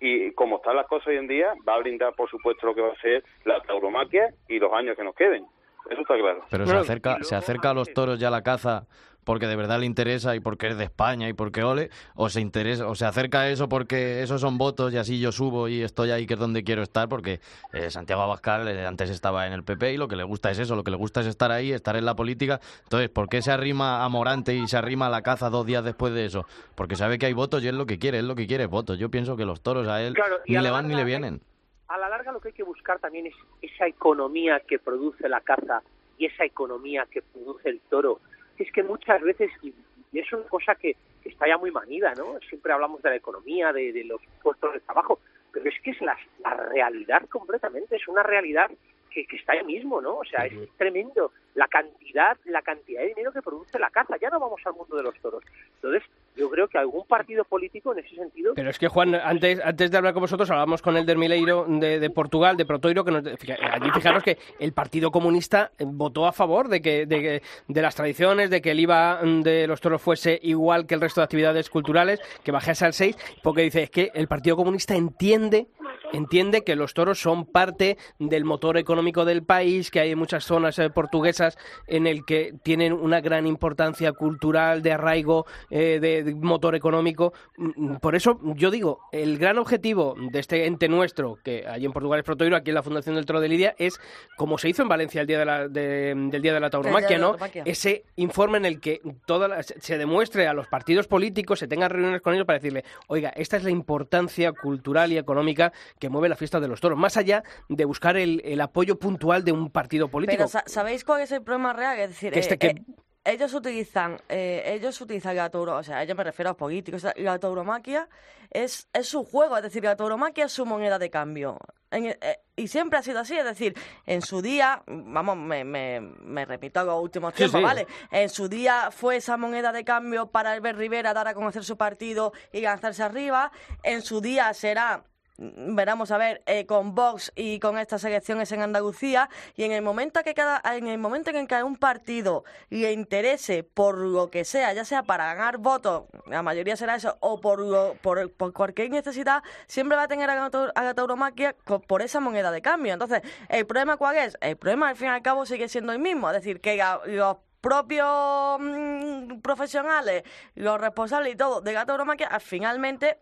Y 0.01 0.31
como 0.33 0.57
están 0.57 0.75
las 0.75 0.87
cosas 0.87 1.07
hoy 1.07 1.17
en 1.17 1.27
día, 1.27 1.53
va 1.67 1.75
a 1.75 1.79
brindar, 1.79 2.13
por 2.13 2.29
supuesto, 2.29 2.67
lo 2.67 2.75
que 2.75 2.81
va 2.81 2.91
a 2.91 3.01
ser 3.01 3.23
la 3.45 3.61
tauromaquia 3.61 4.33
y 4.47 4.59
los 4.59 4.71
años 4.73 4.95
que 4.95 5.03
nos 5.03 5.15
queden. 5.15 5.45
Eso 5.89 6.01
está 6.01 6.15
claro. 6.15 6.45
Pero 6.49 6.65
se 6.65 6.75
acerca, 6.75 7.17
se 7.21 7.35
acerca 7.35 7.71
a 7.71 7.73
los 7.73 7.91
toros 7.93 8.19
ya 8.19 8.29
la 8.29 8.43
caza 8.43 8.85
porque 9.29 9.45
de 9.45 9.55
verdad 9.55 9.79
le 9.79 9.85
interesa 9.85 10.35
y 10.35 10.39
porque 10.39 10.69
es 10.69 10.77
de 10.79 10.85
España 10.85 11.29
y 11.29 11.33
porque 11.33 11.61
ole, 11.61 11.91
o 12.15 12.29
se 12.29 12.41
interesa, 12.41 12.87
o 12.87 12.95
se 12.95 13.05
acerca 13.05 13.41
a 13.41 13.49
eso 13.51 13.69
porque 13.69 14.23
esos 14.23 14.41
son 14.41 14.57
votos 14.57 14.91
y 14.91 14.97
así 14.97 15.19
yo 15.19 15.31
subo 15.31 15.67
y 15.67 15.83
estoy 15.83 16.09
ahí 16.09 16.25
que 16.25 16.33
es 16.33 16.39
donde 16.39 16.63
quiero 16.63 16.81
estar 16.81 17.07
porque 17.07 17.39
eh, 17.71 17.91
Santiago 17.91 18.23
Abascal 18.23 18.67
eh, 18.67 18.87
antes 18.87 19.11
estaba 19.11 19.45
en 19.45 19.53
el 19.53 19.63
PP 19.63 19.93
y 19.93 19.97
lo 19.97 20.07
que 20.07 20.15
le 20.15 20.23
gusta 20.23 20.49
es 20.49 20.57
eso, 20.57 20.75
lo 20.75 20.83
que 20.83 20.89
le 20.89 20.97
gusta 20.97 21.21
es 21.21 21.27
estar 21.27 21.51
ahí, 21.51 21.71
estar 21.71 21.95
en 21.95 22.05
la 22.05 22.15
política. 22.15 22.59
Entonces, 22.85 23.09
¿por 23.09 23.29
qué 23.29 23.43
se 23.43 23.51
arrima 23.51 24.03
a 24.03 24.09
Morante 24.09 24.55
y 24.55 24.67
se 24.67 24.77
arrima 24.77 25.05
a 25.05 25.09
la 25.11 25.21
caza 25.21 25.51
dos 25.51 25.63
días 25.63 25.83
después 25.83 26.11
de 26.11 26.25
eso? 26.25 26.47
Porque 26.73 26.95
sabe 26.95 27.19
que 27.19 27.27
hay 27.27 27.33
votos 27.33 27.63
y 27.63 27.67
es 27.67 27.75
lo 27.75 27.85
que 27.85 27.99
quiere, 27.99 28.17
es 28.17 28.23
lo 28.23 28.33
que 28.33 28.47
quiere, 28.47 28.65
votos. 28.65 28.97
Yo 28.97 29.11
pienso 29.11 29.37
que 29.37 29.45
los 29.45 29.61
toros 29.61 29.87
a 29.87 30.01
él 30.01 30.15
Claro, 30.15 30.37
ni 30.47 30.55
a 30.55 30.61
le 30.63 30.71
van 30.71 30.87
ni 30.87 30.95
le 30.95 31.03
vienen. 31.03 31.39
a 31.87 31.99
la 31.99 32.09
larga 32.09 32.31
lo 32.31 32.39
que 32.39 32.47
hay 32.47 32.55
que 32.55 32.63
buscar 32.63 32.97
también 32.97 33.27
es 33.27 33.35
esa 33.61 33.85
economía 33.85 34.59
que 34.67 34.79
produce 34.79 35.29
la 35.29 35.41
caza 35.41 35.83
y 36.17 36.25
esa 36.25 36.45
economía 36.45 37.05
que 37.11 37.21
produce 37.21 37.69
el 37.69 37.79
toro. 37.91 38.21
Es 38.59 38.71
que 38.71 38.83
muchas 38.83 39.21
veces, 39.21 39.49
y 39.63 39.73
es 40.19 40.31
una 40.33 40.43
cosa 40.43 40.75
que, 40.75 40.95
que 41.23 41.29
está 41.29 41.47
ya 41.47 41.57
muy 41.57 41.71
manida, 41.71 42.13
¿no? 42.15 42.37
Siempre 42.47 42.73
hablamos 42.73 43.01
de 43.01 43.09
la 43.09 43.15
economía, 43.15 43.73
de, 43.73 43.91
de 43.91 44.03
los 44.03 44.21
puestos 44.41 44.73
de 44.73 44.79
trabajo, 44.81 45.19
pero 45.51 45.69
es 45.69 45.79
que 45.81 45.91
es 45.91 46.01
la, 46.01 46.17
la 46.43 46.53
realidad 46.55 47.25
completamente, 47.29 47.95
es 47.95 48.07
una 48.07 48.23
realidad 48.23 48.69
que, 49.09 49.25
que 49.25 49.35
está 49.37 49.53
ahí 49.53 49.63
mismo, 49.63 50.01
¿no? 50.01 50.17
O 50.17 50.25
sea, 50.25 50.45
es 50.45 50.53
tremendo 50.77 51.31
la 51.55 51.67
cantidad, 51.67 52.37
la 52.45 52.61
cantidad 52.61 53.01
de 53.01 53.07
dinero 53.09 53.31
que 53.31 53.41
produce 53.41 53.77
la 53.79 53.89
caza. 53.89 54.15
Ya 54.21 54.29
no 54.29 54.39
vamos 54.39 54.61
al 54.65 54.73
mundo 54.73 54.95
de 54.95 55.03
los 55.03 55.15
toros. 55.19 55.43
Entonces, 55.75 56.03
yo 56.35 56.49
creo 56.49 56.67
que 56.67 56.77
algún 56.77 57.05
partido 57.05 57.43
político 57.43 57.91
en 57.91 57.99
ese 57.99 58.15
sentido 58.15 58.53
Pero 58.55 58.69
es 58.69 58.79
que, 58.79 58.87
Juan, 58.87 59.15
antes, 59.15 59.59
antes 59.63 59.91
de 59.91 59.97
hablar 59.97 60.13
con 60.13 60.21
vosotros, 60.21 60.49
hablábamos 60.49 60.81
con 60.81 60.95
el 60.95 61.05
del 61.05 61.17
Mileiro 61.17 61.65
de, 61.67 61.99
de 61.99 62.09
Portugal, 62.09 62.55
de 62.55 62.65
Protoiro, 62.65 63.03
que 63.03 63.11
nos, 63.11 63.23
fija- 63.37 63.57
allí 63.73 63.89
fijaros 63.91 64.23
que 64.23 64.37
el 64.59 64.71
Partido 64.73 65.11
Comunista 65.11 65.71
eh, 65.77 65.83
votó 65.85 66.25
a 66.27 66.31
favor 66.31 66.69
de 66.69 66.81
que 66.81 67.05
de, 67.05 67.41
de 67.67 67.81
las 67.81 67.95
tradiciones, 67.95 68.49
de 68.49 68.61
que 68.61 68.71
el 68.71 68.79
IVA 68.79 69.19
de 69.23 69.67
los 69.67 69.81
toros 69.81 70.01
fuese 70.01 70.39
igual 70.43 70.85
que 70.87 70.95
el 70.95 71.01
resto 71.01 71.19
de 71.19 71.25
actividades 71.25 71.69
culturales, 71.69 72.21
que 72.43 72.51
bajase 72.51 72.85
al 72.85 72.93
6, 72.93 73.17
porque 73.43 73.63
dice, 73.63 73.83
es 73.83 73.89
que 73.89 74.11
el 74.13 74.27
Partido 74.27 74.55
Comunista 74.55 74.95
entiende 74.95 75.67
entiende 76.13 76.63
que 76.63 76.75
los 76.75 76.93
toros 76.93 77.19
son 77.21 77.45
parte 77.45 77.97
del 78.17 78.45
motor 78.45 78.77
económico 78.77 79.25
del 79.25 79.43
país, 79.43 79.91
que 79.91 79.99
hay 79.99 80.15
muchas 80.15 80.43
zonas 80.43 80.77
eh, 80.79 80.89
portuguesas 80.89 81.57
en 81.87 82.07
el 82.07 82.25
que 82.25 82.53
tienen 82.63 82.93
una 82.93 83.21
gran 83.21 83.45
importancia 83.47 84.11
cultural, 84.13 84.81
de 84.81 84.91
arraigo, 84.93 85.45
eh, 85.69 85.99
de, 86.01 86.23
de 86.23 86.35
motor 86.35 86.75
económico. 86.75 87.33
Mm, 87.57 87.95
Por 87.97 88.15
eso 88.15 88.39
yo 88.55 88.71
digo, 88.71 88.99
el 89.11 89.37
gran 89.37 89.57
objetivo 89.57 90.15
de 90.31 90.39
este 90.39 90.65
ente 90.65 90.87
nuestro, 90.87 91.37
que 91.43 91.65
allí 91.67 91.85
en 91.85 91.91
Portugal 91.93 92.19
es 92.19 92.25
Protoiro, 92.25 92.55
aquí 92.55 92.71
en 92.71 92.75
la 92.75 92.83
Fundación 92.83 93.15
del 93.15 93.25
Toro 93.25 93.39
de 93.39 93.49
Lidia, 93.49 93.75
es, 93.77 93.99
como 94.37 94.57
se 94.57 94.69
hizo 94.69 94.81
en 94.81 94.87
Valencia 94.89 95.21
el 95.21 95.27
día 95.27 95.39
de 95.39 95.45
la, 95.45 95.67
de- 95.67 96.13
del 96.15 96.41
Día 96.41 96.53
de 96.53 96.59
la 96.59 96.69
Tauromaquia, 96.69 97.17
¿no? 97.21 97.31
Ese 97.65 98.03
informe 98.15 98.57
en 98.57 98.65
el 98.65 98.79
que 98.79 99.01
toda 99.25 99.47
la- 99.47 99.63
se 99.63 99.97
demuestre 99.97 100.47
a 100.47 100.53
los 100.53 100.67
partidos 100.67 101.07
políticos, 101.07 101.59
se 101.59 101.67
tengan 101.67 101.89
reuniones 101.89 102.21
con 102.21 102.33
ellos 102.33 102.45
para 102.45 102.59
decirle, 102.59 102.83
oiga, 103.07 103.29
esta 103.29 103.57
es 103.57 103.63
la 103.63 103.69
importancia 103.71 104.51
cultural 104.53 105.11
y 105.11 105.17
económica 105.17 105.71
que 105.99 106.09
mueve 106.09 106.29
la 106.29 106.35
fiesta 106.35 106.59
de 106.59 106.67
los 106.67 106.79
toros, 106.81 106.97
más 106.97 107.17
allá 107.17 107.43
de 107.67 107.85
buscar 107.85 108.17
el, 108.17 108.41
el 108.45 108.61
apoyo 108.61 108.97
puntual 108.97 109.43
de 109.43 109.51
un 109.51 109.69
partido 109.69 110.07
político. 110.07 110.37
Pero 110.37 110.47
sa- 110.47 110.63
¿sabéis 110.65 111.03
cuál 111.03 111.21
es 111.21 111.31
el 111.31 111.43
problema 111.43 111.73
real? 111.73 111.99
Es 111.99 112.09
decir, 112.09 112.31
Que 112.33 112.39
este 112.39 112.55
eh, 112.55 112.57
que- 112.57 112.67
eh, 112.67 112.83
ellos 113.25 113.53
utilizan, 113.53 114.17
eh, 114.29 114.63
ellos 114.65 114.99
utilizan 115.01 115.35
la 115.35 115.49
tauro, 115.49 115.75
o 115.75 115.83
sea, 115.83 116.03
yo 116.05 116.15
me 116.15 116.23
refiero 116.23 116.49
a 116.49 116.51
los 116.53 116.57
políticos, 116.57 117.05
la 117.17 117.37
tauromaquia 117.37 118.07
es, 118.49 118.87
es 118.93 119.07
su 119.07 119.23
juego, 119.25 119.57
es 119.57 119.63
decir, 119.63 119.83
la 119.83 119.95
tauromaquia 119.95 120.45
es 120.45 120.51
su 120.53 120.65
moneda 120.65 120.97
de 120.97 121.09
cambio. 121.09 121.59
En- 121.91 122.05
eh, 122.05 122.17
y 122.55 122.67
siempre 122.69 122.97
ha 122.97 123.03
sido 123.03 123.19
así, 123.19 123.37
es 123.37 123.43
decir, 123.45 123.75
en 124.05 124.21
su 124.21 124.41
día, 124.41 124.81
vamos, 124.87 125.35
me, 125.37 125.63
me, 125.65 125.99
me 126.01 126.45
repito 126.45 126.79
a 126.79 126.83
los 126.83 127.01
últimos 127.03 127.33
Sí, 127.33 127.37
tiempos, 127.39 127.59
sí. 127.59 127.63
¿vale? 127.65 127.87
En 128.11 128.29
su 128.29 128.47
día 128.47 128.89
fue 128.91 129.17
esa 129.17 129.35
moneda 129.37 129.71
de 129.73 129.83
cambio 129.83 130.27
para 130.31 130.51
Albert 130.53 130.77
Rivera 130.79 131.13
dar 131.13 131.27
a 131.27 131.33
conocer 131.33 131.63
su 131.65 131.77
partido 131.77 132.31
y 132.53 132.61
lanzarse 132.61 133.03
arriba. 133.03 133.51
En 133.83 134.01
su 134.01 134.21
día 134.21 134.53
será 134.53 135.03
veramos 135.39 136.11
a 136.11 136.17
ver 136.17 136.41
eh, 136.45 136.65
con 136.65 136.95
Vox 136.95 137.31
y 137.35 137.59
con 137.59 137.77
estas 137.77 138.03
elecciones 138.03 138.51
en 138.51 138.61
Andalucía 138.61 139.29
y 139.55 139.63
en 139.63 139.71
el 139.71 139.81
momento 139.81 140.21
que 140.23 140.33
cada 140.33 140.61
en 140.75 140.87
el 140.87 140.97
momento 140.97 141.29
en 141.29 141.47
que 141.47 141.63
un 141.63 141.77
partido 141.77 142.43
le 142.69 142.91
interese 142.91 143.63
por 143.63 143.97
lo 143.97 144.29
que 144.29 144.43
sea, 144.43 144.73
ya 144.73 144.83
sea 144.83 145.03
para 145.03 145.33
ganar 145.33 145.57
votos, 145.57 146.03
la 146.27 146.41
mayoría 146.43 146.75
será 146.75 146.95
eso, 146.95 147.17
o 147.21 147.39
por 147.39 147.59
lo- 147.59 147.95
por, 148.01 148.31
por 148.33 148.53
cualquier 148.53 148.89
necesidad, 148.91 149.41
siempre 149.67 149.95
va 149.95 150.03
a 150.03 150.07
tener 150.07 150.29
a 150.29 150.35
la, 150.83 150.93
tauromaquia 150.93 151.55
por 151.87 152.01
esa 152.01 152.19
moneda 152.19 152.51
de 152.51 152.61
cambio. 152.61 152.93
Entonces, 152.93 153.21
¿el 153.47 153.65
problema 153.65 153.97
cuál 153.97 154.17
es? 154.17 154.37
El 154.41 154.57
problema 154.57 154.89
al 154.89 154.95
fin 154.95 155.07
y 155.07 155.11
al 155.11 155.21
cabo 155.21 155.45
sigue 155.45 155.69
siendo 155.69 155.93
el 155.93 155.99
mismo, 155.99 156.29
es 156.29 156.35
decir, 156.35 156.59
que 156.61 156.83
los 157.05 157.37
propios 157.61 158.57
mm, 158.59 159.39
profesionales, 159.41 160.23
los 160.55 160.79
responsables 160.79 161.33
y 161.33 161.37
todo 161.37 161.61
de 161.61 161.73
la 161.73 161.85
tauromaquia, 161.85 162.29
finalmente 162.39 163.19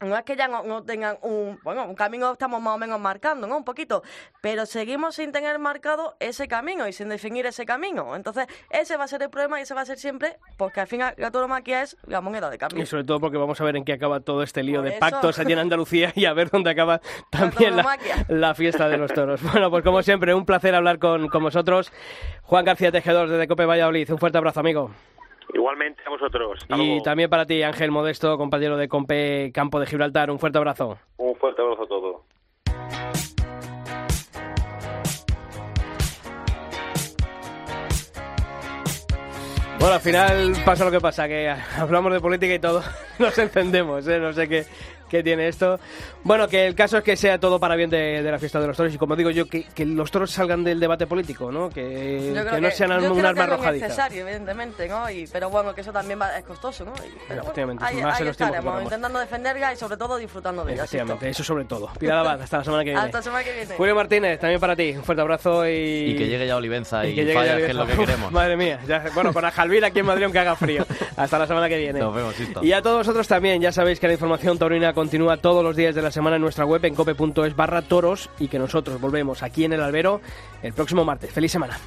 no 0.00 0.16
es 0.16 0.24
que 0.24 0.36
ya 0.36 0.46
no, 0.46 0.62
no 0.62 0.82
tengan 0.82 1.16
un, 1.22 1.58
bueno, 1.62 1.84
un 1.86 1.94
camino 1.94 2.32
estamos 2.32 2.60
más 2.60 2.74
o 2.74 2.78
menos 2.78 3.00
marcando, 3.00 3.46
¿no? 3.46 3.56
Un 3.56 3.64
poquito, 3.64 4.02
pero 4.42 4.66
seguimos 4.66 5.14
sin 5.14 5.32
tener 5.32 5.58
marcado 5.58 6.16
ese 6.20 6.48
camino 6.48 6.86
y 6.86 6.92
sin 6.92 7.08
definir 7.08 7.46
ese 7.46 7.64
camino. 7.64 8.14
Entonces, 8.14 8.46
ese 8.70 8.96
va 8.96 9.04
a 9.04 9.08
ser 9.08 9.22
el 9.22 9.30
problema 9.30 9.58
y 9.58 9.62
ese 9.62 9.74
va 9.74 9.80
a 9.80 9.86
ser 9.86 9.98
siempre, 9.98 10.38
porque 10.58 10.80
al 10.80 10.86
final 10.86 11.14
la 11.16 11.30
tauromaquia 11.30 11.82
es 11.82 11.96
la 12.06 12.20
moneda 12.20 12.50
de 12.50 12.58
cambio. 12.58 12.82
Y 12.82 12.86
sobre 12.86 13.04
todo 13.04 13.20
porque 13.20 13.38
vamos 13.38 13.60
a 13.60 13.64
ver 13.64 13.76
en 13.76 13.84
qué 13.84 13.94
acaba 13.94 14.20
todo 14.20 14.42
este 14.42 14.62
lío 14.62 14.80
Por 14.80 14.84
de 14.84 14.90
eso. 14.90 15.00
pactos 15.00 15.38
allí 15.38 15.54
en 15.54 15.60
Andalucía 15.60 16.12
y 16.14 16.26
a 16.26 16.34
ver 16.34 16.50
dónde 16.50 16.70
acaba 16.70 17.00
también 17.30 17.76
la, 17.76 17.98
la 18.28 18.54
fiesta 18.54 18.88
de 18.88 18.98
los 18.98 19.12
toros. 19.12 19.40
Bueno, 19.42 19.70
pues 19.70 19.82
como 19.82 20.02
siempre, 20.02 20.34
un 20.34 20.44
placer 20.44 20.74
hablar 20.74 20.98
con, 20.98 21.28
con 21.28 21.42
vosotros. 21.42 21.90
Juan 22.42 22.64
García 22.64 22.92
Tejedor 22.92 23.28
desde 23.30 23.48
Cope 23.48 23.64
Valladolid. 23.64 24.10
Un 24.10 24.18
fuerte 24.18 24.36
abrazo, 24.38 24.60
amigo. 24.60 24.90
Igualmente 25.54 26.02
a 26.06 26.10
vosotros. 26.10 26.58
Hasta 26.62 26.74
Y 26.76 26.86
luego. 26.86 27.02
también 27.02 27.30
para 27.30 27.46
ti, 27.46 27.62
Ángel 27.62 27.90
Modesto, 27.90 28.36
compañero 28.36 28.76
de 28.76 28.88
Compe 28.88 29.50
Campo 29.52 29.80
de 29.80 29.86
Gibraltar. 29.86 30.30
Un 30.30 30.38
fuerte 30.38 30.58
abrazo. 30.58 30.98
Un 31.18 31.34
fuerte 31.36 31.62
abrazo 31.62 31.82
a 31.84 31.88
todos. 31.88 32.16
Bueno, 39.78 39.94
al 39.94 40.00
final 40.00 40.54
pasa 40.64 40.84
lo 40.84 40.90
que 40.90 41.00
pasa, 41.00 41.28
que 41.28 41.48
hablamos 41.78 42.12
de 42.12 42.20
política 42.20 42.54
y 42.54 42.58
todo 42.58 42.82
nos 43.18 43.36
encendemos, 43.38 44.06
¿eh? 44.08 44.18
no 44.18 44.32
sé 44.32 44.48
qué, 44.48 44.64
qué 45.08 45.22
tiene 45.22 45.48
esto. 45.48 45.78
Bueno, 46.24 46.48
que 46.48 46.66
el 46.66 46.74
caso 46.74 46.98
es 46.98 47.04
que 47.04 47.16
sea 47.16 47.38
todo 47.38 47.58
para 47.60 47.76
bien 47.76 47.90
de, 47.90 48.22
de 48.22 48.30
la 48.30 48.38
fiesta 48.38 48.60
de 48.60 48.66
los 48.66 48.76
toros 48.76 48.92
y 48.94 48.98
como 48.98 49.16
digo 49.16 49.30
yo, 49.30 49.46
que, 49.46 49.64
que 49.64 49.84
los 49.84 50.10
toros 50.10 50.30
salgan 50.30 50.64
del 50.64 50.80
debate 50.80 51.06
político, 51.06 51.50
¿no? 51.52 51.68
Que, 51.70 52.32
que 52.50 52.60
no 52.60 52.70
sean 52.70 52.92
un 53.10 53.24
arma 53.24 53.46
que 53.58 53.66
es 53.76 53.82
necesario, 53.82 54.22
evidentemente, 54.22 54.88
¿no? 54.88 55.08
Y, 55.10 55.26
pero 55.32 55.50
bueno, 55.50 55.74
que 55.74 55.80
eso 55.82 55.92
también 55.92 56.20
va- 56.20 56.36
es 56.38 56.44
costoso, 56.44 56.84
¿no? 56.84 56.92
Y- 56.96 57.10
pero 57.28 57.28
bueno, 57.28 57.42
Efectivamente, 57.42 57.84
ahí, 57.84 57.94
más 57.96 58.02
en 58.02 58.22
ahí 58.22 58.28
los 58.28 58.36
tiempos 58.36 58.36
que 58.36 58.44
estaremos, 58.44 58.64
corremos. 58.72 58.92
intentando 58.92 59.18
defenderla 59.20 59.72
y 59.72 59.76
sobre 59.76 59.96
todo 59.96 60.16
disfrutando 60.16 60.64
de 60.64 60.72
ella. 60.72 60.84
Efectivamente, 60.84 61.28
eso 61.28 61.44
sobre 61.44 61.64
todo. 61.64 61.90
Pilar 61.98 62.18
Abad, 62.18 62.42
hasta 62.42 62.58
la 62.58 62.64
semana 62.64 62.82
que 62.84 62.90
viene. 62.90 63.00
Hasta 63.04 63.18
la 63.18 63.22
semana 63.22 63.44
que 63.44 63.52
viene. 63.52 63.74
Julio 63.76 63.94
Martínez, 63.94 64.40
también 64.40 64.60
para 64.60 64.74
ti, 64.76 64.94
un 64.96 65.04
fuerte 65.04 65.22
abrazo 65.22 65.66
y... 65.68 65.70
Y 66.10 66.16
que 66.16 66.26
llegue 66.28 66.46
ya 66.46 66.56
Olivenza 66.56 67.04
y, 67.06 67.14
que 67.14 67.22
llegue 67.24 67.34
Fallas, 67.34 67.58
ya 67.58 67.64
que 67.66 67.70
es 67.70 67.76
lo 67.76 67.86
que 67.86 67.92
Uf, 67.92 67.98
queremos. 68.00 68.32
Madre 68.36 68.56
mía, 68.56 68.80
ya- 68.86 69.04
bueno, 69.14 69.32
con 69.32 69.44
Ajalvir 69.44 69.84
aquí 69.84 70.00
en 70.00 70.06
Madrid 70.06 70.24
aunque 70.24 70.38
haga 70.38 70.56
frío. 70.56 70.84
Hasta 71.16 71.38
la 71.38 71.46
semana 71.46 71.68
que 71.68 71.78
viene. 71.78 71.98
Nos 72.00 72.14
vemos. 72.14 72.34
Y 72.62 72.72
a 72.72 72.82
todos 72.82 72.98
vosotros 72.98 73.26
también, 73.28 73.60
ya 73.60 73.72
sabéis 73.72 74.00
que 74.00 74.06
la 74.06 74.14
información 74.14 74.58
taurina 74.58 74.92
continúa 74.96 75.36
todos 75.36 75.62
los 75.62 75.76
días 75.76 75.94
de 75.94 76.00
la 76.00 76.10
semana 76.10 76.36
en 76.36 76.42
nuestra 76.42 76.64
web 76.64 76.82
en 76.86 76.94
cope.es 76.94 77.54
barra 77.54 77.82
toros 77.82 78.30
y 78.38 78.48
que 78.48 78.58
nosotros 78.58 78.98
volvemos 78.98 79.42
aquí 79.42 79.66
en 79.66 79.74
el 79.74 79.82
albero 79.82 80.22
el 80.62 80.72
próximo 80.72 81.04
martes. 81.04 81.30
¡Feliz 81.30 81.52
semana! 81.52 81.78